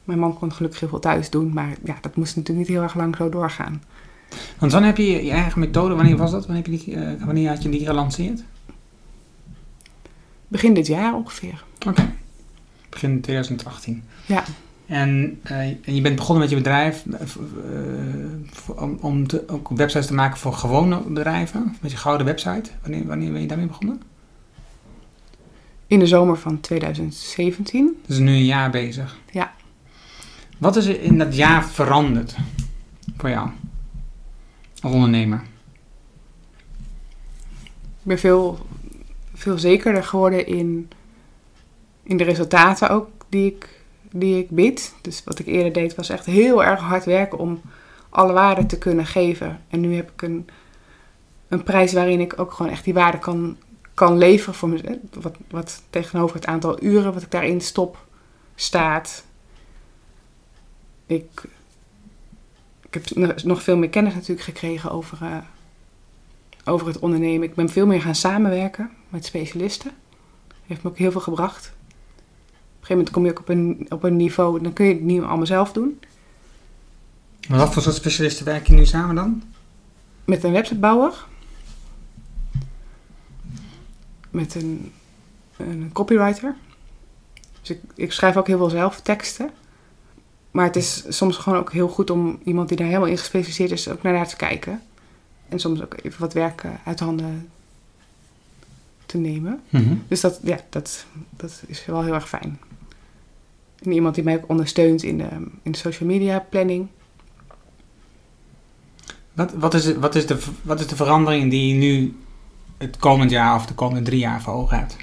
mijn 0.03 0.19
man 0.19 0.33
kon 0.33 0.53
gelukkig 0.53 0.79
heel 0.79 0.89
veel 0.89 0.99
thuis 0.99 1.29
doen. 1.29 1.53
Maar 1.53 1.75
ja, 1.83 1.97
dat 2.01 2.15
moest 2.15 2.35
natuurlijk 2.35 2.67
niet 2.67 2.77
heel 2.77 2.85
erg 2.85 2.95
lang 2.95 3.15
zo 3.15 3.29
doorgaan. 3.29 3.83
Want 4.59 4.71
wanneer 4.71 4.89
heb 4.89 4.97
je 4.97 5.25
je 5.25 5.31
eigen 5.31 5.59
methode, 5.59 5.95
wanneer 5.95 6.17
was 6.17 6.31
dat? 6.31 6.45
Wanneer, 6.45 6.63
heb 6.63 6.73
je 6.73 6.85
die, 6.85 6.95
uh, 6.95 7.23
wanneer 7.25 7.49
had 7.49 7.63
je 7.63 7.69
die 7.69 7.85
gelanceerd? 7.85 8.43
Begin 10.47 10.73
dit 10.73 10.87
jaar 10.87 11.15
ongeveer. 11.15 11.63
Oké, 11.75 11.89
okay. 11.89 12.13
begin 12.89 13.21
2018. 13.21 14.03
Ja. 14.25 14.43
En, 14.85 15.39
uh, 15.43 15.57
en 15.59 15.95
je 15.95 16.01
bent 16.01 16.15
begonnen 16.15 16.39
met 16.39 16.49
je 16.49 16.55
bedrijf 16.55 17.05
uh, 17.05 18.81
om, 18.81 18.97
om 19.01 19.27
te, 19.27 19.43
ook 19.47 19.69
websites 19.69 20.07
te 20.07 20.13
maken 20.13 20.37
voor 20.37 20.53
gewone 20.53 21.01
bedrijven, 21.07 21.75
met 21.81 21.91
je 21.91 21.97
gouden 21.97 22.25
website. 22.25 22.69
Wanneer, 22.81 23.05
wanneer 23.05 23.31
ben 23.31 23.41
je 23.41 23.47
daarmee 23.47 23.67
begonnen? 23.67 24.01
In 25.87 25.99
de 25.99 26.07
zomer 26.07 26.37
van 26.37 26.59
2017. 26.59 28.01
Dus 28.05 28.17
nu 28.17 28.31
een 28.31 28.45
jaar 28.45 28.69
bezig. 28.69 29.17
Ja. 29.31 29.53
Wat 30.57 30.75
is 30.75 30.85
er 30.85 31.01
in 31.01 31.17
dat 31.17 31.35
jaar 31.35 31.65
veranderd 31.65 32.35
voor 33.17 33.29
jou 33.29 33.49
ondernemer? 34.89 35.41
Ik 37.99 38.07
ben 38.07 38.19
veel, 38.19 38.59
veel 39.33 39.57
zekerder 39.57 40.03
geworden 40.03 40.47
in, 40.47 40.89
in 42.03 42.17
de 42.17 42.23
resultaten 42.23 42.89
ook 42.89 43.07
die 43.29 43.45
ik 43.45 43.81
die 44.11 44.37
ik 44.37 44.49
bied. 44.49 44.93
Dus 45.01 45.23
wat 45.23 45.39
ik 45.39 45.45
eerder 45.45 45.73
deed 45.73 45.95
was 45.95 46.09
echt 46.09 46.25
heel 46.25 46.63
erg 46.63 46.79
hard 46.79 47.05
werken 47.05 47.37
om 47.37 47.61
alle 48.09 48.33
waarde 48.33 48.65
te 48.65 48.77
kunnen 48.77 49.05
geven. 49.05 49.61
En 49.69 49.79
nu 49.79 49.95
heb 49.95 50.11
ik 50.11 50.21
een, 50.21 50.49
een 51.47 51.63
prijs 51.63 51.93
waarin 51.93 52.19
ik 52.19 52.39
ook 52.39 52.51
gewoon 52.51 52.71
echt 52.71 52.83
die 52.83 52.93
waarde 52.93 53.19
kan, 53.19 53.57
kan 53.93 54.17
leveren 54.17 54.53
voor 54.53 54.69
mezelf. 54.69 54.97
Wat, 55.21 55.37
wat 55.49 55.81
tegenover 55.89 56.35
het 56.35 56.45
aantal 56.45 56.83
uren 56.83 57.13
wat 57.13 57.21
ik 57.21 57.31
daarin 57.31 57.61
stop 57.61 58.05
staat. 58.55 59.23
Ik, 61.05 61.43
ik 62.91 63.09
heb 63.17 63.43
nog 63.43 63.63
veel 63.63 63.77
meer 63.77 63.89
kennis 63.89 64.13
natuurlijk 64.13 64.41
gekregen 64.41 64.91
over, 64.91 65.17
uh, 65.21 65.37
over 66.65 66.87
het 66.87 66.99
ondernemen. 66.99 67.47
Ik 67.47 67.55
ben 67.55 67.69
veel 67.69 67.85
meer 67.85 68.01
gaan 68.01 68.15
samenwerken 68.15 68.89
met 69.09 69.25
specialisten. 69.25 69.91
Heeft 70.67 70.83
me 70.83 70.89
ook 70.89 70.97
heel 70.97 71.11
veel 71.11 71.21
gebracht. 71.21 71.65
Op 71.65 72.87
een 72.87 72.87
gegeven 72.87 72.95
moment 72.95 73.09
kom 73.09 73.25
je 73.25 73.31
ook 73.31 73.39
op 73.39 73.49
een, 73.49 73.85
op 73.89 74.03
een 74.03 74.15
niveau, 74.15 74.61
dan 74.61 74.73
kun 74.73 74.85
je 74.85 74.93
het 74.93 75.01
niet 75.01 75.21
allemaal 75.21 75.45
zelf 75.45 75.71
doen. 75.71 75.99
Maar 77.49 77.57
wat 77.57 77.73
voor 77.73 77.81
soort 77.81 77.95
specialisten 77.95 78.45
werk 78.45 78.67
je 78.67 78.73
nu 78.73 78.85
samen 78.85 79.15
dan? 79.15 79.43
Met 80.25 80.43
een 80.43 80.51
websitebouwer. 80.51 81.25
Met 84.29 84.55
een, 84.55 84.91
een 85.57 85.89
copywriter. 85.93 86.55
Dus 87.61 87.69
ik, 87.69 87.79
ik 87.95 88.11
schrijf 88.11 88.37
ook 88.37 88.47
heel 88.47 88.57
veel 88.57 88.69
zelf 88.69 89.01
teksten. 89.01 89.49
Maar 90.51 90.65
het 90.65 90.75
is 90.75 91.03
soms 91.07 91.37
gewoon 91.37 91.59
ook 91.59 91.71
heel 91.71 91.87
goed 91.87 92.09
om 92.09 92.39
iemand 92.43 92.67
die 92.67 92.77
daar 92.77 92.87
helemaal 92.87 93.07
in 93.07 93.17
gespecialiseerd 93.17 93.71
is, 93.71 93.89
ook 93.89 94.01
naar 94.01 94.13
daar 94.13 94.27
te 94.27 94.35
kijken. 94.35 94.81
En 95.49 95.59
soms 95.59 95.81
ook 95.81 95.95
even 96.01 96.21
wat 96.21 96.33
werk 96.33 96.63
uit 96.85 96.99
handen 96.99 97.49
te 99.05 99.17
nemen. 99.17 99.61
Mm 99.69 99.83
-hmm. 99.83 100.03
Dus 100.07 100.21
dat, 100.21 100.39
ja, 100.43 100.59
dat, 100.69 101.05
dat 101.29 101.63
is 101.67 101.85
wel 101.85 102.03
heel 102.03 102.13
erg 102.13 102.29
fijn. 102.29 102.59
En 103.83 103.91
iemand 103.91 104.15
die 104.15 104.23
mij 104.23 104.35
ook 104.35 104.49
ondersteunt 104.49 105.03
in 105.03 105.17
de, 105.17 105.29
in 105.63 105.71
de 105.71 105.77
social 105.77 106.09
media 106.09 106.39
planning. 106.49 106.87
Wat, 109.33 109.53
wat, 109.53 109.73
is, 109.73 109.95
wat, 109.95 110.15
is 110.15 110.25
de, 110.25 110.37
wat 110.61 110.79
is 110.79 110.87
de 110.87 110.95
verandering 110.95 111.49
die 111.49 111.67
je 111.67 111.79
nu 111.79 112.15
het 112.77 112.97
komend 112.97 113.31
jaar 113.31 113.55
of 113.55 113.65
de 113.65 113.73
komende 113.73 114.01
drie 114.01 114.19
jaar 114.19 114.41
voor 114.41 114.53
ogen 114.53 114.77
hebt? 114.77 114.97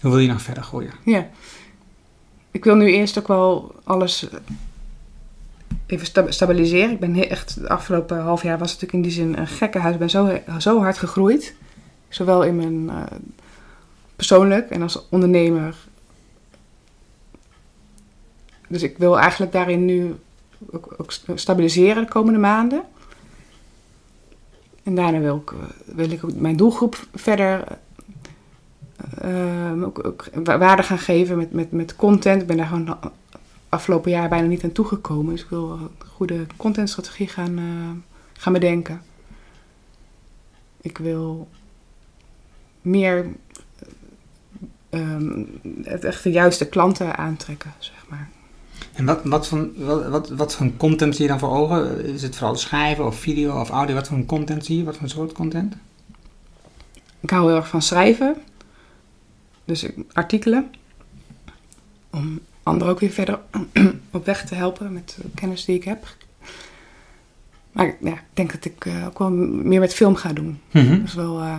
Hoe 0.00 0.10
wil 0.10 0.18
je 0.18 0.28
nog 0.28 0.42
verder 0.42 0.62
groeien? 0.62 0.92
Ja. 1.04 1.28
Ik 2.54 2.64
wil 2.64 2.74
nu 2.74 2.92
eerst 2.92 3.18
ook 3.18 3.28
wel 3.28 3.74
alles 3.84 4.28
even 5.86 6.32
stabiliseren. 6.32 6.90
Ik 6.90 7.00
ben 7.00 7.28
echt, 7.28 7.54
het 7.54 7.68
afgelopen 7.68 8.20
half 8.20 8.42
jaar 8.42 8.58
was 8.58 8.72
het 8.72 8.80
natuurlijk 8.80 9.06
in 9.06 9.10
die 9.14 9.26
zin 9.26 9.38
een 9.38 9.46
gekke 9.46 9.78
huis. 9.78 9.92
Ik 9.92 9.98
ben 9.98 10.10
zo, 10.10 10.38
zo 10.58 10.78
hard 10.78 10.98
gegroeid. 10.98 11.54
Zowel 12.08 12.42
in 12.42 12.56
mijn 12.56 12.82
uh, 12.84 13.02
persoonlijk 14.16 14.70
en 14.70 14.82
als 14.82 15.08
ondernemer. 15.08 15.76
Dus 18.68 18.82
ik 18.82 18.98
wil 18.98 19.18
eigenlijk 19.18 19.52
daarin 19.52 19.84
nu 19.84 20.14
ook, 20.70 20.94
ook 20.96 21.12
stabiliseren 21.34 22.02
de 22.02 22.10
komende 22.10 22.38
maanden. 22.38 22.82
En 24.82 24.94
daarna 24.94 25.18
wil 25.18 25.36
ik, 25.36 25.52
wil 25.84 26.10
ik 26.10 26.34
mijn 26.34 26.56
doelgroep 26.56 27.06
verder 27.14 27.64
uh, 29.24 29.84
ook, 29.84 30.06
ook 30.06 30.30
waarde 30.44 30.82
gaan 30.82 30.98
geven 30.98 31.36
met, 31.36 31.52
met, 31.52 31.72
met 31.72 31.96
content. 31.96 32.40
Ik 32.40 32.46
ben 32.46 32.56
daar 32.56 32.66
gewoon 32.66 32.98
afgelopen 33.68 34.10
jaar 34.10 34.28
bijna 34.28 34.46
niet 34.46 34.64
aan 34.64 34.72
toegekomen. 34.72 35.32
Dus 35.32 35.42
ik 35.42 35.48
wil 35.48 35.70
een 35.70 35.90
goede 36.06 36.46
contentstrategie 36.56 37.28
gaan, 37.28 37.58
uh, 37.58 37.90
gaan 38.32 38.52
bedenken. 38.52 39.02
Ik 40.80 40.98
wil 40.98 41.48
meer 42.80 43.26
um, 44.90 45.60
het 45.82 46.04
echt 46.04 46.22
de 46.22 46.30
juiste 46.30 46.68
klanten 46.68 47.16
aantrekken, 47.16 47.72
zeg 47.78 48.04
maar. 48.08 48.28
En 48.92 49.04
wat, 49.04 49.20
wat, 49.24 49.48
voor, 49.48 49.68
wat, 49.76 50.08
wat, 50.08 50.28
wat 50.28 50.54
voor 50.54 50.70
content 50.76 51.14
zie 51.14 51.24
je 51.24 51.30
dan 51.30 51.38
voor 51.38 51.56
ogen? 51.56 52.04
Is 52.04 52.22
het 52.22 52.36
vooral 52.36 52.56
schrijven 52.56 53.06
of 53.06 53.16
video 53.16 53.60
of 53.60 53.70
audio? 53.70 53.94
Wat 53.94 54.08
voor 54.08 54.24
content 54.24 54.64
zie 54.64 54.78
je? 54.78 54.84
Wat 54.84 54.96
voor 54.96 55.08
soort 55.08 55.32
content? 55.32 55.76
Ik 57.20 57.30
hou 57.30 57.46
heel 57.46 57.56
erg 57.56 57.68
van 57.68 57.82
schrijven. 57.82 58.36
Dus 59.64 59.86
artikelen. 60.12 60.70
Om 62.10 62.40
anderen 62.62 62.92
ook 62.94 63.00
weer 63.00 63.10
verder 63.10 63.38
op 64.10 64.24
weg 64.24 64.46
te 64.46 64.54
helpen 64.54 64.92
met 64.92 65.16
de 65.22 65.28
kennis 65.34 65.64
die 65.64 65.76
ik 65.76 65.84
heb. 65.84 66.16
Maar 67.72 67.96
ja, 68.00 68.12
ik 68.12 68.22
denk 68.32 68.52
dat 68.52 68.64
ik 68.64 68.84
uh, 68.84 69.06
ook 69.06 69.18
wel 69.18 69.30
meer 69.30 69.80
met 69.80 69.94
film 69.94 70.14
ga 70.14 70.32
doen. 70.32 70.60
Mm 70.70 70.86
-hmm. 70.86 70.98
Dat 70.98 71.08
is 71.08 71.14
wel, 71.14 71.42
uh, 71.42 71.58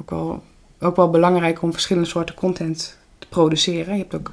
ook, 0.00 0.10
wel, 0.10 0.42
ook 0.80 0.96
wel 0.96 1.10
belangrijk 1.10 1.62
om 1.62 1.72
verschillende 1.72 2.08
soorten 2.08 2.34
content 2.34 2.98
te 3.18 3.26
produceren. 3.28 3.92
Je 3.94 4.00
hebt 4.00 4.14
ook 4.14 4.32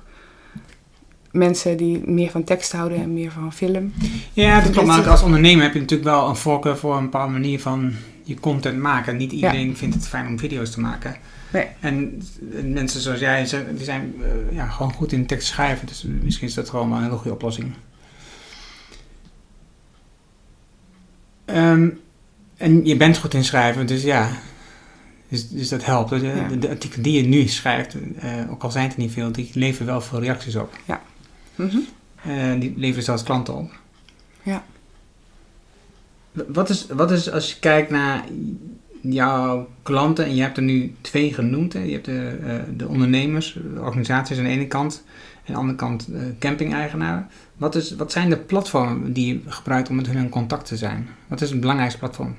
mensen 1.31 1.77
die 1.77 2.09
meer 2.09 2.31
van 2.31 2.43
tekst 2.43 2.71
houden 2.71 2.97
en 2.97 3.13
meer 3.13 3.31
van 3.31 3.53
film. 3.53 3.93
Ja, 4.33 4.61
dat 4.61 4.71
klopt. 4.71 4.87
Maar 4.87 5.09
als 5.09 5.21
ondernemer 5.21 5.63
heb 5.63 5.73
je 5.73 5.79
natuurlijk 5.79 6.09
wel 6.09 6.29
een 6.29 6.35
voorkeur 6.35 6.77
voor 6.77 6.97
een 6.97 7.03
bepaalde 7.03 7.33
manier 7.33 7.59
van 7.59 7.93
je 8.23 8.39
content 8.39 8.79
maken. 8.79 9.17
Niet 9.17 9.31
iedereen 9.31 9.69
ja. 9.69 9.75
vindt 9.75 9.95
het 9.95 10.07
fijn 10.07 10.27
om 10.27 10.39
video's 10.39 10.71
te 10.71 10.80
maken. 10.80 11.15
Nee. 11.51 11.67
En 11.79 12.21
mensen 12.63 13.01
zoals 13.01 13.19
jij, 13.19 13.47
die 13.75 13.83
zijn 13.83 14.13
uh, 14.19 14.55
ja, 14.55 14.67
gewoon 14.67 14.93
goed 14.93 15.11
in 15.11 15.25
tekst 15.25 15.47
schrijven. 15.47 15.87
Dus 15.87 16.03
misschien 16.03 16.47
is 16.47 16.53
dat 16.53 16.69
gewoon 16.69 16.89
wel 16.89 16.97
een 16.97 17.03
hele 17.03 17.15
goede 17.15 17.33
oplossing. 17.33 17.73
Um, 21.45 21.99
en 22.57 22.85
je 22.85 22.97
bent 22.97 23.17
goed 23.17 23.33
in 23.33 23.43
schrijven, 23.43 23.85
dus 23.85 24.03
ja, 24.03 24.29
dus, 25.27 25.49
dus 25.49 25.69
dat 25.69 25.85
helpt. 25.85 26.09
De, 26.09 26.19
ja. 26.19 26.47
de, 26.47 26.57
de 26.57 26.69
artikelen 26.69 27.03
die 27.03 27.21
je 27.21 27.27
nu 27.27 27.47
schrijft, 27.47 27.95
uh, 27.95 28.51
ook 28.51 28.63
al 28.63 28.71
zijn 28.71 28.83
het 28.83 28.93
er 28.93 28.99
niet 28.99 29.11
veel, 29.11 29.31
die 29.31 29.49
leveren 29.53 29.87
wel 29.87 30.01
veel 30.01 30.19
reacties 30.19 30.55
op. 30.55 30.77
Ja. 30.85 31.01
Mm 31.55 31.69
-hmm. 31.69 31.85
uh, 32.27 32.59
die 32.59 32.73
leveren 32.77 33.03
zelfs 33.03 33.23
klanten 33.23 33.55
op. 33.55 33.71
Ja. 34.43 34.63
Wat 36.31 36.69
is, 36.69 36.85
wat 36.87 37.11
is 37.11 37.31
als 37.31 37.53
je 37.53 37.59
kijkt 37.59 37.89
naar 37.89 38.23
jouw 39.10 39.68
klanten, 39.84 40.26
en 40.26 40.36
je 40.36 40.41
hebt 40.41 40.58
er 40.58 40.64
nu 40.64 40.95
twee 41.01 41.34
genoemd. 41.34 41.74
Hè? 41.74 41.80
Je 41.80 41.91
hebt 41.91 42.06
de, 42.06 42.38
uh, 42.43 42.78
de 42.78 42.88
ondernemers, 42.88 43.53
de 43.74 43.82
organisaties 43.82 44.38
aan 44.38 44.43
de 44.43 44.49
ene 44.49 44.68
kant. 44.68 45.03
aan 45.38 45.53
de 45.53 45.60
andere 45.60 45.78
kant 45.78 46.08
uh, 46.10 46.22
camping-eigenaren. 46.39 47.30
Wat, 47.58 47.76
is, 47.76 47.95
wat 47.95 48.12
zijn 48.12 48.30
de 48.30 48.38
platformen 48.38 49.14
die 49.14 49.28
je 49.28 49.51
gebruikt 49.51 49.89
om 49.89 49.95
met 49.95 50.08
hun 50.08 50.18
in 50.18 50.30
contact 50.30 50.66
te 50.66 50.78
zijn? 50.78 51.08
Wat 51.28 51.41
is 51.41 51.49
het 51.49 51.60
belangrijkste 51.60 51.99
platform? 51.99 52.36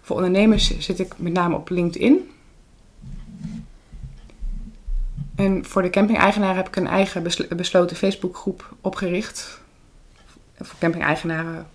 Voor 0.00 0.16
ondernemers 0.16 0.78
zit 0.78 0.98
ik 0.98 1.14
met 1.16 1.32
name 1.32 1.56
op 1.56 1.70
LinkedIn. 1.70 2.30
En 5.34 5.64
voor 5.64 5.82
de 5.82 5.90
camping-eigenaar 5.90 6.56
heb 6.56 6.68
ik 6.68 6.76
een 6.76 6.86
eigen 6.86 7.22
besloten 7.56 7.96
Facebookgroep 7.96 8.76
opgericht. 8.80 9.60
Voor 10.56 10.78
camping-eigenaren 10.78 11.66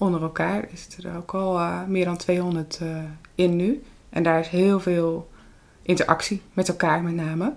onder 0.00 0.22
elkaar 0.22 0.68
is 0.72 0.88
er 1.02 1.16
ook 1.16 1.34
al 1.34 1.58
uh, 1.58 1.84
meer 1.86 2.04
dan 2.04 2.16
200 2.16 2.78
uh, 2.82 2.98
eh, 2.98 3.04
in 3.34 3.56
nu. 3.56 3.82
En 4.10 4.22
daar 4.22 4.40
is 4.40 4.48
heel 4.48 4.80
veel 4.80 5.30
interactie 5.82 6.42
met 6.52 6.68
elkaar 6.68 7.02
met 7.02 7.14
name. 7.14 7.52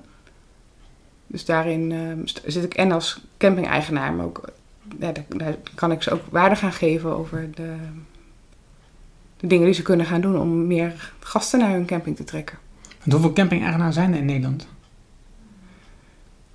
Dus 1.28 1.46
daarin 1.46 1.92
uh, 1.92 2.18
zit 2.46 2.64
ik 2.64 2.74
en 2.74 2.92
als 2.92 3.22
camping-eigenaar, 3.38 4.14
maar 4.14 4.26
ook 4.26 4.52
ja, 5.00 5.12
daar, 5.12 5.26
daar, 5.28 5.56
kan 5.76 5.92
ik 5.92 6.04
ze 6.04 6.12
ook 6.12 6.22
waarde 6.30 6.56
gaan 6.56 6.74
geven 6.74 7.16
over 7.16 7.50
de, 7.56 7.76
de 9.38 9.48
dingen 9.48 9.66
die 9.66 9.74
ze 9.74 9.82
kunnen 9.82 10.06
gaan 10.06 10.22
doen 10.22 10.40
om 10.40 10.68
meer 10.68 11.14
gasten 11.20 11.60
naar 11.60 11.72
hun 11.72 11.86
camping 11.86 12.16
te 12.16 12.24
trekken. 12.24 12.58
En 13.04 13.12
hoeveel 13.12 13.34
camping-eigenaren 13.34 13.94
zijn 13.94 14.12
er 14.12 14.20
in 14.20 14.26
Nederland? 14.26 14.68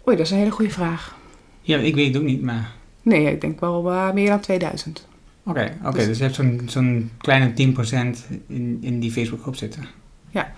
Oei, 0.06 0.16
dat 0.16 0.26
is 0.26 0.32
een 0.32 0.38
hele 0.38 0.50
goede 0.50 0.70
vraag. 0.70 1.16
Ja, 1.60 1.78
ik 1.78 1.94
weet 1.94 2.06
het 2.06 2.16
ook 2.16 2.28
niet, 2.28 2.42
maar... 2.42 2.72
Nee, 3.02 3.32
ik 3.32 3.40
denk 3.40 3.60
wel 3.60 4.12
meer 4.12 4.28
dan 4.28 4.40
2000. 4.40 5.07
Oké, 5.48 5.76
oké, 5.84 5.96
dus, 5.96 6.06
dus, 6.06 6.16
je 6.16 6.22
hebt 6.22 6.34
zo'n 6.34 6.62
zo'n 6.66 7.10
kleine 7.18 7.50
10% 7.50 8.36
in, 8.46 8.78
in 8.80 9.00
die 9.00 9.12
Facebookgroep 9.12 9.56
zitten. 9.56 9.86
Ja. 10.30 10.52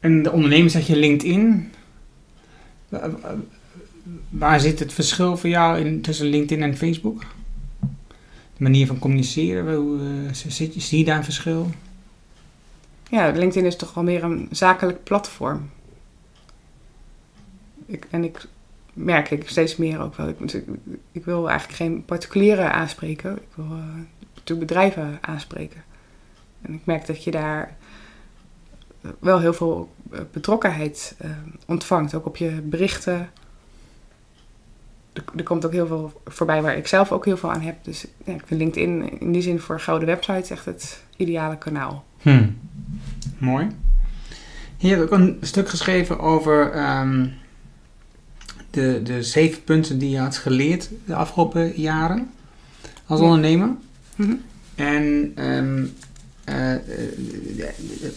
En 0.00 0.22
de 0.22 0.32
ondernemer 0.32 0.70
zeg 0.70 0.86
je 0.86 0.96
LinkedIn. 0.96 1.72
Waar 4.28 4.60
zit 4.60 4.78
het 4.78 4.92
verschil 4.92 5.36
voor 5.36 5.50
jou 5.50 5.78
in, 5.78 6.00
tussen 6.00 6.26
LinkedIn 6.26 6.62
en 6.62 6.76
Facebook? 6.76 7.20
De 8.56 8.62
manier 8.62 8.86
van 8.86 8.98
communiceren, 8.98 9.74
hoe, 9.74 9.98
uh, 9.98 10.32
zie, 10.32 10.80
zie 10.80 10.98
je 10.98 11.04
daar 11.04 11.16
een 11.16 11.24
verschil? 11.24 11.70
Ja, 13.10 13.30
LinkedIn 13.30 13.66
is 13.66 13.76
toch 13.76 13.94
wel 13.94 14.04
meer 14.04 14.24
een 14.24 14.48
zakelijk 14.50 15.04
platform. 15.04 15.70
Ik, 17.86 18.06
en 18.10 18.24
ik 18.24 18.46
merk 18.98 19.30
ik 19.30 19.48
steeds 19.48 19.76
meer 19.76 20.00
ook 20.00 20.14
wel. 20.14 20.28
Ik, 20.28 20.62
ik, 21.12 21.24
wil 21.24 21.48
eigenlijk 21.48 21.78
geen 21.78 22.04
particulieren 22.04 22.72
aanspreken. 22.72 23.36
Ik 23.36 23.48
wil 23.54 23.76
uh, 24.50 24.58
bedrijven 24.58 25.18
aanspreken. 25.20 25.82
En 26.62 26.72
ik 26.72 26.80
merk 26.84 27.06
dat 27.06 27.24
je 27.24 27.30
daar 27.30 27.76
wel 29.18 29.40
heel 29.40 29.52
veel 29.52 29.92
eh, 30.10 30.20
betrokkenheid 30.32 31.16
uh, 31.24 31.30
ontvangt. 31.66 32.14
Ook 32.14 32.26
op 32.26 32.36
je 32.36 32.50
berichten. 32.62 33.30
Er, 35.36 35.42
komt 35.42 35.66
ook 35.66 35.72
heel 35.72 35.86
veel 35.86 36.20
voorbij 36.24 36.62
waar 36.62 36.76
ik 36.76 36.86
zelf 36.86 37.12
ook 37.12 37.24
heel 37.24 37.36
veel 37.36 37.52
aan 37.52 37.60
heb. 37.60 37.84
Dus 37.84 38.04
ik 38.24 38.42
vind 38.46 38.60
LinkedIn 38.60 39.20
in 39.20 39.32
die 39.32 39.42
zin 39.42 39.60
voor 39.60 39.80
gouden 39.80 40.08
websites 40.08 40.50
echt 40.50 40.64
het 40.64 41.02
ideale 41.16 41.58
kanaal. 41.58 42.04
Hmm. 42.20 42.58
Mooi. 43.38 43.68
Hier 44.76 44.96
heb 44.96 45.04
ik 45.04 45.10
een 45.10 45.38
stuk 45.40 45.68
geschreven 45.68 46.18
over 46.18 46.72
ehm, 46.72 47.26
de, 48.78 49.00
de 49.02 49.22
zeven 49.22 49.64
punten 49.64 49.98
die 49.98 50.10
je 50.10 50.18
had 50.18 50.36
geleerd 50.36 50.90
de 51.06 51.14
afgelopen 51.14 51.80
jaren 51.80 52.30
als 53.06 53.20
ondernemer. 53.20 53.70
Mhm. 54.16 54.34
En 54.74 55.32
um, 55.36 55.92
uh, 56.48 56.74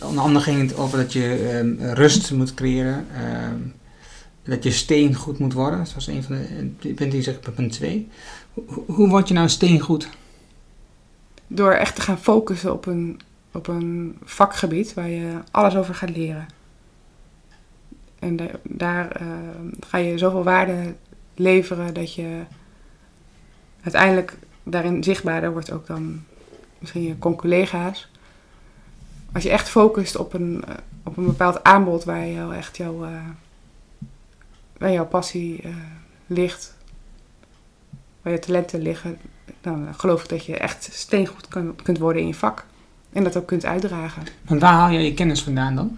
onder 0.04 0.24
andere 0.24 0.44
ging 0.44 0.62
het 0.62 0.78
over 0.78 0.98
dat 0.98 1.14
je 1.14 1.58
um, 1.58 1.78
rust 1.80 2.32
moet 2.32 2.54
creëren. 2.54 3.06
Um, 3.52 3.74
dat 4.44 4.64
je 4.64 4.72
steen 4.72 5.16
goed 5.16 5.40
moet 5.40 5.54
worden. 5.54 5.80
Was 5.94 6.08
een 6.08 6.24
van 6.24 6.36
de 6.36 6.68
punten 6.80 7.10
die 7.10 7.22
zegt 7.22 7.48
op 7.48 7.56
punt 7.56 7.72
2. 7.72 8.08
Hoe, 8.54 8.84
hoe 8.86 9.10
word 9.10 9.28
je 9.28 9.34
nou 9.34 9.50
steengoed? 9.50 10.10
Door 11.48 11.72
echt 11.72 11.96
te 11.96 12.02
gaan 12.02 12.20
focussen 12.20 12.74
op 12.74 12.86
een, 12.86 13.20
op 13.52 13.68
een 13.68 14.18
vakgebied 14.24 14.94
waar 14.94 15.10
je 15.10 15.40
alles 15.52 15.76
over 15.76 15.96
gaat 15.96 16.16
leren. 16.16 16.48
En 18.22 18.38
daar 18.64 19.22
uh, 19.22 19.28
ga 19.80 19.98
je 19.98 20.18
zoveel 20.18 20.44
waarde 20.44 20.96
leveren 21.36 21.94
dat 21.94 22.14
je 22.14 22.44
uiteindelijk 23.82 24.38
daarin 24.64 25.04
zichtbaarder 25.04 25.52
wordt 25.52 25.72
ook 25.72 25.88
dan 25.88 26.24
misschien 26.80 27.04
je 27.04 27.20
collega's. 27.20 28.10
Als 29.34 29.44
je 29.44 29.50
echt 29.50 29.70
focust 29.70 30.16
op 30.16 30.34
een, 30.34 30.64
uh, 30.70 30.76
op 31.04 31.18
een 31.18 31.26
bepaald 31.26 31.64
aanbod 31.64 32.04
waar 32.04 32.28
jou 32.28 32.56
echt 32.56 32.78
jouw, 32.78 33.06
uh, 33.06 33.26
waar 34.78 34.92
jouw 34.92 35.08
passie 35.08 35.64
ligt, 36.28 36.78
waar 38.22 38.34
je 38.34 38.40
talenten 38.40 38.82
liggen, 38.82 39.18
dan 39.62 39.94
geloof 39.98 40.24
ik 40.24 40.30
dat 40.30 40.46
je 40.46 40.58
echt 40.58 40.90
steengoed 40.92 41.48
kunt 41.84 41.98
worden 41.98 42.22
in 42.22 42.28
je 42.28 42.34
vak. 42.34 42.66
En 43.14 43.24
dat 43.24 43.38
ook 43.38 43.46
kunt 43.46 43.66
uitdragen. 43.66 44.24
En 44.46 44.60
waar 44.60 44.74
haal 44.74 44.90
je 44.90 45.00
je 45.00 45.14
kennis 45.14 45.44
vandaan 45.44 45.76
dan? 45.76 45.98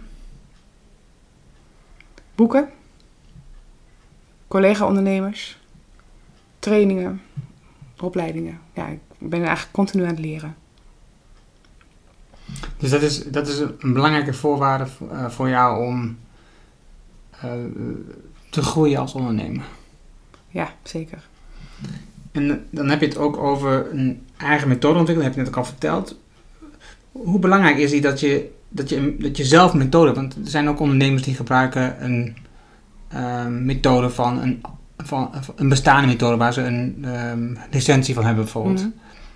Boeken, 2.36 2.70
collega-ondernemers, 4.48 5.58
trainingen, 6.60 7.22
opleidingen. 8.00 8.60
Ja, 8.74 8.88
ik 8.88 9.00
ben 9.18 9.40
eigenlijk 9.40 9.72
continu 9.72 10.04
aan 10.04 10.10
het 10.10 10.20
leren. 10.20 10.56
Dus 12.78 12.90
dat 12.90 13.02
is, 13.02 13.24
dat 13.24 13.48
is 13.48 13.60
een 13.60 13.94
belangrijke 13.94 14.34
voorwaarde 14.34 14.86
voor 15.28 15.50
jou 15.50 15.86
om 15.86 16.18
uh, 17.46 17.52
te 18.50 18.62
groeien 18.62 19.00
als 19.00 19.14
ondernemer. 19.14 19.66
Ja, 20.50 20.74
zeker. 20.84 21.28
En 22.32 22.68
dan 22.70 22.90
heb 22.90 23.00
je 23.00 23.06
het 23.06 23.18
ook 23.18 23.38
over 23.38 23.92
een 23.92 24.26
eigen 24.38 24.68
methode 24.68 25.00
ontwikkelen, 25.00 25.24
heb 25.24 25.34
je 25.34 25.40
net 25.40 25.50
ook 25.50 25.58
al 25.58 25.72
verteld. 25.72 26.20
Hoe 27.12 27.40
belangrijk 27.40 27.78
is 27.78 27.92
die 27.92 28.02
dat 28.02 28.20
je 28.20 28.52
dat 28.74 28.90
je, 28.90 29.16
dat 29.20 29.38
je 29.38 29.46
zelf 29.46 29.72
een 29.72 29.78
methode 29.78 30.06
hebt. 30.06 30.18
Want 30.18 30.36
er 30.36 30.52
zijn 30.52 30.70
ook 30.70 30.80
ondernemers 30.80 31.24
die 31.24 31.36
gebruiken 31.36 32.04
een 32.04 32.36
uh, 33.14 33.46
methode 33.46 34.10
van 34.10 34.42
een, 34.42 34.62
van 34.98 35.32
een 35.56 35.70
bestaande 35.70 36.08
methode 36.08 36.38
waar 36.38 36.54
ze 36.54 36.62
een 36.62 37.06
um, 37.06 37.58
licentie 37.72 38.14
van 38.14 38.26
hebben 38.26 38.44
bijvoorbeeld. 38.44 38.80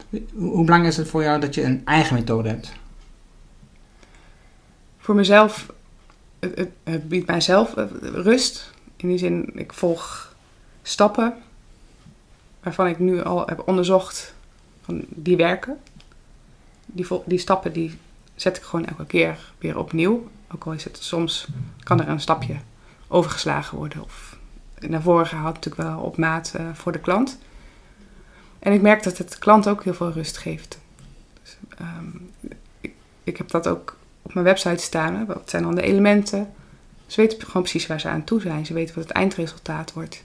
Mhm. 0.09 0.21
Hoe, 0.33 0.63
belangrijk 0.63 0.93
is 0.93 0.97
het 0.97 1.07
voor 1.07 1.23
jou 1.23 1.39
dat 1.39 1.55
je 1.55 1.63
een 1.63 1.81
eigen 1.85 2.15
methode 2.15 2.49
hebt? 2.49 2.73
Voor 4.97 5.15
mezelf, 5.15 5.73
het, 6.39 6.69
het, 6.83 7.09
biedt 7.09 7.27
mijzelf 7.27 7.75
eh, 7.75 7.85
rust. 8.01 8.71
In 8.95 9.07
die 9.07 9.17
zin, 9.17 9.49
ik 9.53 9.73
volg 9.73 10.35
stappen 10.81 11.33
waarvan 12.63 12.87
ik 12.87 12.99
nu 12.99 13.23
al 13.23 13.47
heb 13.47 13.67
onderzocht 13.67 14.33
van 14.81 15.05
die 15.09 15.37
werken. 15.37 15.77
Die, 16.85 17.07
die 17.25 17.39
stappen 17.39 17.73
die 17.73 17.97
zet 18.37 18.57
ik 18.57 18.63
gewoon 18.63 18.85
elke 18.85 19.05
keer 19.05 19.51
weer 19.57 19.77
opnieuw. 19.77 20.27
Ook 20.53 20.63
al 20.63 20.73
is 20.73 20.83
het 20.83 20.97
soms, 20.97 21.47
kan 21.83 22.01
er 22.01 22.07
een 22.07 22.19
stapje 22.19 22.55
overgeslagen 23.07 23.77
worden 23.77 24.03
of 24.03 24.37
naar 24.79 25.01
voren 25.01 25.27
gehaald, 25.27 25.53
natuurlijk 25.53 25.89
wel 25.89 25.99
op 25.99 26.17
maat 26.17 26.53
uh, 26.59 26.67
voor 26.73 26.91
de 26.91 26.99
klant. 26.99 27.37
En 28.59 28.73
ik 28.73 28.81
merk 28.81 29.03
dat 29.03 29.17
het 29.17 29.31
de 29.31 29.37
klant 29.37 29.67
ook 29.67 29.83
heel 29.83 29.93
veel 29.93 30.11
rust 30.11 30.37
geeft. 30.37 30.79
Dus, 31.41 31.57
um, 31.81 32.31
ik, 32.81 32.93
ik, 33.23 33.37
heb 33.37 33.49
dat 33.49 33.67
ook 33.67 33.97
op 34.21 34.33
mijn 34.33 34.45
website 34.45 34.83
staan. 34.83 35.25
Wat 35.25 35.49
zijn 35.49 35.63
dan 35.63 35.75
de 35.75 35.81
elementen? 35.81 36.53
Ze 37.07 37.21
weten 37.21 37.45
gewoon 37.45 37.61
precies 37.61 37.87
waar 37.87 37.99
ze 37.99 38.07
aan 38.07 38.23
toe 38.23 38.41
zijn. 38.41 38.65
Ze 38.65 38.73
weten 38.73 38.95
wat 38.95 39.03
het 39.03 39.13
eindresultaat 39.13 39.93
wordt. 39.93 40.23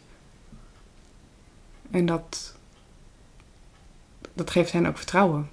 En 1.91 2.07
dat, 2.07 2.55
dat 4.33 4.51
geeft 4.51 4.73
hen 4.73 4.87
ook 4.87 4.97
vertrouwen. 4.97 5.49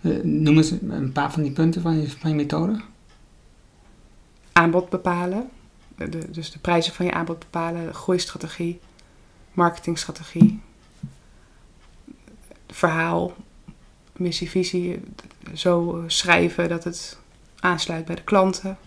Uh, 0.00 0.22
noem 0.22 0.56
eens 0.56 0.70
een 0.70 1.12
paar 1.12 1.32
van 1.32 1.42
die 1.42 1.52
punten 1.52 1.82
van 1.82 2.00
je, 2.22 2.34
methode. 2.34 2.80
Aanbod 4.52 4.88
bepalen. 4.88 5.50
De, 5.96 6.30
dus 6.30 6.50
de 6.50 6.58
prijzen 6.58 6.92
van 6.92 7.06
je 7.06 7.12
aanbod 7.12 7.38
bepalen. 7.38 7.94
Groeistrategie. 7.94 8.80
Marketingstrategie. 9.52 10.60
Verhaal. 12.66 13.36
Missie, 14.16 14.50
visie. 14.50 15.00
Zo 15.54 16.04
schrijven 16.06 16.68
dat 16.68 16.84
het 16.84 17.18
aansluit 17.60 18.04
bij 18.04 18.14
de 18.14 18.24
klanten. 18.24 18.78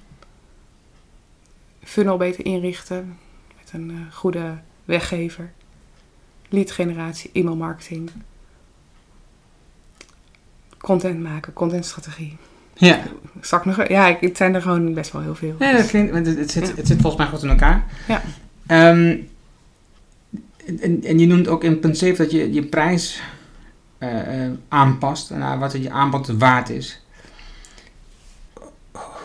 Funnel 1.84 2.18
beter 2.18 2.46
inrichten. 2.46 3.18
Met 3.58 3.74
een 3.74 3.90
uh, 3.90 4.14
goede 4.14 4.60
weggever. 4.86 5.52
Lead 6.50 6.72
generatie, 6.72 7.30
e-mail 7.34 7.56
marketing 7.56 8.12
content 10.82 11.24
maken, 11.24 11.54
contentstrategie. 11.54 12.38
Ja. 12.74 13.00
Zak 13.42 13.66
nog, 13.66 13.88
ja, 13.88 14.18
het 14.20 14.38
zijn 14.38 14.56
er 14.56 14.62
gewoon 14.62 14.94
best 14.94 15.12
wel 15.12 15.22
heel 15.22 15.36
veel. 15.36 15.56
Nee, 15.60 15.76
dat 15.76 15.88
klinkt, 15.88 16.14
het, 16.14 16.38
het, 16.38 16.52
zit, 16.52 16.76
het 16.76 16.88
zit 16.88 17.02
volgens 17.02 17.22
mij 17.22 17.32
goed 17.32 17.44
in 17.44 17.50
elkaar. 17.50 17.86
Ja. 18.08 18.22
Um, 18.90 19.30
en, 20.80 21.04
en 21.04 21.20
je 21.20 21.28
noemt 21.28 21.48
ook 21.48 21.64
in 21.64 21.80
punt 21.80 21.98
7 21.98 22.18
dat 22.18 22.32
je 22.32 22.54
je 22.54 22.64
prijs 22.64 23.22
uh, 24.00 24.44
uh, 24.44 24.52
aanpast 24.68 25.30
naar 25.30 25.60
wat 25.60 25.72
je 25.72 25.92
aanbod 25.92 26.28
waard 26.28 26.70
is. 26.70 27.02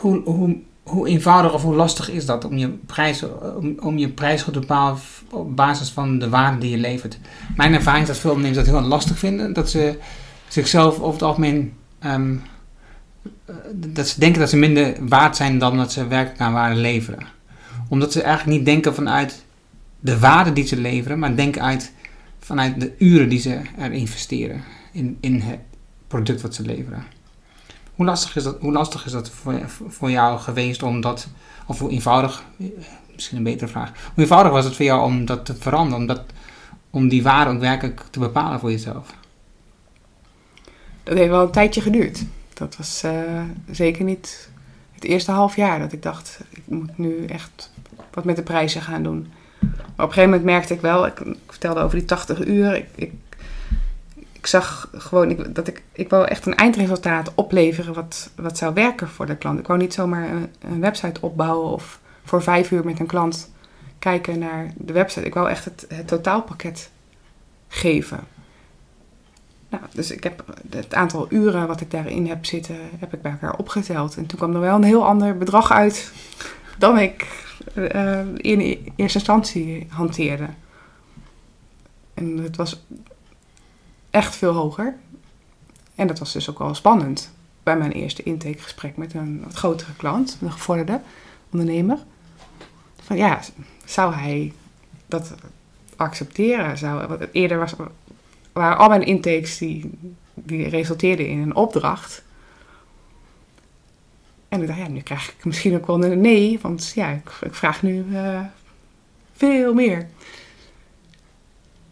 Hoe, 0.00 0.22
hoe, 0.24 0.56
hoe 0.82 1.08
eenvoudig 1.08 1.52
of 1.52 1.62
hoe 1.62 1.74
lastig 1.74 2.10
is 2.10 2.26
dat 2.26 2.44
om 2.44 2.56
je 2.56 2.68
prijs, 2.68 3.24
om, 3.56 3.76
om 3.80 3.98
je 3.98 4.08
prijs 4.08 4.42
goed 4.42 4.52
te 4.52 4.58
bepalen 4.60 4.98
op 5.30 5.56
basis 5.56 5.90
van 5.90 6.18
de 6.18 6.28
waarde 6.28 6.58
die 6.58 6.70
je 6.70 6.78
levert? 6.78 7.18
Mijn 7.56 7.74
ervaring 7.74 8.02
is 8.02 8.08
dat 8.08 8.18
veel 8.18 8.30
ondernemers 8.30 8.66
dat 8.66 8.80
heel 8.80 8.88
lastig 8.88 9.18
vinden. 9.18 9.52
Dat 9.52 9.70
ze 9.70 9.98
zichzelf 10.48 10.94
over 10.94 11.12
het 11.12 11.22
algemeen 11.22 11.74
ehm, 11.98 12.36
dat 13.74 14.08
ze 14.08 14.20
denken 14.20 14.40
dat 14.40 14.50
ze 14.50 14.56
minder 14.56 15.08
waard 15.08 15.36
zijn 15.36 15.58
dan 15.58 15.76
dat 15.76 15.92
ze 15.92 16.06
werkelijk 16.06 16.40
aan 16.40 16.52
waarde 16.52 16.80
leveren. 16.80 17.26
Omdat 17.88 18.12
ze 18.12 18.22
eigenlijk 18.22 18.56
niet 18.56 18.66
denken 18.66 18.94
vanuit 18.94 19.44
de 20.00 20.18
waarde 20.18 20.52
die 20.52 20.66
ze 20.66 20.76
leveren, 20.76 21.18
maar 21.18 21.36
denken 21.36 21.62
uit, 21.62 21.92
vanuit 22.38 22.80
de 22.80 22.94
uren 22.98 23.28
die 23.28 23.38
ze 23.38 23.60
er 23.78 23.92
investeren 23.92 24.62
in, 24.92 25.18
in 25.20 25.40
het 25.40 25.58
product 26.06 26.42
wat 26.42 26.54
ze 26.54 26.62
leveren. 26.62 27.04
Hoe 27.94 28.06
lastig 28.06 28.36
is 28.36 28.42
dat, 28.42 28.56
hoe 28.60 28.72
lastig 28.72 29.06
is 29.06 29.12
dat 29.12 29.30
voor, 29.30 29.60
voor 29.88 30.10
jou 30.10 30.38
geweest 30.38 30.82
om 30.82 31.00
dat, 31.00 31.28
of 31.66 31.78
hoe 31.78 31.90
eenvoudig, 31.90 32.44
misschien 33.14 33.36
een 33.36 33.42
betere 33.42 33.70
vraag, 33.70 33.92
hoe 34.14 34.22
eenvoudig 34.22 34.52
was 34.52 34.64
het 34.64 34.76
voor 34.76 34.84
jou 34.84 35.04
om 35.04 35.24
dat 35.24 35.44
te 35.44 35.54
veranderen, 35.54 36.00
om, 36.00 36.06
dat, 36.06 36.22
om 36.90 37.08
die 37.08 37.22
waarde 37.22 37.50
ook 37.50 37.60
werkelijk 37.60 38.02
te 38.10 38.18
bepalen 38.18 38.60
voor 38.60 38.70
jezelf? 38.70 39.14
Dat 41.06 41.16
heeft 41.16 41.30
wel 41.30 41.42
een 41.42 41.50
tijdje 41.50 41.80
geduurd. 41.80 42.24
Dat 42.54 42.76
was 42.76 43.02
uh, 43.04 43.42
zeker 43.70 44.04
niet 44.04 44.48
het 44.94 45.04
eerste 45.04 45.30
half 45.30 45.56
jaar 45.56 45.78
dat 45.78 45.92
ik 45.92 46.02
dacht, 46.02 46.40
ik 46.50 46.62
moet 46.64 46.98
nu 46.98 47.24
echt 47.24 47.72
wat 48.12 48.24
met 48.24 48.36
de 48.36 48.42
prijzen 48.42 48.82
gaan 48.82 49.02
doen. 49.02 49.32
Maar 49.60 49.70
op 49.70 49.96
een 49.96 50.04
gegeven 50.04 50.30
moment 50.30 50.44
merkte 50.44 50.74
ik 50.74 50.80
wel, 50.80 51.06
ik, 51.06 51.22
vertelde 51.46 51.80
over 51.80 51.98
die 51.98 52.06
80 52.06 52.46
uur, 52.46 52.76
ik, 52.76 53.12
ik, 54.32 54.46
zag 54.46 54.90
gewoon 54.92 55.30
ik, 55.30 55.54
dat 55.54 55.68
ik, 55.68 55.82
ik 55.92 56.10
wou 56.10 56.26
echt 56.26 56.46
een 56.46 56.54
eindresultaat 56.54 57.32
opleveren 57.34 57.94
wat, 57.94 58.30
wat 58.36 58.58
zou 58.58 58.74
werken 58.74 59.08
voor 59.08 59.26
de 59.26 59.36
klant. 59.36 59.58
Ik 59.58 59.66
wou 59.66 59.78
niet 59.78 59.94
zomaar 59.94 60.28
een, 60.60 60.80
website 60.80 61.20
opbouwen 61.20 61.70
of 61.70 62.00
voor 62.24 62.42
vijf 62.42 62.70
uur 62.70 62.84
met 62.84 63.00
een 63.00 63.06
klant 63.06 63.50
kijken 63.98 64.38
naar 64.38 64.72
de 64.76 64.92
website. 64.92 65.26
Ik 65.26 65.34
wou 65.34 65.48
echt 65.48 65.64
het 65.64 65.86
totaalpakket 66.06 66.90
geven. 67.68 68.20
Nou, 69.70 69.82
dus 69.92 70.10
ik 70.10 70.22
heb 70.22 70.44
het 70.70 70.94
aantal 70.94 71.26
uren 71.30 71.66
wat 71.66 71.80
ik 71.80 71.90
daarin 71.90 72.26
heb 72.26 72.44
zitten, 72.44 72.76
heb 72.98 73.14
ik 73.14 73.22
bij 73.22 73.32
elkaar 73.32 73.56
opgeteld. 73.56 74.16
En 74.16 74.26
toen 74.26 74.38
kwam 74.38 74.54
er 74.54 74.60
wel 74.60 74.74
een 74.74 74.82
heel 74.82 75.06
ander 75.06 75.38
bedrag 75.38 75.72
uit 75.72 76.12
dan 76.78 76.98
ik 76.98 77.44
uh, 77.74 78.18
in 78.36 78.60
eerste 78.96 79.18
instantie 79.18 79.86
hanteerde. 79.90 80.48
En 82.14 82.36
het 82.36 82.56
was 82.56 82.84
echt 84.10 84.36
veel 84.36 84.52
hoger. 84.52 84.96
En 85.94 86.06
dat 86.06 86.18
was 86.18 86.32
dus 86.32 86.50
ook 86.50 86.58
wel 86.58 86.74
spannend 86.74 87.32
bij 87.62 87.76
mijn 87.76 87.92
eerste 87.92 88.22
intakegesprek 88.22 88.96
met 88.96 89.14
een 89.14 89.44
grotere 89.52 89.94
klant, 89.96 90.38
een 90.40 90.52
gevorderde 90.52 91.00
ondernemer. 91.50 91.98
Van 93.02 93.16
ja, 93.16 93.40
zou 93.84 94.14
hij 94.14 94.52
dat 95.06 95.34
accepteren? 95.96 96.78
Zou, 96.78 97.26
eerder 97.32 97.58
was, 97.58 97.74
waren 98.56 98.78
al 98.78 98.88
mijn 98.88 99.06
intakes 99.06 99.58
die, 99.58 99.90
die 100.34 100.68
resulteerden 100.68 101.26
in 101.26 101.38
een 101.38 101.54
opdracht. 101.54 102.24
En 104.48 104.60
ik 104.60 104.66
dacht, 104.66 104.78
ja, 104.78 104.88
nu 104.88 105.00
krijg 105.00 105.28
ik 105.28 105.44
misschien 105.44 105.74
ook 105.74 105.86
wel 105.86 106.04
een 106.04 106.20
nee, 106.20 106.58
want 106.62 106.92
ja, 106.94 107.08
ik, 107.08 107.30
ik 107.40 107.54
vraag 107.54 107.82
nu 107.82 108.04
uh, 108.10 108.40
veel 109.32 109.74
meer. 109.74 110.08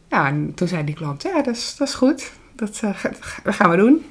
Ja, 0.09 0.27
en 0.27 0.55
toen 0.55 0.69
zei 0.69 0.85
die 0.85 0.95
klant, 0.95 1.23
ja, 1.23 1.43
dat 1.43 1.57
is, 1.57 1.75
dat 1.79 1.89
is 1.89 1.95
goed, 1.95 2.33
dat, 2.55 2.81
uh, 2.85 3.05
dat 3.45 3.55
gaan 3.55 3.71
we 3.71 3.77
doen. 3.77 4.05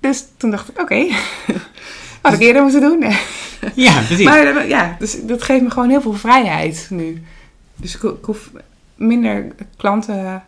Dus 0.00 0.26
toen 0.36 0.50
dacht 0.50 0.68
ik, 0.68 0.80
oké, 0.80 0.82
okay. 0.82 1.10
had 2.22 2.32
ik 2.32 2.40
eerder 2.40 2.62
moeten 2.62 2.80
doen. 2.80 3.00
ja, 3.86 4.02
precies. 4.02 4.24
Maar 4.24 4.68
ja, 4.68 4.96
dus 4.98 5.22
dat 5.22 5.42
geeft 5.42 5.62
me 5.62 5.70
gewoon 5.70 5.90
heel 5.90 6.00
veel 6.00 6.12
vrijheid 6.12 6.86
nu. 6.90 7.22
Dus 7.76 7.94
ik, 7.94 8.02
ik 8.02 8.24
hoef 8.24 8.50
minder 8.94 9.54
klanten 9.76 10.44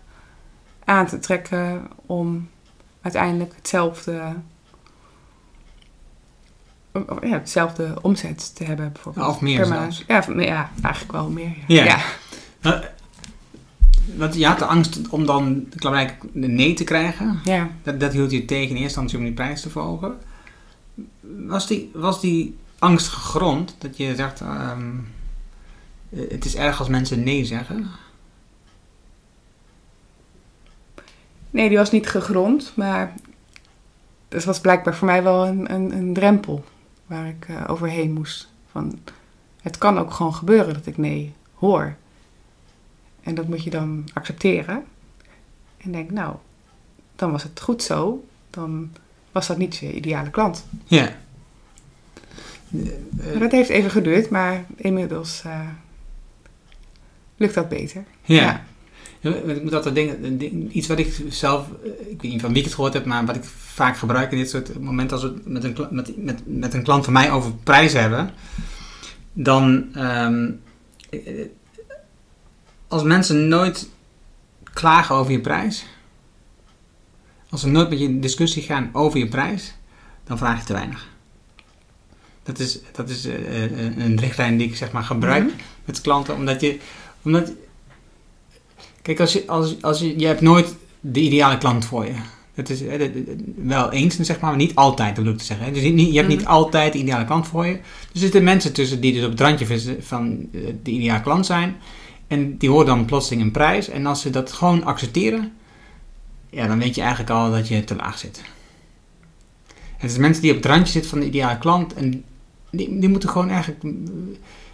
aan 0.88 1.06
te 1.06 1.18
trekken 1.18 1.86
om 2.06 2.48
uiteindelijk 3.00 3.52
hetzelfde, 3.56 4.34
ja, 7.20 7.38
hetzelfde 7.38 7.98
omzet 8.02 8.56
te 8.56 8.64
hebben 8.64 8.92
bijvoorbeeld. 8.92 9.26
Of 9.26 9.40
meer 9.40 9.64
zelfs. 9.64 10.04
Ja, 10.06 10.24
ja, 10.36 10.70
eigenlijk 10.82 11.12
wel 11.12 11.30
meer. 11.30 11.56
Ja. 11.66 11.84
ja. 11.84 11.98
ja. 12.60 12.90
Want 14.16 14.34
je 14.34 14.46
had 14.46 14.58
de 14.58 14.64
angst 14.64 15.08
om 15.08 15.26
dan 15.26 15.66
gelijk 15.76 16.16
nee 16.32 16.74
te 16.74 16.84
krijgen. 16.84 17.40
Ja. 17.44 17.68
Dat, 17.82 18.00
dat 18.00 18.12
hield 18.12 18.30
je 18.30 18.44
tegen 18.44 18.68
in 18.68 18.82
eerste 18.82 18.82
instantie 18.82 19.18
om 19.18 19.24
die 19.24 19.32
prijs 19.32 19.60
te 19.60 19.70
verhogen. 19.70 20.18
Was 21.20 21.66
die, 21.66 21.90
was 21.94 22.20
die 22.20 22.56
angst 22.78 23.08
gegrond 23.08 23.76
dat 23.78 23.96
je 23.96 24.14
zegt, 24.14 24.40
um, 24.40 25.08
het 26.28 26.44
is 26.44 26.56
erg 26.56 26.78
als 26.78 26.88
mensen 26.88 27.22
nee 27.22 27.44
zeggen? 27.44 27.86
Nee, 31.50 31.68
die 31.68 31.78
was 31.78 31.90
niet 31.90 32.08
gegrond, 32.08 32.72
maar 32.74 33.12
dat 34.28 34.44
was 34.44 34.60
blijkbaar 34.60 34.94
voor 34.94 35.06
mij 35.06 35.22
wel 35.22 35.46
een, 35.46 35.72
een, 35.72 35.92
een 35.92 36.12
drempel 36.12 36.64
waar 37.06 37.26
ik 37.26 37.48
uh, 37.48 37.64
overheen 37.66 38.12
moest. 38.12 38.48
Van, 38.70 38.98
het 39.62 39.78
kan 39.78 39.98
ook 39.98 40.12
gewoon 40.12 40.34
gebeuren 40.34 40.74
dat 40.74 40.86
ik 40.86 40.96
nee 40.96 41.32
hoor. 41.54 41.94
En 43.22 43.34
dat 43.34 43.48
moet 43.48 43.64
je 43.64 43.70
dan 43.70 44.08
accepteren. 44.14 44.84
En 45.76 45.92
denk, 45.92 46.10
nou, 46.10 46.36
dan 47.16 47.30
was 47.30 47.42
het 47.42 47.60
goed 47.60 47.82
zo. 47.82 48.24
Dan 48.50 48.92
was 49.32 49.46
dat 49.46 49.58
niet 49.58 49.76
je 49.76 49.94
ideale 49.94 50.30
klant. 50.30 50.66
Ja. 50.84 51.16
Maar 53.20 53.38
dat 53.38 53.50
heeft 53.50 53.68
even 53.68 53.90
geduurd, 53.90 54.30
maar 54.30 54.64
inmiddels 54.76 55.42
uh, 55.46 55.68
lukt 57.36 57.54
dat 57.54 57.68
beter. 57.68 58.04
ja. 58.22 58.42
ja. 58.42 58.64
Ik 59.20 59.62
moet 59.62 59.74
altijd 59.74 59.94
denken, 59.94 60.76
iets 60.76 60.86
wat 60.86 60.98
ik 60.98 61.20
zelf, 61.28 61.66
eh, 61.84 61.90
ik 61.90 62.22
weet 62.22 62.30
niet 62.30 62.40
van 62.40 62.50
wie 62.50 62.58
ik 62.58 62.64
het 62.64 62.74
gehoord 62.74 62.92
heb, 62.92 63.04
maar 63.04 63.26
wat 63.26 63.36
ik 63.36 63.44
vaak 63.44 63.96
gebruik 63.96 64.32
in 64.32 64.38
dit 64.38 64.50
soort 64.50 64.80
momenten 64.80 65.16
als 65.16 65.26
we 65.26 65.40
met 65.44 65.64
een, 65.64 65.76
met, 65.90 66.24
met, 66.24 66.42
met 66.44 66.74
een 66.74 66.82
klant 66.82 67.04
van 67.04 67.12
mij 67.12 67.30
over 67.30 67.52
prijzen 67.54 68.00
hebben, 68.00 68.30
dan 69.32 69.86
um, 69.96 70.60
als 72.88 73.02
mensen 73.02 73.48
nooit 73.48 73.88
klagen 74.72 75.14
over 75.14 75.32
je 75.32 75.40
prijs, 75.40 75.86
als 77.48 77.60
ze 77.60 77.68
nooit 77.68 77.88
met 77.88 77.98
je 77.98 78.04
in 78.04 78.20
discussie 78.20 78.62
gaan 78.62 78.90
over 78.92 79.18
je 79.18 79.28
prijs, 79.28 79.74
dan 80.24 80.38
vraag 80.38 80.58
je 80.58 80.66
te 80.66 80.72
weinig. 80.72 81.08
Dat 82.42 82.58
is, 82.58 82.80
dat 82.92 83.08
is 83.08 83.26
uh, 83.26 83.96
een 83.96 84.18
richtlijn 84.20 84.56
die 84.56 84.68
ik 84.68 84.76
zeg 84.76 84.92
maar 84.92 85.02
gebruik 85.02 85.42
mm 85.42 85.48
-hmm. 85.48 85.58
met 85.84 86.00
klanten, 86.00 86.34
omdat 86.34 86.60
je, 86.60 86.78
omdat 87.22 87.52
Kijk, 89.02 89.20
als 89.20 89.32
je, 89.32 89.46
als, 89.46 89.82
als 89.82 89.98
je, 89.98 90.18
je 90.18 90.26
hebt 90.26 90.40
nooit 90.40 90.76
de 91.00 91.20
ideale 91.20 91.58
klant 91.58 91.84
voor 91.84 92.04
je. 92.04 92.14
Dat 92.54 92.68
is 92.68 92.82
wel 93.56 93.92
eens, 93.92 94.16
zeg 94.16 94.40
maar, 94.40 94.50
maar 94.50 94.58
niet 94.58 94.74
altijd, 94.74 95.08
dat 95.08 95.16
bedoel 95.16 95.32
ik 95.32 95.38
te 95.38 95.44
zeggen. 95.44 95.72
Dus 95.72 95.82
je 95.82 96.16
hebt 96.16 96.28
niet 96.28 96.40
mhm. 96.40 96.50
altijd 96.50 96.92
de 96.92 96.98
ideale 96.98 97.24
klant 97.24 97.46
voor 97.46 97.66
je. 97.66 97.72
Er 97.72 97.80
zitten 98.12 98.44
mensen 98.44 98.72
tussen 98.72 99.00
die 99.00 99.12
dus 99.12 99.24
op 99.24 99.30
het 99.30 99.40
randje 99.40 99.96
van 100.00 100.48
eh, 100.52 100.60
de 100.82 100.90
ideale 100.90 101.20
klant 101.20 101.46
zijn. 101.46 101.76
En 102.26 102.56
die 102.56 102.68
horen 102.68 102.86
dan 102.86 103.04
plotseling 103.04 103.42
een 103.42 103.50
prijs. 103.50 103.88
En 103.88 104.06
als 104.06 104.20
ze 104.20 104.30
dat 104.30 104.52
gewoon 104.52 104.84
accepteren, 104.84 105.52
ja, 106.50 106.66
dan 106.66 106.78
weet 106.78 106.94
je 106.94 107.00
eigenlijk 107.00 107.30
al 107.30 107.50
dat 107.50 107.68
je 107.68 107.84
te 107.84 107.96
laag 107.96 108.18
zit. 108.18 108.42
Het 109.96 110.10
is 110.10 110.16
mensen 110.16 110.42
die 110.42 110.50
op 110.50 110.56
het 110.56 110.66
randje 110.66 110.92
zitten 110.92 111.10
van 111.10 111.20
de 111.20 111.26
ideale 111.26 111.58
klant. 111.58 111.94
En 111.94 112.24
die, 112.70 112.98
die 112.98 113.08
moeten 113.08 113.28
gewoon 113.28 113.50
eigenlijk 113.50 113.84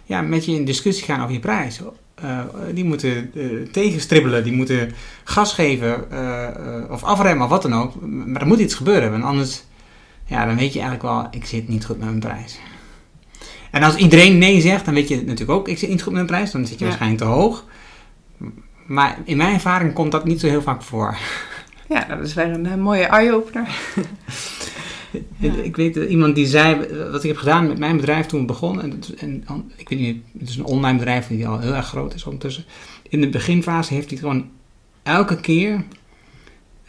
ja, 0.03 0.21
met 0.21 0.45
je 0.45 0.51
in 0.51 0.65
discussie 0.65 1.05
gaan 1.05 1.21
over 1.21 1.33
je 1.33 1.39
prijs. 1.39 1.81
Uh, 2.23 2.39
die 2.73 2.83
moeten 2.83 3.31
uh, 3.33 3.67
tegenstribbelen, 3.67 4.43
die 4.43 4.53
moeten 4.53 4.91
gas 5.23 5.53
geven 5.53 6.05
uh, 6.11 6.47
of 6.89 7.03
afremmen 7.03 7.43
of 7.43 7.49
wat 7.49 7.61
dan 7.61 7.73
ook. 7.73 8.01
Maar 8.05 8.41
er 8.41 8.47
moet 8.47 8.59
iets 8.59 8.75
gebeuren, 8.75 9.11
want 9.11 9.23
anders 9.23 9.63
ja, 10.25 10.45
dan 10.45 10.55
weet 10.55 10.73
je 10.73 10.79
eigenlijk 10.79 11.09
wel, 11.09 11.27
ik 11.31 11.45
zit 11.45 11.67
niet 11.67 11.85
goed 11.85 11.97
met 11.97 12.07
mijn 12.07 12.19
prijs. 12.19 12.59
En 13.71 13.83
als 13.83 13.95
iedereen 13.95 14.37
nee 14.37 14.61
zegt, 14.61 14.85
dan 14.85 14.93
weet 14.93 15.07
je 15.07 15.15
natuurlijk 15.15 15.59
ook, 15.59 15.67
ik 15.67 15.77
zit 15.77 15.89
niet 15.89 16.01
goed 16.01 16.13
met 16.13 16.21
mijn 16.21 16.35
prijs, 16.35 16.51
dan 16.51 16.65
zit 16.65 16.79
je 16.79 16.83
ja. 16.83 16.85
waarschijnlijk 16.85 17.21
te 17.21 17.27
hoog. 17.27 17.65
Maar 18.85 19.17
in 19.25 19.37
mijn 19.37 19.53
ervaring 19.53 19.93
komt 19.93 20.11
dat 20.11 20.25
niet 20.25 20.39
zo 20.39 20.47
heel 20.47 20.61
vaak 20.61 20.81
voor. 20.81 21.17
Ja, 21.89 22.05
dat 22.05 22.19
is 22.19 22.33
weer 22.33 22.45
een 22.45 22.81
mooie 22.81 23.05
eye-opener. 23.05 23.67
Ja. 25.37 25.53
Ik 25.53 25.75
weet 25.75 25.95
iemand 25.95 26.35
die 26.35 26.45
zei, 26.45 26.87
wat 27.11 27.23
ik 27.23 27.29
heb 27.29 27.37
gedaan 27.37 27.67
met 27.67 27.77
mijn 27.77 27.95
bedrijf 27.95 28.25
toen 28.25 28.39
we 28.39 28.45
begonnen. 28.45 28.83
En, 29.17 29.43
en, 29.47 29.71
ik 29.75 29.89
weet 29.89 29.99
niet, 29.99 30.23
het 30.39 30.49
is 30.49 30.55
een 30.55 30.65
online 30.65 30.97
bedrijf 30.97 31.27
die 31.27 31.47
al 31.47 31.59
heel 31.59 31.73
erg 31.73 31.87
groot 31.87 32.13
is 32.13 32.23
ondertussen. 32.23 32.65
In 33.09 33.21
de 33.21 33.29
beginfase 33.29 33.93
heeft 33.93 34.09
hij 34.09 34.19
gewoon 34.19 34.49
elke 35.03 35.39
keer, 35.39 35.83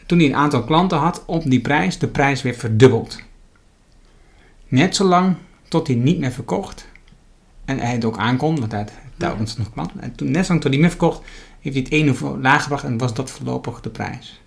toen 0.05 0.17
hij 0.17 0.27
een 0.27 0.35
aantal 0.35 0.63
klanten 0.63 0.97
had, 0.97 1.23
op 1.25 1.43
die 1.43 1.61
prijs, 1.61 1.97
de 1.97 2.07
prijs 2.07 2.41
weer 2.41 2.55
verdubbeld. 2.55 3.19
Net 4.67 4.95
zolang 4.95 5.35
tot 5.67 5.87
hij 5.87 5.95
niet 5.95 6.19
meer 6.19 6.31
verkocht. 6.31 6.87
En 7.65 7.79
hij 7.79 7.91
het 7.91 8.05
ook 8.05 8.17
aankon, 8.17 8.59
want 8.59 8.71
hij 8.71 8.81
had 8.81 8.91
telkens 9.17 9.57
nog 9.57 9.73
klanten. 9.73 10.01
En 10.01 10.15
toen, 10.15 10.31
net 10.31 10.45
zolang 10.45 10.61
tot 10.61 10.71
hij 10.71 10.81
meer 10.81 10.89
verkocht, 10.89 11.21
heeft 11.59 11.75
hij 11.75 11.83
het 11.83 11.91
ene 11.91 12.37
laag 12.41 12.61
gebracht 12.63 12.83
en 12.83 12.97
was 12.97 13.13
dat 13.13 13.31
voorlopig 13.31 13.81
de 13.81 13.89
prijs. 13.89 14.41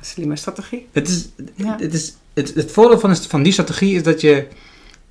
Slimme 0.00 0.36
strategie. 0.36 0.86
Het, 0.92 1.08
is, 1.08 1.28
ja. 1.54 1.76
het, 1.78 1.94
is, 1.94 2.16
het, 2.36 2.54
het 2.54 2.72
voordeel 2.72 2.98
van, 2.98 3.16
van 3.16 3.42
die 3.42 3.52
strategie 3.52 3.94
is 3.94 4.02
dat 4.02 4.20
je 4.20 4.46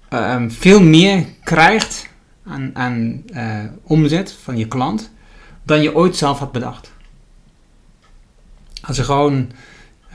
ehm, 0.09 0.49
veel 0.49 0.81
meer 0.81 1.25
krijgt 1.43 2.09
aan, 2.43 2.69
aan 2.73 3.23
eh, 3.33 3.59
omzet 3.83 4.31
van 4.43 4.57
je 4.57 4.67
klant 4.67 5.11
dan 5.63 5.81
je 5.81 5.95
ooit 5.95 6.15
zelf 6.15 6.39
had 6.39 6.51
bedacht. 6.51 6.91
Als 8.81 8.97
je 8.97 9.03
gewoon 9.03 9.51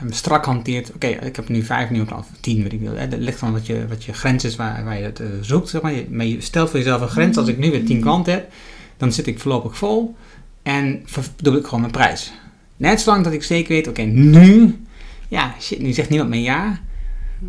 um, 0.03 0.11
strak 0.11 0.45
hanteert, 0.45 0.93
oké, 0.93 1.07
ik 1.07 1.35
heb 1.35 1.49
nu 1.49 1.63
vijf 1.63 1.89
nieuwe 1.89 2.07
klanten, 2.07 2.35
tien 2.39 2.63
weet 2.63 2.73
ik 2.73 2.79
wil. 2.79 3.09
Dat 3.09 3.19
ligt 3.19 3.39
van 3.39 3.51
wat 3.51 3.65
je, 3.65 3.87
wat 3.87 4.03
je 4.03 4.13
grens 4.13 4.43
is 4.43 4.55
waar, 4.55 4.83
waar 4.83 4.97
je 4.97 5.03
het 5.03 5.19
uh, 5.19 5.27
zoekt. 5.41 5.69
Zeg 5.69 5.81
maar. 5.81 5.93
Je, 5.93 6.07
maar 6.09 6.25
je 6.25 6.41
stelt 6.41 6.69
voor 6.69 6.79
jezelf 6.79 7.01
een 7.01 7.07
grens. 7.07 7.37
Als 7.37 7.47
ik 7.47 7.57
nu 7.57 7.71
weer 7.71 7.85
tien 7.85 8.01
klanten 8.01 8.33
heb, 8.33 8.51
dan 8.97 9.11
zit 9.11 9.27
ik 9.27 9.39
voorlopig 9.39 9.77
vol 9.77 10.15
en 10.63 11.01
verdubbel 11.05 11.61
ik 11.61 11.65
gewoon 11.65 11.79
mijn 11.79 11.91
prijs. 11.91 12.33
Net 12.77 13.01
zolang 13.01 13.23
dat 13.23 13.33
ik 13.33 13.43
zeker 13.43 13.73
weet, 13.73 13.87
oké, 13.87 14.01
nu, 14.01 14.81
ja, 15.27 15.55
shit, 15.59 15.79
nu 15.79 15.91
zegt 15.93 16.09
niemand 16.09 16.29
meer 16.29 16.41
ja. 16.41 16.79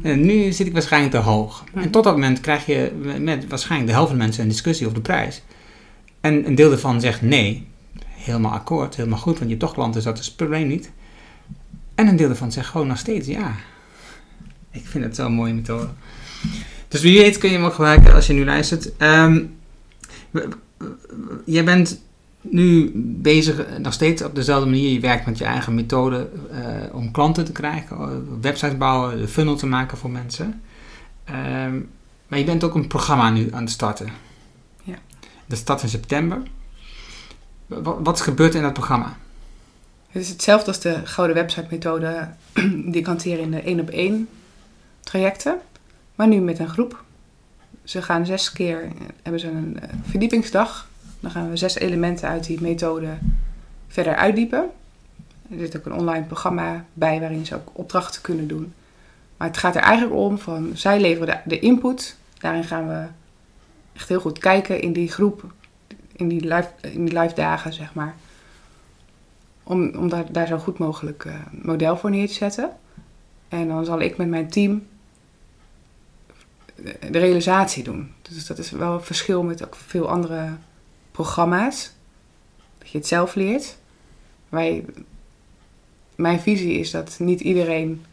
En 0.02 0.20
nu 0.20 0.52
zit 0.52 0.66
ik 0.66 0.72
waarschijnlijk 0.72 1.12
te 1.12 1.18
hoog. 1.18 1.64
En 1.74 1.90
tot 1.90 2.04
dat 2.04 2.12
moment 2.12 2.40
krijg 2.40 2.66
je 2.66 2.92
met 3.20 3.48
waarschijnlijk 3.48 3.90
de 3.90 3.96
helft 3.96 4.10
van 4.10 4.18
de 4.18 4.24
mensen 4.24 4.42
een 4.42 4.48
discussie 4.48 4.86
over 4.86 4.98
de 4.98 5.04
prijs. 5.04 5.42
En 6.20 6.46
een 6.46 6.54
deel 6.54 6.68
daarvan 6.68 7.00
zegt 7.00 7.22
nee, 7.22 7.66
helemaal 8.08 8.52
akkoord, 8.52 8.96
helemaal 8.96 9.18
goed, 9.18 9.38
want 9.38 9.44
je 9.44 9.48
hebt 9.48 9.60
toch 9.60 9.72
klanten, 9.72 9.94
dus 9.94 10.04
dat 10.04 10.18
is 10.18 10.26
het 10.26 10.36
probleem 10.36 10.66
niet. 10.66 10.90
En 11.94 12.06
een 12.06 12.16
deel 12.16 12.28
daarvan 12.28 12.52
zegt 12.52 12.68
gewoon 12.68 12.86
nog 12.86 12.98
steeds 12.98 13.26
ja. 13.26 13.54
Ik 14.70 14.86
vind 14.86 15.04
het 15.04 15.16
zo'n 15.16 15.32
mooie 15.32 15.54
methode. 15.54 15.88
Dus 16.88 17.00
wie 17.00 17.18
weet 17.18 17.38
kun 17.38 17.50
je 17.50 17.56
hem 17.56 17.64
ook 17.64 17.74
gebruiken 17.74 18.14
als 18.14 18.26
je 18.26 18.32
nu 18.32 18.44
luistert. 18.44 18.92
Um, 18.98 19.56
jij 21.44 21.64
bent 21.64 22.02
nu 22.42 22.90
bezig 22.94 23.78
nog 23.78 23.92
steeds 23.92 24.22
op 24.22 24.34
dezelfde 24.34 24.70
manier. 24.70 24.92
Je 24.92 25.00
werkt 25.00 25.26
met 25.26 25.38
je 25.38 25.44
eigen 25.44 25.74
methode 25.74 26.28
uh, 26.50 26.94
om 26.94 27.10
klanten 27.10 27.44
te 27.44 27.52
krijgen, 27.52 28.40
websites 28.40 28.76
bouwen, 28.76 29.18
de 29.18 29.28
funnel 29.28 29.56
te 29.56 29.66
maken 29.66 29.98
voor 29.98 30.10
mensen. 30.10 30.62
Um, 31.64 31.88
maar 32.26 32.38
je 32.38 32.44
bent 32.44 32.64
ook 32.64 32.74
een 32.74 32.86
programma 32.86 33.30
nu 33.30 33.48
aan 33.52 33.62
het 33.62 33.70
starten. 33.70 34.08
Ja. 34.82 34.94
Dat 35.46 35.58
start 35.58 35.82
in 35.82 35.88
september. 35.88 36.42
Wat, 37.66 37.96
wat 38.02 38.20
gebeurt 38.20 38.54
in 38.54 38.62
dat 38.62 38.72
programma? 38.72 39.16
Het 40.08 40.22
is 40.22 40.28
hetzelfde 40.28 40.66
als 40.66 40.80
de 40.80 41.00
gouden 41.04 41.36
website 41.36 41.66
methode 41.70 42.28
die 42.92 42.96
ik 42.96 43.06
hanteer 43.06 43.38
in 43.38 43.50
de 43.50 43.60
één 43.60 43.80
op 43.80 43.88
één 43.88 44.28
trajecten. 45.00 45.58
Maar 46.14 46.28
nu 46.28 46.40
met 46.40 46.58
een 46.58 46.68
groep. 46.68 47.04
Ze 47.84 48.02
gaan 48.02 48.26
zes 48.26 48.52
keer, 48.52 48.88
hebben 49.22 49.40
ze 49.40 49.48
een 49.48 49.78
verdiepingsdag 50.02 50.88
dan 51.22 51.30
gaan 51.30 51.50
we 51.50 51.56
zes 51.56 51.78
elementen 51.78 52.28
uit 52.28 52.46
die 52.46 52.60
methode 52.60 53.08
verder 53.88 54.16
uitdiepen. 54.16 54.70
Er 55.50 55.58
zit 55.58 55.76
ook 55.76 55.86
een 55.86 55.94
online 55.94 56.24
programma 56.24 56.84
bij 56.92 57.20
waarin 57.20 57.46
ze 57.46 57.54
ook 57.54 57.70
opdrachten 57.72 58.22
kunnen 58.22 58.48
doen. 58.48 58.72
Maar 59.36 59.48
het 59.48 59.56
gaat 59.56 59.76
er 59.76 59.82
eigenlijk 59.82 60.20
om 60.20 60.38
van 60.38 60.70
zij 60.74 61.00
leveren 61.00 61.26
de, 61.26 61.50
de 61.50 61.58
input. 61.58 62.16
Daarin 62.38 62.64
gaan 62.64 62.88
we 62.88 63.06
echt 63.92 64.08
heel 64.08 64.20
goed 64.20 64.38
kijken 64.38 64.80
in 64.80 64.92
die 64.92 65.12
groep, 65.12 65.52
in 66.12 66.28
die 66.28 66.40
live, 66.40 66.68
in 66.80 67.04
die 67.04 67.18
live 67.18 67.34
dagen, 67.34 67.72
zeg 67.72 67.94
maar. 67.94 68.14
Om, 69.62 69.94
om 69.94 70.08
daar, 70.08 70.32
daar 70.32 70.46
zo 70.46 70.58
goed 70.58 70.78
mogelijk 70.78 71.24
uh, 71.24 71.34
model 71.50 71.96
voor 71.96 72.10
neer 72.10 72.26
te 72.26 72.34
zetten. 72.34 72.70
En 73.48 73.68
dan 73.68 73.84
zal 73.84 74.00
ik 74.00 74.16
met 74.16 74.28
mijn 74.28 74.50
team 74.50 74.86
de 77.10 77.18
realisatie 77.18 77.84
doen. 77.84 78.12
Dus 78.22 78.46
dat 78.46 78.58
is 78.58 78.70
wel 78.70 78.94
een 78.94 79.02
verschil 79.02 79.42
met 79.42 79.64
ook 79.64 79.74
veel 79.74 80.08
andere 80.08 80.48
programma's. 81.12 81.92
Dat 82.78 82.90
je 82.90 82.98
het 82.98 83.06
zelf 83.06 83.34
leert. 83.34 83.76
Wij, 84.48 84.84
mijn 86.14 86.40
visie 86.40 86.78
is 86.78 86.90
dat 86.90 87.16
niet 87.18 87.40
iedereen, 87.40 88.04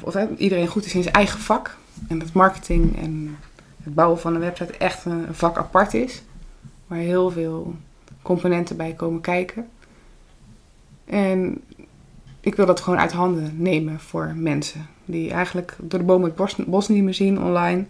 of 0.00 0.16
iedereen 0.36 0.66
goed 0.66 0.84
is 0.84 0.94
in 0.94 1.02
zijn 1.02 1.14
eigen 1.14 1.40
vak. 1.40 1.76
En 2.08 2.18
dat 2.18 2.32
marketing 2.32 2.98
en 2.98 3.38
het 3.82 3.94
bouwen 3.94 4.20
van 4.20 4.34
een 4.34 4.40
website 4.40 4.72
echt 4.72 5.04
een 5.04 5.34
vak 5.34 5.58
apart 5.58 5.94
is. 5.94 6.22
Waar 6.86 6.98
heel 6.98 7.30
veel 7.30 7.74
componenten 8.22 8.76
bij 8.76 8.92
komen 8.92 9.20
kijken. 9.20 9.68
En 11.04 11.60
ik 12.40 12.54
wil 12.54 12.66
dat 12.66 12.80
gewoon 12.80 12.98
uit 12.98 13.12
handen 13.12 13.62
nemen 13.62 14.00
voor 14.00 14.32
mensen. 14.36 14.86
Die 15.04 15.30
eigenlijk 15.30 15.76
door 15.78 15.98
de 15.98 16.04
bomen 16.04 16.26
het 16.26 16.36
bos, 16.36 16.56
bos 16.56 16.88
niet 16.88 17.02
meer 17.02 17.14
zien 17.14 17.42
online. 17.42 17.84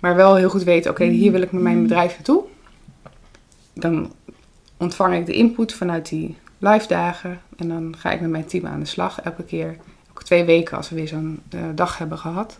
Maar 0.00 0.16
wel 0.16 0.34
heel 0.34 0.50
goed 0.50 0.62
weten, 0.62 0.90
oké, 0.90 1.04
hier 1.04 1.32
wil 1.32 1.42
ik 1.42 1.52
met 1.52 1.62
mijn 1.62 1.82
bedrijf 1.82 2.12
naartoe 2.12 2.44
dan 3.78 4.12
ontvang 4.76 5.14
ik 5.14 5.26
de 5.26 5.32
input 5.32 5.74
vanuit 5.74 6.08
die 6.08 6.36
live 6.58 6.88
dagen. 6.88 7.40
En 7.56 7.68
dan 7.68 7.94
ga 7.98 8.10
ik 8.10 8.20
met 8.20 8.30
mijn 8.30 8.46
team 8.46 8.66
aan 8.66 8.80
de 8.80 8.86
slag. 8.86 9.20
Elke 9.20 9.44
keer, 9.44 9.76
elke 10.08 10.24
twee 10.24 10.44
weken 10.44 10.76
als 10.76 10.88
we 10.88 10.94
weer 10.96 11.08
zo'n 11.08 11.42
uh, 11.54 11.60
dag 11.74 11.98
hebben 11.98 12.18
gehad, 12.18 12.58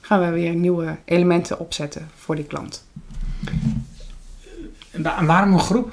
gaan 0.00 0.20
we 0.20 0.30
weer 0.30 0.54
nieuwe 0.54 0.96
elementen 1.04 1.58
opzetten 1.58 2.08
voor 2.14 2.36
die 2.36 2.44
klant. 2.44 2.84
En 4.90 5.26
waarom 5.26 5.52
een 5.52 5.60
groep? 5.60 5.92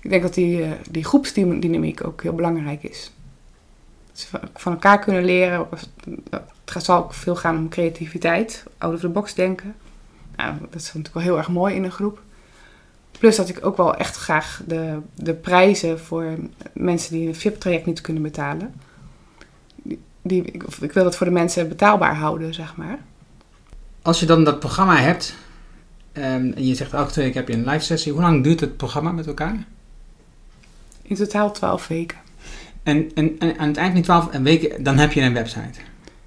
Ik 0.00 0.10
denk 0.10 0.22
dat 0.22 0.34
die, 0.34 0.58
uh, 0.58 0.70
die 0.90 1.04
groepsdynamiek 1.04 2.06
ook 2.06 2.22
heel 2.22 2.34
belangrijk 2.34 2.82
is. 2.82 3.10
Dat 4.06 4.20
ze 4.20 4.40
van 4.54 4.72
elkaar 4.72 4.98
kunnen 4.98 5.24
leren. 5.24 5.66
Het 6.64 6.84
zal 6.84 6.98
ook 6.98 7.14
veel 7.14 7.36
gaan 7.36 7.56
om 7.56 7.68
creativiteit, 7.68 8.64
out 8.78 8.94
of 8.94 9.00
the 9.00 9.08
box 9.08 9.34
denken. 9.34 9.74
Nou, 10.36 10.54
dat 10.60 10.74
is 10.74 10.86
natuurlijk 10.86 11.14
wel 11.14 11.22
heel 11.22 11.36
erg 11.36 11.48
mooi 11.48 11.74
in 11.74 11.84
een 11.84 11.90
groep. 11.90 12.20
Plus 13.18 13.36
dat 13.36 13.48
ik 13.48 13.66
ook 13.66 13.76
wel 13.76 13.94
echt 13.94 14.16
graag 14.16 14.62
de, 14.66 14.98
de 15.14 15.34
prijzen 15.34 16.00
voor 16.00 16.38
mensen 16.72 17.12
die 17.12 17.28
een 17.28 17.34
VIP-traject 17.34 17.86
niet 17.86 18.00
kunnen 18.00 18.22
betalen. 18.22 18.74
Die, 20.22 20.42
ik, 20.42 20.62
ik 20.80 20.92
wil 20.92 21.04
dat 21.04 21.16
voor 21.16 21.26
de 21.26 21.32
mensen 21.32 21.68
betaalbaar 21.68 22.14
houden, 22.14 22.54
zeg 22.54 22.76
maar. 22.76 22.98
Als 24.02 24.20
je 24.20 24.26
dan 24.26 24.44
dat 24.44 24.58
programma 24.58 24.96
hebt 24.96 25.34
um, 26.12 26.22
en 26.22 26.66
je 26.66 26.74
zegt 26.74 26.92
elke 26.92 27.12
twee 27.12 27.24
weken 27.24 27.40
heb 27.40 27.48
je 27.48 27.54
een 27.54 27.68
live 27.68 27.84
sessie, 27.84 28.12
hoe 28.12 28.20
lang 28.20 28.44
duurt 28.44 28.60
het 28.60 28.76
programma 28.76 29.12
met 29.12 29.26
elkaar? 29.26 29.64
In 31.02 31.16
totaal 31.16 31.52
12 31.52 31.86
weken. 31.86 32.18
En, 32.82 33.10
en, 33.14 33.38
en 33.38 33.58
aan 33.58 33.68
het 33.68 33.76
eind 33.76 33.92
van 33.92 33.94
die 33.94 34.02
12 34.02 34.28
weken, 34.30 34.82
dan 34.82 34.98
heb 34.98 35.12
je 35.12 35.20
een 35.20 35.34
website? 35.34 35.80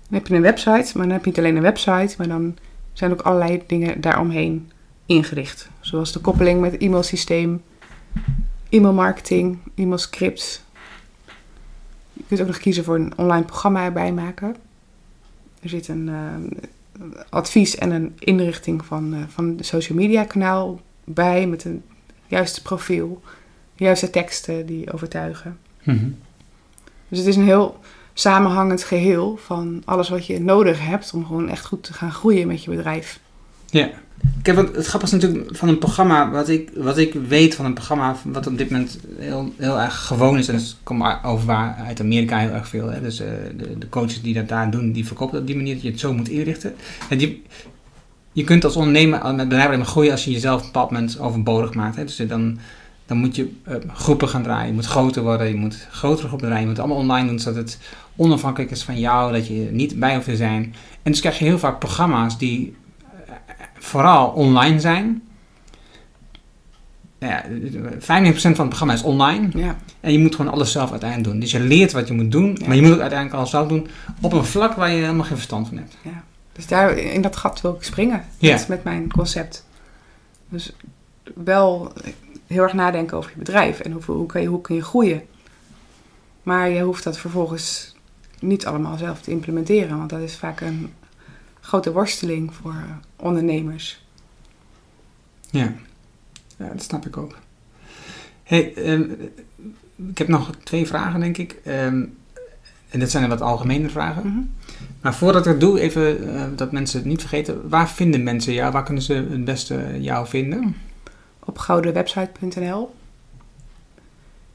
Dan 0.09 0.19
heb 0.19 0.27
je 0.27 0.35
een 0.35 0.41
website, 0.41 0.97
maar 0.97 1.05
dan 1.05 1.11
heb 1.11 1.23
je 1.23 1.29
niet 1.29 1.37
alleen 1.37 1.55
een 1.55 1.61
website, 1.61 2.15
maar 2.17 2.27
dan 2.27 2.57
zijn 2.93 3.11
ook 3.11 3.21
allerlei 3.21 3.63
dingen 3.67 4.01
daaromheen 4.01 4.71
ingericht. 5.09 5.69
Zoals 5.79 6.11
de 6.11 6.19
koppeling 6.19 6.61
met 6.61 6.77
e-mailsysteem, 6.77 7.61
e-mailmarketing, 8.69 9.57
e-mailscripts. 9.75 10.61
Je 12.13 12.23
kunt 12.27 12.41
ook 12.41 12.47
nog 12.47 12.57
kiezen 12.57 12.83
voor 12.83 12.95
een 12.95 13.17
online 13.17 13.45
programma 13.45 13.83
erbij 13.83 14.13
maken. 14.13 14.55
Er 15.61 15.69
zit 15.69 15.87
een 15.87 16.07
uh, 16.07 17.13
advies 17.29 17.75
en 17.75 17.91
een 17.91 18.15
inrichting 18.19 18.85
van, 18.85 19.13
uh, 19.13 19.19
van 19.27 19.57
de 19.57 19.63
social 19.63 19.97
media 19.97 20.23
kanaal 20.23 20.81
bij 21.03 21.47
met 21.47 21.65
een 21.65 21.83
juiste 22.27 22.61
profiel, 22.61 23.21
juiste 23.75 24.09
teksten 24.09 24.65
die 24.65 24.93
overtuigen. 24.93 25.57
Mm 25.83 25.97
-hmm. 25.97 26.17
Dus 27.07 27.17
het 27.17 27.27
is 27.27 27.35
een 27.35 27.43
heel 27.43 27.79
samenhangend 28.13 28.83
geheel 28.83 29.37
van 29.37 29.81
alles 29.85 30.09
wat 30.09 30.25
je 30.25 30.39
nodig 30.39 30.85
hebt 30.85 31.13
om 31.13 31.25
gewoon 31.25 31.49
echt 31.49 31.65
goed 31.65 31.83
te 31.83 31.93
gaan 31.93 32.11
groeien 32.11 32.47
met 32.47 32.63
je 32.63 32.69
bedrijf. 32.69 33.19
Ja. 33.65 33.89
Kijk, 34.41 34.57
het 34.75 34.85
grappige 34.85 35.15
is 35.15 35.21
natuurlijk 35.21 35.55
van 35.55 35.67
een 35.67 35.77
programma, 35.77 36.31
wat 36.31 36.49
ik, 36.49 36.69
wat 36.75 36.97
ik 36.97 37.13
weet 37.13 37.55
van 37.55 37.65
een 37.65 37.73
programma, 37.73 38.15
wat 38.23 38.47
op 38.47 38.57
dit 38.57 38.69
moment 38.69 38.99
heel, 39.17 39.53
heel 39.57 39.79
erg 39.79 40.05
gewoon 40.05 40.37
is, 40.37 40.47
en 40.47 40.55
dat 40.55 40.75
komt 40.83 41.23
over 41.23 41.53
uit 41.87 42.01
Amerika 42.01 42.37
heel 42.37 42.49
erg 42.49 42.67
veel. 42.67 42.87
Hè? 42.87 43.01
Dus 43.01 43.21
uh, 43.21 43.27
de, 43.57 43.77
de, 43.77 43.89
coaches 43.89 44.21
die 44.21 44.33
dat 44.33 44.47
daar 44.47 44.71
doen, 44.71 44.91
die 44.91 45.05
verkopen 45.05 45.39
op 45.39 45.47
die 45.47 45.55
manier 45.55 45.73
dat 45.73 45.83
je 45.83 45.89
het 45.89 45.99
zo 45.99 46.13
moet 46.13 46.29
inrichten. 46.29 46.73
En 47.09 47.19
je, 47.19 47.41
je 48.31 48.43
kunt 48.43 48.63
als 48.63 48.75
ondernemer 48.75 49.35
met 49.35 49.49
bedrijf 49.49 49.87
groeien 49.87 50.11
als 50.11 50.23
je 50.23 50.31
jezelf 50.31 50.59
op 50.59 50.75
een 50.75 50.87
bepaald 50.89 51.19
overbodig 51.19 51.73
maakt. 51.73 51.95
Hè? 51.95 52.03
Dus 52.03 52.15
dan, 52.27 52.57
dan 53.05 53.17
moet 53.17 53.35
je 53.35 53.51
uh, 53.67 53.75
groepen 53.93 54.29
gaan 54.29 54.43
draaien, 54.43 54.67
je 54.67 54.73
moet 54.73 54.85
groter 54.85 55.23
worden, 55.23 55.47
je 55.47 55.55
moet 55.55 55.87
grotere 55.91 56.27
groepen 56.27 56.47
draaien, 56.47 56.63
je 56.63 56.69
moet 56.69 56.79
allemaal 56.79 56.97
online 56.97 57.27
doen, 57.27 57.39
zodat 57.39 57.57
het 57.57 57.79
onafhankelijk 58.15 58.71
is 58.71 58.83
van 58.83 58.99
jou, 58.99 59.31
dat 59.31 59.47
je 59.47 59.69
niet 59.71 59.99
bij 59.99 60.13
hoeft 60.13 60.25
te 60.25 60.35
zijn. 60.35 60.73
En 61.03 61.11
dus 61.11 61.19
krijg 61.19 61.39
je 61.39 61.45
heel 61.45 61.59
vaak 61.59 61.79
programma's 61.79 62.37
die 62.37 62.75
vooral 63.89 64.27
online 64.27 64.79
zijn. 64.79 65.23
Ja, 67.19 67.45
95% 67.45 68.01
van 68.01 68.51
het 68.51 68.67
programma 68.67 68.93
is 68.93 69.03
online. 69.03 69.49
Ja. 69.53 69.77
En 69.99 70.11
je 70.11 70.19
moet 70.19 70.35
gewoon 70.35 70.51
alles 70.51 70.71
zelf 70.71 70.91
uiteindelijk 70.91 71.29
doen. 71.29 71.39
Dus 71.39 71.51
je 71.51 71.59
leert 71.59 71.91
wat 71.91 72.07
je 72.07 72.13
moet 72.13 72.31
doen, 72.31 72.57
ja. 72.59 72.67
maar 72.67 72.75
je 72.75 72.81
moet 72.81 72.91
het 72.91 72.99
uiteindelijk 72.99 73.39
alles 73.39 73.49
zelf 73.49 73.67
doen 73.67 73.87
op 74.21 74.33
een 74.33 74.45
vlak 74.45 74.73
waar 74.73 74.89
je 74.89 75.01
helemaal 75.01 75.25
geen 75.25 75.35
verstand 75.35 75.67
van 75.67 75.77
hebt. 75.77 75.97
Ja. 76.01 76.23
Dus 76.51 76.67
daar 76.67 76.97
in 76.97 77.21
dat 77.21 77.35
gat 77.35 77.61
wil 77.61 77.73
ik 77.73 77.83
springen. 77.83 78.25
Ja. 78.37 78.51
Dat 78.51 78.59
is 78.59 78.67
met 78.67 78.83
mijn 78.83 79.11
concept. 79.11 79.65
Dus 80.49 80.73
wel 81.35 81.93
heel 82.47 82.63
erg 82.63 82.73
nadenken 82.73 83.17
over 83.17 83.31
je 83.31 83.37
bedrijf 83.37 83.79
en 83.79 83.91
hoe, 84.05 84.25
kan 84.25 84.41
je, 84.41 84.47
hoe 84.47 84.61
kun 84.61 84.75
je 84.75 84.83
groeien. 84.83 85.21
Maar 86.43 86.69
je 86.69 86.81
hoeft 86.81 87.03
dat 87.03 87.17
vervolgens 87.17 87.95
niet 88.39 88.65
allemaal 88.65 88.97
zelf 88.97 89.21
te 89.21 89.31
implementeren, 89.31 89.97
want 89.97 90.09
dat 90.09 90.19
is 90.19 90.35
vaak 90.35 90.61
een 90.61 90.93
grote 91.69 91.91
worsteling 91.91 92.53
voor 92.53 92.83
ondernemers. 93.15 94.05
Ja, 95.49 95.73
ja 96.57 96.67
dat 96.67 96.83
snap 96.83 97.05
ik 97.05 97.17
ook. 97.17 97.37
Hey, 98.43 98.91
um, 98.91 99.31
ik 100.09 100.17
heb 100.17 100.27
nog 100.27 100.55
twee 100.63 100.87
vragen, 100.87 101.19
denk 101.19 101.37
ik. 101.37 101.59
Um, 101.67 102.17
en 102.89 102.99
dit 102.99 103.11
zijn 103.11 103.23
er 103.23 103.29
wat 103.29 103.41
algemene 103.41 103.89
vragen. 103.89 104.27
Mhm. 104.27 104.39
Maar 105.01 105.15
voordat 105.15 105.45
ik 105.45 105.51
dat 105.51 105.59
doe, 105.59 105.79
even 105.79 106.35
eh, 106.35 106.43
dat 106.55 106.71
mensen 106.71 106.99
het 106.99 107.07
niet 107.07 107.19
vergeten. 107.19 107.69
Waar 107.69 107.89
vinden 107.89 108.23
mensen 108.23 108.53
jou? 108.53 108.71
Waar 108.71 108.83
kunnen 108.83 109.03
ze 109.03 109.13
het 109.13 109.45
beste 109.45 109.97
jou 109.99 110.27
vinden? 110.27 110.75
Op 111.39 111.57
goudenwebsite.nl 111.57 112.95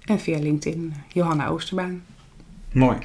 en 0.04 0.20
via 0.20 0.38
LinkedIn 0.38 0.94
Johanna 1.08 1.48
Oosterbaan. 1.48 2.02
Mooi. 2.72 2.98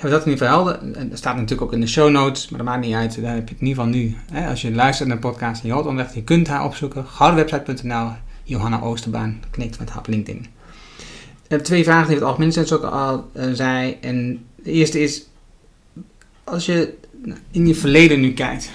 Hebben 0.00 0.18
we 0.18 0.24
dat 0.24 0.26
in 0.26 0.32
ieder 0.32 0.48
geval 0.48 0.74
helder? 0.74 0.96
En 1.00 1.08
dat 1.08 1.18
staat 1.18 1.34
natuurlijk 1.34 1.62
ook 1.62 1.72
in 1.72 1.80
de 1.80 1.86
show 1.86 2.10
notes, 2.10 2.48
maar 2.48 2.58
dat 2.58 2.68
maakt 2.68 2.86
niet 2.86 2.94
uit. 2.94 3.22
Daar 3.22 3.34
heb 3.34 3.48
je 3.48 3.54
het 3.54 3.62
in 3.62 3.66
ieder 3.66 3.84
geval 3.84 3.98
nu. 3.98 4.16
Hè? 4.32 4.48
Als 4.48 4.62
je 4.62 4.72
luistert 4.72 5.08
naar 5.08 5.20
de 5.20 5.28
podcast 5.28 5.62
en 5.62 5.68
je 5.68 5.74
hoort 5.74 5.86
onderweg, 5.86 6.14
je 6.14 6.22
kunt 6.22 6.48
haar 6.48 6.64
opzoeken. 6.64 7.06
goudenwebsite.nl, 7.06 8.08
Johanna 8.42 8.80
Oosterbaan, 8.80 9.42
knikt 9.50 9.78
met 9.78 9.88
haar 9.88 9.98
op 9.98 10.06
LinkedIn. 10.06 10.46
Ik 11.42 11.50
heb 11.50 11.60
twee 11.60 11.84
vragen 11.84 12.06
die 12.06 12.16
het 12.16 12.24
algemeen 12.24 12.52
zoals 12.52 12.70
ik 12.70 12.82
al 12.82 13.30
eh, 13.32 13.50
zei. 13.52 13.96
En 14.00 14.44
de 14.54 14.70
eerste 14.70 15.00
is, 15.00 15.26
als 16.44 16.66
je 16.66 16.94
in 17.50 17.66
je 17.66 17.74
verleden 17.74 18.20
nu 18.20 18.32
kijkt. 18.32 18.70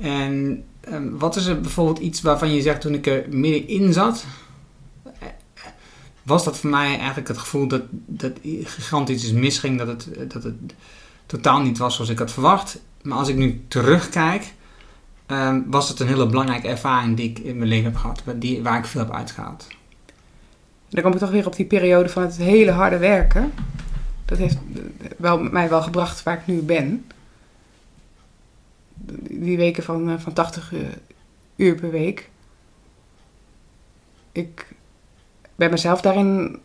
En 0.00 0.64
ehm, 0.80 1.08
wat 1.10 1.36
is 1.36 1.46
er 1.46 1.60
bijvoorbeeld 1.60 1.98
iets 1.98 2.20
waarvan 2.20 2.54
je 2.54 2.62
zegt 2.62 2.80
toen 2.80 2.94
ik 2.94 3.06
er 3.06 3.24
middenin 3.30 3.92
zat, 3.92 4.24
was 6.22 6.44
dat 6.44 6.58
voor 6.58 6.70
mij 6.70 6.98
eigenlijk 6.98 7.28
het 7.28 7.38
gevoel 7.38 7.66
dat, 7.68 7.82
dat 7.90 8.32
gigantisch 8.62 9.22
iets 9.22 9.32
misging, 9.32 9.78
dat 9.78 9.86
het, 9.88 10.30
dat 10.32 10.42
het 10.42 10.54
totaal 11.26 11.60
niet 11.60 11.78
was 11.78 11.94
zoals 11.94 12.10
ik 12.10 12.18
had 12.18 12.32
verwacht. 12.32 12.80
Maar 13.02 13.18
als 13.18 13.28
ik 13.28 13.36
nu 13.36 13.64
terugkijk, 13.68 14.52
ehm, 15.26 15.60
was 15.66 15.88
het 15.88 16.00
een 16.00 16.06
hele 16.06 16.26
belangrijke 16.26 16.68
ervaring 16.68 17.16
die 17.16 17.30
ik 17.30 17.38
in 17.38 17.56
mijn 17.56 17.68
leven 17.68 17.84
heb 17.84 17.96
gehad, 17.96 18.24
waar- 18.24 18.38
die, 18.38 18.62
waar 18.62 18.78
ik 18.78 18.84
veel 18.84 19.00
heb 19.00 19.12
uitgehaald. 19.14 19.66
Dan 20.88 21.02
kom 21.02 21.12
ik 21.12 21.18
toch 21.18 21.30
weer 21.30 21.46
op 21.46 21.56
die 21.56 21.66
periode 21.66 22.08
van 22.08 22.22
het 22.22 22.36
hele 22.36 22.70
harde 22.70 22.98
werken. 22.98 23.52
Dat 24.24 24.38
heeft 24.38 24.58
wel, 25.18 25.38
mij 25.38 25.68
wel 25.68 25.82
gebracht 25.82 26.22
waar 26.22 26.34
ik 26.38 26.46
nu 26.46 26.62
ben. 26.62 27.06
Die 29.30 29.56
weken 29.56 29.82
van, 29.82 30.10
eh, 30.10 30.18
van 30.18 30.32
80 30.32 30.72
uur- 30.72 30.98
uur 31.56 31.74
per 31.74 31.90
week. 31.90 32.30
Ik 34.32 34.66
ben 35.62 35.70
mezelf 35.70 36.00
daarin 36.00 36.58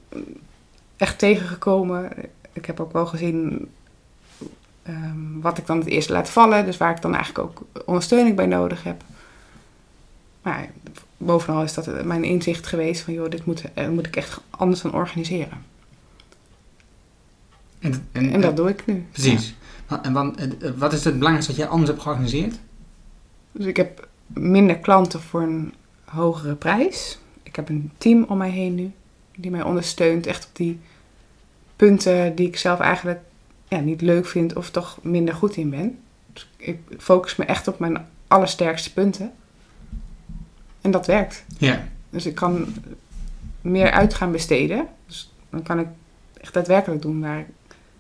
echt 0.96 1.20
tegengekomen. 1.20 2.12
Ik 2.54 2.66
heb 2.66 2.80
ook 2.80 2.94
wel 2.94 3.06
gezien 3.06 3.70
ehm, 4.84 5.40
wat 5.42 5.58
ik 5.58 5.66
dan 5.66 5.80
het 5.80 5.88
eerst 5.88 6.10
laat 6.10 6.30
vallen. 6.30 6.66
Dus 6.66 6.78
waar 6.78 6.96
ik 6.96 7.02
dan 7.02 7.16
eigenlijk 7.16 7.48
ook 7.48 7.84
ondersteuning 7.86 8.36
bij 8.36 8.46
nodig 8.46 8.84
heb. 8.84 9.04
Maar 10.42 10.70
bovenal 11.18 11.64
is 11.64 11.74
dat 11.74 12.04
mijn 12.04 12.24
inzicht 12.24 12.68
geweest 12.68 13.02
van... 13.02 13.14
joh, 13.14 13.30
dit 13.30 13.46
moet, 13.46 13.64
eh, 13.74 13.90
moet 13.90 14.08
ik 14.08 14.16
echt 14.16 14.42
anders 14.50 14.82
gaan 14.82 14.94
organiseren. 14.94 15.66
En, 17.80 18.08
En 18.12 18.42
dat 18.42 18.56
doe 18.56 18.70
ik 18.70 18.86
nu. 18.86 19.06
Precies. 19.12 19.56
En 20.02 20.14
wat, 20.14 20.36
eh, 20.36 20.72
wat 20.78 20.94
is 20.94 21.04
het 21.04 21.14
belangrijkste 21.14 21.52
wat 21.52 21.62
jij 21.62 21.70
anders 21.70 21.90
hebt 21.90 22.02
georganiseerd? 22.02 22.60
Dus 23.52 23.66
ik 23.66 23.78
heb 23.78 24.08
minder 24.28 24.78
klanten 24.78 25.22
voor 25.22 25.42
een 25.42 25.74
hogere 26.06 26.56
prijs. 26.56 27.20
Ik 27.48 27.56
heb 27.56 27.70
een 27.70 27.92
team 27.98 28.24
om 28.24 28.38
mij 28.38 28.50
heen 28.50 28.76
nu. 28.76 28.92
Die 29.36 29.52
mij 29.52 29.64
ondersteunt 29.64 30.26
echt 30.26 30.46
op 30.46 30.56
die 30.56 30.80
punten 31.76 32.36
die 32.36 32.48
ik 32.48 32.58
zelf 32.58 32.80
eigenlijk 32.80 33.20
ja, 33.68 33.80
niet 33.80 34.02
leuk 34.02 34.26
vind 34.26 34.56
of 34.56 34.70
toch 34.70 35.00
minder 35.02 35.34
goed 35.34 35.56
in 35.56 35.70
ben. 35.70 36.00
Dus 36.34 36.50
ik 36.58 36.80
focus 36.98 37.36
me 37.36 37.46
echt 37.46 37.68
op 37.68 37.80
mijn 37.80 38.06
allersterkste 38.28 38.94
punten. 38.94 39.32
En 40.82 40.92
dat 40.92 41.08
werkt. 41.08 41.46
Ja. 41.58 41.88
Dus 42.10 42.26
ik 42.26 42.36
kan 42.36 42.74
meer 43.62 43.92
uit 43.92 44.14
gaan 44.14 44.32
besteden. 44.32 44.88
Dus 45.06 45.34
dan 45.50 45.64
kan 45.64 45.80
ik 45.80 45.88
echt 46.42 46.54
daadwerkelijk 46.54 47.02
doen 47.02 47.22
waar 47.22 47.40
ik 47.40 47.48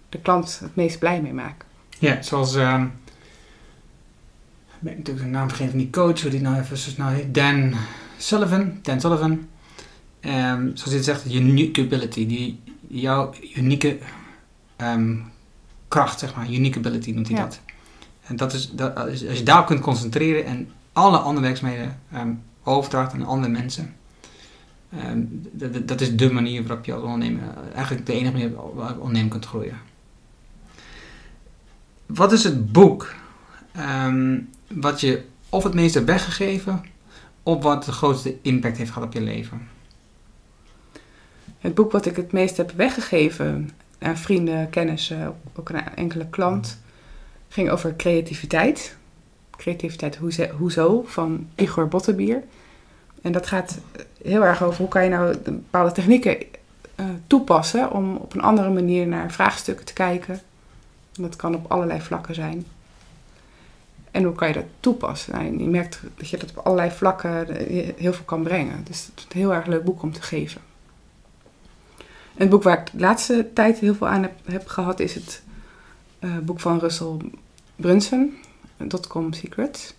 de 0.09 0.19
klant 0.19 0.59
het 0.59 0.75
meest 0.75 0.99
blij 0.99 1.21
mee 1.21 1.33
maak. 1.33 1.65
Ja, 1.99 2.21
zoals... 2.21 2.55
ehm 2.55 2.85
ik 4.77 4.83
ben 4.83 4.97
natuurlijk 4.97 5.25
de 5.25 5.31
naam 5.31 5.47
vergeten 5.47 5.71
van 5.71 5.79
die 5.79 5.89
coach, 5.89 6.21
hoe 6.21 6.31
die 6.31 6.41
nou 6.41 6.59
even 6.59 6.77
zo 6.77 6.89
snel 6.89 7.07
heet. 7.07 7.33
Dan 7.33 7.73
Sullivan. 8.17 8.79
Dan 8.81 8.99
Sullivan. 9.01 9.47
Ehm, 10.19 10.61
zoals 10.73 10.91
hij 10.91 11.01
zegt, 11.03 11.33
unique 11.33 11.81
ability. 11.83 12.25
Die, 12.27 12.59
jouw 12.87 13.33
unieke 13.55 13.97
ehm, 14.75 15.15
kracht, 15.87 16.19
zeg 16.19 16.35
maar. 16.35 16.51
Unique 16.51 16.77
ability 16.79 17.11
noemt 17.11 17.27
hij 17.27 17.37
Ja. 17.37 17.43
dat. 17.43 17.59
En 18.23 18.35
dat 18.35 18.53
is, 18.53 18.71
dat, 18.71 18.95
als 18.95 19.19
je 19.19 19.43
daarop 19.43 19.65
kunt 19.65 19.79
concentreren 19.79 20.45
en 20.45 20.69
alle 20.93 21.17
andere 21.17 21.45
werkzaamheden 21.45 21.99
ehm 22.11 22.29
overdraagt 22.63 23.13
aan 23.13 23.25
andere 23.25 23.51
mensen. 23.51 23.95
ehm, 24.89 25.21
dat- 25.85 26.01
is 26.01 26.15
de 26.15 26.31
manier 26.33 26.63
waarop 26.63 26.85
je 26.85 26.93
als 26.93 27.03
ondernemer, 27.03 27.41
eigenlijk 27.75 28.05
de 28.05 28.13
enige 28.13 28.31
manier 28.31 28.51
waarop 28.53 28.95
je 28.95 28.99
ondernemer 28.99 29.29
kunt 29.29 29.45
groeien. 29.45 29.77
Wat 32.05 32.31
is 32.31 32.43
het 32.43 32.71
boek 32.71 33.13
wat 34.67 35.01
je 35.01 35.23
of 35.49 35.63
het 35.63 35.73
meest 35.73 35.93
hebt 35.93 36.05
weggegeven, 36.05 36.83
of 37.47 37.63
wat 37.63 37.83
de 37.83 37.91
grootste 37.91 38.35
impact 38.41 38.77
heeft 38.77 38.91
gehad 38.91 39.07
op 39.07 39.13
je 39.13 39.21
leven? 39.21 39.67
Het 41.59 41.73
boek 41.73 41.91
wat 41.91 42.05
ik 42.05 42.15
het 42.15 42.31
meest 42.31 42.57
heb 42.57 42.71
weggegeven 42.71 43.69
aan 43.99 44.17
vrienden, 44.17 44.69
kennissen, 44.69 45.35
ook 45.55 45.69
een 45.69 45.95
enkele 45.95 46.27
klant, 46.29 46.79
ging 47.47 47.69
over 47.69 47.95
creativiteit. 47.95 48.97
Creativiteit 49.57 50.19
hoezo 50.57 51.03
van 51.05 51.47
Igor 51.55 51.87
Bottebier. 51.87 52.43
En 53.21 53.31
dat 53.31 53.47
gaat 53.47 53.77
heel 54.23 54.43
erg 54.43 54.63
over 54.63 54.79
hoe 54.79 54.87
kan 54.87 55.03
je 55.03 55.09
nou 55.09 55.33
de 55.43 55.51
bepaalde 55.51 55.91
technieken 55.91 56.37
eh, 56.95 57.05
toepassen 57.27 57.91
om 57.91 58.15
op 58.15 58.33
een 58.33 58.41
andere 58.41 58.69
manier 58.69 59.07
naar 59.07 59.31
vraagstukken 59.31 59.85
te 59.85 59.93
kijken. 59.93 60.41
En 61.15 61.21
dat 61.21 61.35
kan 61.35 61.55
op 61.55 61.71
allerlei 61.71 62.01
vlakken 62.01 62.35
zijn. 62.35 62.65
En 64.11 64.23
hoe 64.23 64.35
kan 64.35 64.47
je 64.47 64.53
dat 64.53 64.63
toepassen? 64.79 65.33
Nou, 65.33 65.57
je 65.59 65.67
merkt 65.69 65.99
dat 66.17 66.29
je 66.29 66.37
dat 66.37 66.49
op 66.49 66.57
allerlei 66.65 66.91
vlakken 66.91 67.47
eh, 67.67 67.89
heel 67.97 68.13
veel 68.13 68.25
kan 68.25 68.43
brengen. 68.43 68.83
Dus 68.83 69.05
het 69.05 69.11
is 69.17 69.23
een 69.23 69.39
heel 69.39 69.53
erg 69.53 69.65
leuk 69.65 69.83
boek 69.83 70.01
om 70.01 70.11
te 70.13 70.21
geven. 70.21 70.61
En 72.33 72.43
het 72.43 72.49
boek 72.49 72.63
waar 72.63 72.79
ik 72.79 72.91
de 72.91 72.99
laatste 72.99 73.47
tijd 73.53 73.79
heel 73.79 73.95
veel 73.95 74.07
aan 74.07 74.27
heb, 74.45 74.67
gehad 74.67 74.99
is 74.99 75.13
het 75.15 75.41
eh, 76.19 76.37
boek 76.37 76.59
van 76.59 76.79
Russell 76.79 77.17
Brunson, 77.75 78.37
Dotcom 78.77 79.33
Secrets. 79.33 79.93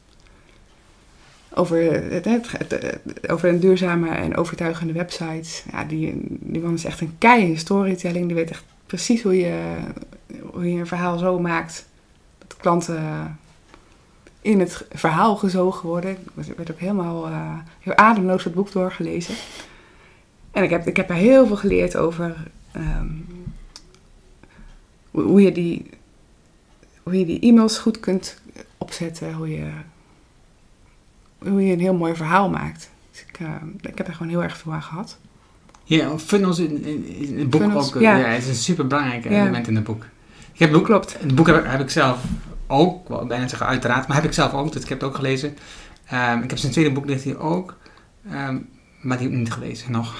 Over, 1.54 1.92
het, 2.12 2.24
het, 2.24 2.50
het- 2.70 3.30
over 3.30 3.48
een 3.48 3.60
duurzame 3.60 4.08
en 4.10 4.36
overtuigende 4.36 4.92
website. 4.92 5.48
Ja, 5.72 5.84
die, 5.84 6.14
die 6.28 6.60
man 6.62 6.74
is 6.74 6.84
echt 6.84 7.00
een 7.00 7.14
kei 7.18 7.44
in 7.44 7.58
storytelling. 7.58 8.26
Die 8.26 8.34
weet 8.34 8.50
echt 8.50 8.64
precies 8.86 9.22
hoe 9.22 9.36
je, 9.36 9.76
hoe 10.52 10.72
je 10.72 10.78
een 10.80 10.86
verhaal 10.86 11.18
zo 11.18 11.38
maakt 11.38 11.86
dat 12.38 12.56
klanten 12.56 13.38
in 14.48 14.60
het 14.60 14.86
verhaal 14.92 15.36
gezogen 15.36 15.88
worden. 15.88 16.10
Ik 16.10 16.56
werd 16.56 16.70
ook 16.70 16.78
helemaal 16.78 17.26
eh, 17.26 17.52
heel 17.80 17.94
ademloos 17.96 18.44
het 18.44 18.54
boek 18.54 18.72
doorgelezen. 18.72 19.34
En 20.50 20.62
ik 20.62 20.70
heb, 20.70 20.86
ik 20.86 20.96
heb 20.96 21.08
er 21.10 21.14
heel 21.16 21.46
veel 21.46 21.56
geleerd 21.56 21.96
over 21.96 22.36
ehm, 22.72 23.06
hoe, 25.10 25.42
je 25.42 25.52
die, 25.52 25.90
hoe 27.02 27.18
je 27.18 27.24
die 27.26 27.40
e-mails 27.40 27.78
goed 27.78 28.00
kunt 28.00 28.40
opzetten. 28.78 29.32
Hoe 29.34 29.48
je, 29.50 29.70
hoe 31.38 31.66
je 31.66 31.72
een 31.72 31.80
heel 31.80 31.94
mooi 31.94 32.14
verhaal 32.14 32.50
maakt. 32.50 32.90
Dus 33.10 33.24
ik, 33.28 33.38
eh, 33.40 33.54
ik 33.80 33.98
heb 33.98 34.06
er 34.06 34.14
gewoon 34.14 34.32
heel 34.32 34.42
erg 34.42 34.56
veel 34.56 34.72
aan 34.72 34.82
gehad. 34.82 35.18
Ja, 35.84 36.18
funnels 36.18 36.58
in, 36.58 36.84
in, 36.84 37.06
in 37.06 37.38
het 37.38 37.50
boek 37.50 37.60
Funnels, 37.60 37.94
ook. 37.94 38.00
ja. 38.02 38.16
Ja. 38.16 38.26
het 38.26 38.42
is 38.42 38.48
een 38.48 38.54
super 38.54 38.86
belangrijk 38.86 39.24
Ja. 39.24 39.30
element 39.40 39.68
in 39.68 39.74
het 39.74 39.84
boek. 39.84 40.04
Ik 40.52 40.58
heb 40.58 40.68
het 40.68 40.78
boek, 40.78 40.84
Klopt. 40.86 41.16
het 41.20 41.34
boek 41.34 41.46
heb 41.46 41.80
ik 41.80 41.90
zelf 41.90 42.24
ook, 42.68 43.02
ik 43.02 43.08
wou 43.08 43.26
bijna 43.26 43.48
zeggen 43.48 43.66
uiteraard, 43.66 44.06
maar 44.06 44.16
heb 44.16 44.26
ik 44.26 44.32
zelf 44.32 44.52
ook, 44.52 44.72
dus 44.72 44.82
ik 44.82 44.88
heb 44.88 45.00
het 45.00 45.08
ook 45.08 45.14
gelezen. 45.16 45.56
Ehm, 46.06 46.42
ik 46.42 46.50
heb 46.50 46.58
zijn 46.58 46.72
tweede 46.72 46.92
boek 46.92 47.06
ligt 47.06 47.22
hier 47.24 47.38
ook, 47.38 47.76
ehm, 48.30 48.58
maar 49.00 49.16
die 49.18 49.26
heb 49.26 49.36
ik 49.36 49.42
niet 49.42 49.52
gelezen 49.52 49.92
nog. 49.92 50.16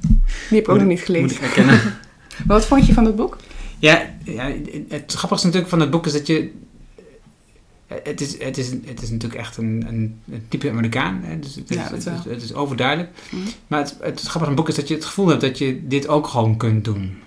Die 0.00 0.18
heb 0.48 0.58
ik 0.58 0.68
ook 0.68 0.78
nog 0.78 0.86
niet 0.86 0.96
Moet 0.96 1.06
gelezen. 1.06 1.36
ik 1.36 1.42
erkennen. 1.42 1.80
Maar 2.46 2.56
wat 2.56 2.66
vond 2.66 2.86
je 2.86 2.92
van 2.92 3.04
dat 3.04 3.16
boek? 3.16 3.36
Ja, 3.78 4.10
ja, 4.24 4.52
het 4.88 5.12
grappigste 5.12 5.46
natuurlijk 5.46 5.70
van 5.72 5.80
het 5.80 5.90
boek 5.90 6.06
is 6.06 6.12
dat 6.12 6.26
je. 6.26 6.52
Het 7.86 8.20
is, 8.20 8.42
het 8.42 8.58
is, 8.58 8.70
het 8.70 9.02
is 9.02 9.10
natuurlijk 9.10 9.40
echt 9.40 9.56
een, 9.56 9.84
een, 9.88 10.20
een 10.32 10.44
type 10.48 10.70
Amerikaan. 10.70 11.20
Hè? 11.22 11.38
Dus 11.38 11.54
het, 11.54 11.70
is, 11.70 11.76
Ja, 11.76 11.82
dat 11.82 12.04
het, 12.04 12.26
is, 12.26 12.32
het 12.32 12.42
is 12.42 12.54
overduidelijk. 12.54 13.10
Mhm. 13.30 13.42
Maar 13.66 13.80
het, 13.80 13.96
het 14.00 14.20
grappige 14.20 14.38
van 14.38 14.46
het 14.46 14.54
boek 14.54 14.68
is 14.68 14.74
dat 14.74 14.88
je 14.88 14.94
het 14.94 15.04
gevoel 15.04 15.26
hebt 15.28 15.40
dat 15.40 15.58
je 15.58 15.86
dit 15.86 16.08
ook 16.08 16.26
gewoon 16.26 16.56
kunt 16.56 16.84
doen. 16.84 17.18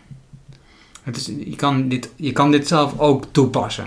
Het 1.04 1.18
is, 1.18 1.26
je, 1.26 1.56
kan 1.56 1.88
dit, 1.90 2.10
je 2.16 2.32
kan 2.32 2.52
dit 2.52 2.68
zelf 2.68 3.00
ook 3.00 3.26
toepassen. 3.32 3.86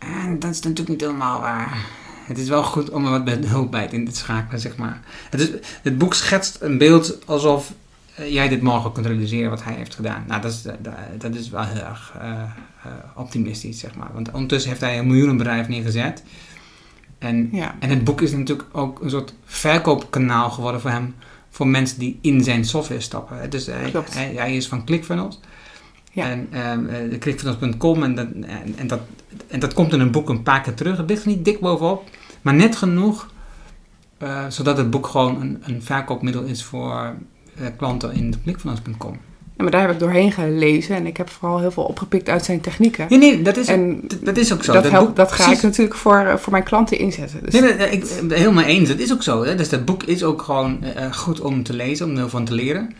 En 0.00 0.38
dat 0.38 0.50
is 0.50 0.60
natuurlijk 0.60 0.88
niet 0.88 1.00
helemaal 1.00 1.40
waar. 1.40 1.86
Het 2.26 2.38
is 2.38 2.48
wel 2.48 2.62
goed 2.62 2.90
om 2.90 3.04
er 3.04 3.10
wat 3.10 3.24
bij- 3.24 3.38
hulp 3.46 3.70
bij 3.70 3.88
in 3.90 4.08
te 4.08 4.16
schakelen, 4.16 4.60
zeg 4.60 4.76
maar. 4.76 5.00
Het, 5.30 5.40
is, 5.40 5.48
het 5.82 5.98
boek 5.98 6.14
schetst 6.14 6.56
een 6.60 6.78
beeld 6.78 7.26
alsof 7.26 7.72
eh, 8.14 8.32
jij 8.32 8.48
dit 8.48 8.62
morgen 8.62 8.92
kunt 8.92 9.06
realiseren 9.06 9.50
wat 9.50 9.64
hij 9.64 9.74
heeft 9.74 9.94
gedaan. 9.94 10.24
Nou, 10.28 10.40
dat 10.42 10.52
is, 10.52 10.64
eh, 10.66 10.74
dat, 10.80 10.94
dat 11.18 11.34
is 11.34 11.50
wel 11.50 11.64
heel 11.64 11.82
erg 11.82 12.12
eh, 12.20 12.42
optimistisch, 13.14 13.78
zeg 13.78 13.94
maar. 13.94 14.10
Want 14.12 14.30
ondertussen 14.30 14.70
heeft 14.70 14.82
hij 14.82 14.98
een 14.98 15.06
miljoenenbedrijf 15.06 15.68
neergezet. 15.68 16.22
En, 17.18 17.48
Ja. 17.52 17.74
en 17.78 17.90
het 17.90 18.04
boek 18.04 18.20
is 18.20 18.32
natuurlijk 18.32 18.68
ook 18.72 19.00
een 19.00 19.10
soort 19.10 19.34
verkoopkanaal 19.44 20.50
geworden 20.50 20.80
voor 20.80 20.90
hem. 20.90 21.14
Voor 21.50 21.66
mensen 21.68 21.98
die 21.98 22.18
in 22.22 22.44
zijn 22.44 22.64
software 22.64 23.00
stappen. 23.00 23.50
Dus 23.50 23.66
hij, 23.66 24.32
hij 24.34 24.56
is 24.56 24.68
van 24.68 24.84
ClickFunnels. 24.84 25.40
Ja. 26.12 26.24
En 26.30 26.48
ehm 26.50 26.84
uh, 27.12 27.18
klikvanaf.com 27.18 28.02
en, 28.02 28.14
dat- 28.14 28.26
en, 28.40 28.74
en, 28.76 28.86
dat, 28.86 29.00
en 29.48 29.60
dat 29.60 29.72
komt 29.74 29.92
in 29.92 30.00
een 30.00 30.10
boek 30.10 30.28
een 30.28 30.42
paar 30.42 30.60
keer 30.60 30.74
terug. 30.74 30.96
Het 30.96 31.08
ligt 31.08 31.22
er 31.22 31.28
niet 31.28 31.44
dik 31.44 31.60
bovenop, 31.60 32.02
maar 32.42 32.54
net 32.54 32.76
genoeg 32.76 33.28
eh, 34.18 34.44
zodat 34.48 34.76
het 34.76 34.90
boek 34.90 35.06
gewoon 35.06 35.40
een, 35.40 35.62
een 35.66 35.82
verkoopmiddel 35.82 36.42
is 36.42 36.64
voor 36.64 37.14
eh, 37.56 37.66
klanten 37.76 38.12
in 38.12 38.34
klikvanaf.com. 38.44 39.12
Ja, 39.56 39.66
maar 39.66 39.70
daar 39.70 39.80
heb 39.80 39.90
ik 39.90 39.98
doorheen 39.98 40.32
gelezen 40.32 40.96
en 40.96 41.06
ik 41.06 41.16
heb 41.16 41.30
vooral 41.30 41.58
heel 41.60 41.70
veel 41.70 41.82
opgepikt 41.84 42.28
uit 42.28 42.44
zijn 42.44 42.60
technieken. 42.60 43.06
Ja, 43.08 43.16
nee, 43.16 43.42
dat 43.42 43.56
is, 43.56 43.66
En 43.66 44.00
dat- 44.06 44.18
dat 44.24 44.36
is 44.36 44.52
ook 44.52 44.64
zo. 44.64 44.72
dat, 44.72 44.82
Dat 44.82 44.92
helpt, 44.92 45.06
boek- 45.06 45.16
dat 45.16 45.32
ga 45.32 45.36
precies. 45.44 45.56
ik 45.58 45.62
natuurlijk 45.62 45.96
voor, 45.96 46.16
eh, 46.18 46.36
voor 46.36 46.52
mijn 46.52 46.64
klanten 46.64 46.98
inzetten. 46.98 47.44
Dus 47.44 47.52
Nee, 47.52 47.62
nee, 47.62 47.74
nee, 47.74 47.90
ik 47.90 48.04
ben 48.28 48.38
helemaal 48.38 48.64
eens. 48.64 48.88
Dat 48.88 48.98
is 48.98 49.12
ook 49.12 49.22
zo. 49.22 49.44
Hè? 49.44 49.54
Dus 49.54 49.68
dat 49.68 49.84
boek 49.84 50.02
is 50.02 50.22
ook 50.24 50.42
gewoon 50.42 50.82
eh, 50.82 51.12
goed 51.12 51.40
om 51.40 51.62
te 51.62 51.72
lezen, 51.72 52.06
om 52.06 52.16
er 52.16 52.28
van 52.28 52.44
te 52.44 52.54
leren. 52.54 52.90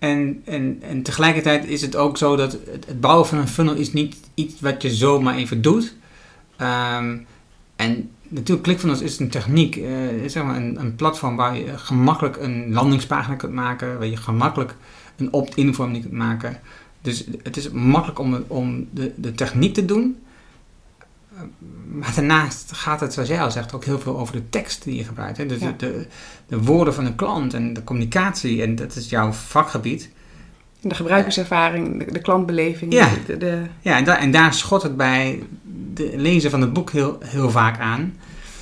En, 0.00 0.42
en, 0.44 0.78
en 0.82 1.02
tegelijkertijd 1.02 1.66
is 1.66 1.82
het 1.82 1.96
ook 1.96 2.18
zo 2.18 2.36
dat 2.36 2.52
het, 2.52 2.84
het 2.86 3.00
bouwen 3.00 3.26
van 3.26 3.38
een 3.38 3.48
funnel 3.48 3.74
is 3.74 3.92
niet 3.92 4.16
iets 4.34 4.60
wat 4.60 4.82
je 4.82 4.90
zomaar 4.90 5.34
even 5.34 5.62
doet. 5.62 5.94
Ehm, 6.56 7.16
en 7.76 8.10
natuurlijk, 8.28 8.62
ClickFunnels 8.62 9.00
is 9.00 9.18
een 9.18 9.30
techniek, 9.30 9.76
eh, 9.76 9.92
zeg 10.26 10.42
maar 10.42 10.56
een, 10.56 10.80
een 10.80 10.94
platform 10.94 11.36
waar 11.36 11.56
je 11.56 11.78
gemakkelijk 11.78 12.36
een 12.36 12.72
landingspagina 12.72 13.34
kunt 13.34 13.52
maken, 13.52 13.98
waar 13.98 14.06
je 14.06 14.16
gemakkelijk 14.16 14.74
een 15.16 15.32
opt-in 15.32 15.74
vorm 15.74 15.92
kunt 15.92 16.12
maken. 16.12 16.60
Dus 17.02 17.24
het 17.42 17.56
is 17.56 17.70
makkelijk 17.70 18.18
om, 18.18 18.44
om 18.46 18.88
de, 18.90 19.12
de 19.16 19.32
techniek 19.32 19.74
te 19.74 19.84
doen. 19.84 20.16
Maar 21.92 22.12
daarnaast 22.14 22.72
gaat 22.72 23.00
het, 23.00 23.12
zoals 23.12 23.28
jij 23.28 23.42
al 23.42 23.50
zegt, 23.50 23.74
ook 23.74 23.84
heel 23.84 23.98
veel 23.98 24.18
over 24.18 24.34
de 24.34 24.48
tekst 24.48 24.84
die 24.84 24.96
je 24.96 25.04
gebruikt. 25.04 25.36
Hè? 25.36 25.42
Ja. 25.42 25.48
de, 25.48 25.76
de, 25.76 26.06
de 26.46 26.62
woorden 26.62 26.94
van 26.94 27.04
de 27.04 27.14
klant 27.14 27.54
en 27.54 27.72
de 27.72 27.84
communicatie, 27.84 28.62
en 28.62 28.74
dat 28.74 28.96
is 28.96 29.08
jouw 29.08 29.32
vakgebied. 29.32 30.10
de 30.80 30.94
gebruikerservaring, 30.94 32.04
de, 32.04 32.12
de 32.12 32.20
klantbeleving. 32.20 32.92
Ja. 32.92 33.08
De, 33.26 33.62
Ja, 33.80 33.96
en, 33.96 34.04
daar 34.04 34.18
en 34.18 34.30
daar 34.30 34.54
schot 34.54 34.82
het 34.82 34.96
bij 34.96 35.42
de 35.94 36.12
lezer 36.16 36.50
van 36.50 36.60
het 36.60 36.72
boek 36.72 36.90
heel, 36.90 37.18
heel 37.24 37.50
vaak 37.50 37.80
aan. 37.80 38.14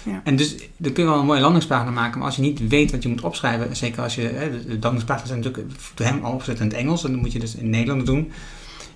Ja. 0.02 0.20
En 0.24 0.36
dus 0.36 0.56
dan 0.76 0.92
kun 0.92 1.04
je 1.04 1.10
wel 1.10 1.18
een 1.18 1.26
mooie 1.26 1.40
landingspagina 1.40 1.90
maken, 1.90 2.18
maar 2.18 2.26
als 2.26 2.36
je 2.36 2.42
niet 2.42 2.68
weet 2.68 2.90
wat 2.90 3.02
je 3.02 3.08
moet 3.08 3.24
opschrijven, 3.24 3.76
zeker 3.76 4.02
als 4.02 4.14
je, 4.14 4.22
hè, 4.22 4.50
de, 4.50 4.78
landingspagina's 4.80 5.28
zijn 5.28 5.40
natuurlijk 5.40 5.72
voor 5.76 6.06
hem 6.06 6.24
al 6.24 6.32
opgezet 6.32 6.60
in 6.60 6.66
het 6.66 6.76
Engels, 6.76 7.04
en 7.04 7.10
dan 7.10 7.20
moet 7.20 7.32
je 7.32 7.38
dus 7.38 7.54
in 7.54 7.62
het 7.62 7.70
Nederlands 7.70 8.04
doen. 8.04 8.32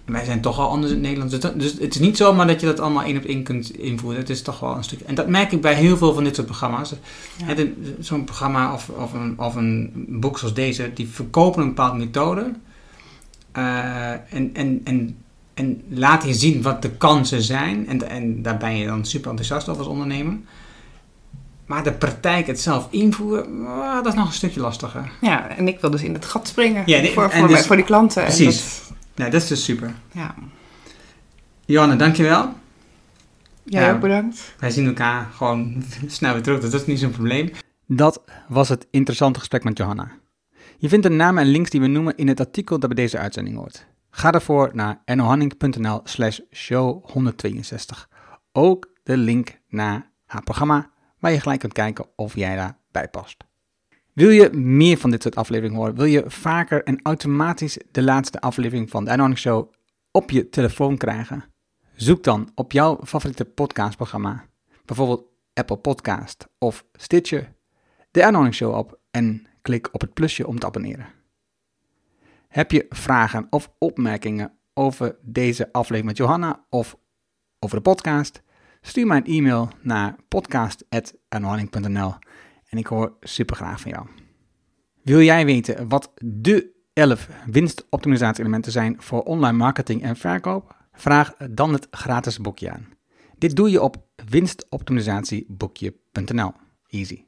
En 0.05 0.13
wij 0.13 0.25
zijn 0.25 0.41
toch 0.41 0.59
al 0.59 0.69
anders 0.69 0.93
in 0.93 0.99
het 0.99 1.07
Nederlands, 1.07 1.39
dus, 1.39 1.53
dus 1.55 1.73
het 1.73 1.95
is 1.95 2.01
niet 2.01 2.17
zomaar 2.17 2.47
dat 2.47 2.61
je 2.61 2.67
dat 2.67 2.81
allemaal 2.81 3.03
één 3.03 3.17
op 3.17 3.25
één 3.25 3.43
kunt 3.43 3.77
invoeren. 3.77 4.21
Het 4.21 4.31
is 4.31 4.43
toch 4.43 4.61
wel 4.61 4.77
een 4.77 4.85
stuk. 4.85 5.01
En 5.01 5.15
dat 5.15 5.29
merk 5.29 5.53
ik 5.53 5.61
bij 5.61 5.75
heel 5.75 5.97
veel 5.97 6.15
van 6.15 6.25
dit 6.25 6.35
soort 6.35 6.47
programma's. 6.47 6.95
Ja. 7.47 7.55
Zo'n 7.99 8.25
programma 8.25 8.73
of, 8.75 8.89
of, 8.89 9.13
een, 9.13 9.39
of 9.39 9.55
een 9.55 9.93
boek 10.09 10.39
zoals 10.39 10.55
deze, 10.55 10.91
die 10.95 11.09
verkopen 11.09 11.63
een 11.63 11.69
bepaalde 11.69 11.99
methode. 11.99 12.53
Eh, 13.53 14.11
en, 14.11 14.51
en, 14.53 14.81
en, 14.85 15.17
en 15.55 15.83
laat 15.89 16.25
je 16.25 16.35
zien 16.35 16.63
wat 16.63 16.83
de 16.83 16.91
kansen 16.91 17.43
zijn. 17.43 17.89
En, 17.89 18.09
en 18.09 18.43
daar 18.43 18.57
ben 18.57 18.77
je 18.77 18.87
dan 18.87 19.05
super 19.05 19.31
enthousiast 19.31 19.69
over 19.69 19.83
als 19.83 19.93
ondernemer. 19.93 20.37
Maar 21.67 21.85
de 21.85 21.93
praktijk 21.93 22.47
het 22.47 22.61
zelf 22.61 22.87
invoeren, 22.91 23.67
ah, 23.67 23.95
dat 23.95 24.07
is 24.07 24.15
nog 24.15 24.27
een 24.27 24.33
stukje 24.33 24.61
lastiger. 24.61 25.11
ja, 25.21 25.49
en 25.49 25.69
ik 25.69 25.81
wil 25.81 25.91
dus 25.91 26.03
in 26.03 26.15
het 26.15 26.25
gat 26.25 26.49
springen 26.49 26.83
Ja, 26.87 27.05
voor, 27.05 27.31
voor, 27.31 27.49
dus- 27.49 27.67
voor 27.67 27.77
die 27.77 27.85
klanten. 27.85 28.23
En 28.23 28.29
Precies. 28.29 28.81
Nee, 29.15 29.31
dat 29.31 29.43
is 29.43 29.49
dus 29.49 29.65
super. 29.65 29.95
ja. 30.13 30.35
Johanne, 31.65 31.97
dankjewel. 31.97 32.53
Jij 33.65 33.83
Ja. 33.83 33.93
ook 33.95 34.01
bedankt. 34.01 34.55
Wij 34.59 34.71
zien 34.71 34.87
elkaar 34.87 35.25
gewoon 35.33 35.83
snel 36.07 36.33
weer 36.33 36.43
terug, 36.43 36.61
dus 36.61 36.71
dat 36.71 36.81
is 36.81 36.87
niet 36.87 36.99
zo'n 36.99 37.11
probleem. 37.11 37.51
Dat 37.87 38.23
was 38.49 38.69
het 38.69 38.87
interessante 38.91 39.39
gesprek 39.39 39.65
met 39.65 39.79
Johanna. 39.79 40.11
Je 40.79 40.89
vindt 40.89 41.07
de 41.07 41.13
namen 41.13 41.43
en 41.43 41.49
links 41.49 41.71
die 41.71 41.81
we 41.81 41.87
noemen 41.87 42.17
in 42.17 42.29
het 42.29 42.41
artikel 42.41 42.79
dat 42.79 42.91
bij 42.95 43.05
deze 43.05 43.19
uitzending 43.19 43.57
hoort. 43.57 43.87
Ga 44.11 44.31
daarvoor 44.31 44.71
naar 44.73 45.03
ernohanning.nl 45.05 46.01
slash 46.05 46.39
show 46.51 47.05
162. 47.11 48.09
Ook 48.53 48.89
de 49.03 49.17
link 49.17 49.59
naar 49.69 50.11
haar 50.27 50.43
programma, 50.43 50.91
waar 51.19 51.33
je 51.33 51.41
gelijk 51.41 51.61
kunt 51.61 51.73
kijken 51.73 52.07
of 52.17 52.35
jij 52.35 52.57
daarbij 52.57 53.09
past. 53.09 53.37
Wil 54.13 54.31
je 54.31 54.51
meer 54.53 54.97
van 54.97 55.11
dit 55.11 55.23
soort 55.23 55.37
afleveringen 55.37 55.79
horen? 55.79 55.95
Wil 55.95 56.05
je 56.05 56.25
vaker 56.27 56.85
en 56.85 57.01
automatisch 57.03 57.79
de 57.91 58.03
laatste 58.03 58.41
aflevering 58.41 58.91
van 58.91 59.05
de 59.05 59.11
Ernohanning 59.11 59.41
Show 59.41 59.73
op 60.11 60.31
je 60.31 60.49
telefoon 60.49 60.97
krijgen? 60.97 61.45
Zoek 61.95 62.25
dan 62.25 62.51
op 62.55 62.73
jouw 62.73 63.01
favoriete 63.05 63.45
podcastprogramma, 63.45 64.45
bijvoorbeeld 64.85 65.25
Apple 65.55 65.77
Podcast 65.77 66.49
of 66.59 66.85
Stitcher, 66.93 67.53
de 68.11 68.23
Ernohanning 68.23 68.55
Show 68.55 68.75
op 68.75 68.99
en 69.11 69.47
klik 69.63 69.89
op 69.93 70.01
het 70.01 70.15
plusje 70.15 70.47
om 70.47 70.59
te 70.59 70.67
abonneren. 70.67 71.07
Heb 72.49 72.71
je 72.71 72.87
vragen 72.89 73.47
of 73.51 73.73
opmerkingen 73.79 74.53
over 74.75 75.17
deze 75.23 75.73
aflevering 75.73 76.07
met 76.07 76.17
Johanna 76.17 76.65
of 76.69 76.97
over 77.59 77.77
de 77.77 77.83
podcast? 77.83 78.43
Stuur 78.81 79.07
mij 79.07 79.17
een 79.17 79.25
e-mail 79.25 79.69
naar 79.83 80.17
podcast.ernohanning.nl 80.29 82.15
en 82.73 82.79
ik 82.79 82.87
hoor 82.87 83.13
super 83.21 83.57
graag 83.57 83.81
van 83.81 83.91
jou. 83.91 84.07
Wil 85.03 85.21
jij 85.21 85.45
weten 85.45 85.89
wat 85.89 86.13
de 86.25 86.71
11 86.93 87.29
winstoptimalisatie-elementen 87.47 88.73
zijn 88.73 88.97
voor 88.99 89.23
online 89.23 89.57
marketing 89.57 90.03
en 90.03 90.17
verkoop? 90.17 90.77
Vraag 90.93 91.35
dan 91.51 91.73
het 91.73 91.87
gratis 91.91 92.39
boekje 92.39 92.71
aan. 92.71 92.89
Dit 93.39 93.57
doe 93.57 93.71
je 93.71 93.83
op 93.83 94.07
winstoptimalisatieboekje.nl. 94.29 96.53
Easy. 96.87 97.25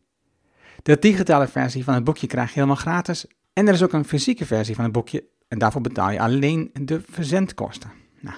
De 0.82 0.98
digitale 0.98 1.48
versie 1.48 1.84
van 1.84 1.94
het 1.94 2.04
boekje 2.04 2.26
krijg 2.26 2.48
je 2.48 2.54
helemaal 2.54 2.76
gratis. 2.76 3.26
En 3.52 3.68
er 3.68 3.74
is 3.74 3.82
ook 3.82 3.92
een 3.92 4.04
fysieke 4.04 4.46
versie 4.46 4.74
van 4.74 4.84
het 4.84 4.92
boekje 4.92 5.24
en 5.48 5.58
daarvoor 5.58 5.80
betaal 5.80 6.10
je 6.10 6.20
alleen 6.20 6.70
de 6.80 7.00
verzendkosten. 7.10 7.90
Nou, 8.20 8.36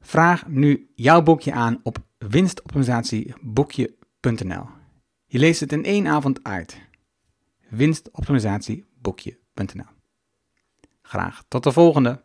vraag 0.00 0.46
nu 0.46 0.90
jouw 0.94 1.22
boekje 1.22 1.52
aan 1.52 1.80
op 1.82 1.98
winstoptimalisatieboekje.nl. 2.18 4.80
Je 5.32 5.38
leest 5.38 5.60
het 5.60 5.72
in 5.72 5.84
één 5.84 6.06
avond 6.06 6.38
uit. 6.42 6.76
winstoptimalisatieboekje.nl. 7.68 9.84
Graag 11.02 11.42
tot 11.48 11.62
de 11.62 11.72
volgende. 11.72 12.20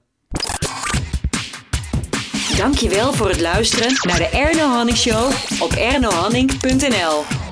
Dankjewel 2.57 3.13
voor 3.13 3.29
het 3.29 3.41
luisteren 3.41 3.93
naar 4.01 4.17
de 4.17 4.27
Erno 4.27 4.67
Hanning 4.67 4.97
Show 4.97 5.31
op 5.61 5.71
ernohanning.nl. 5.71 7.46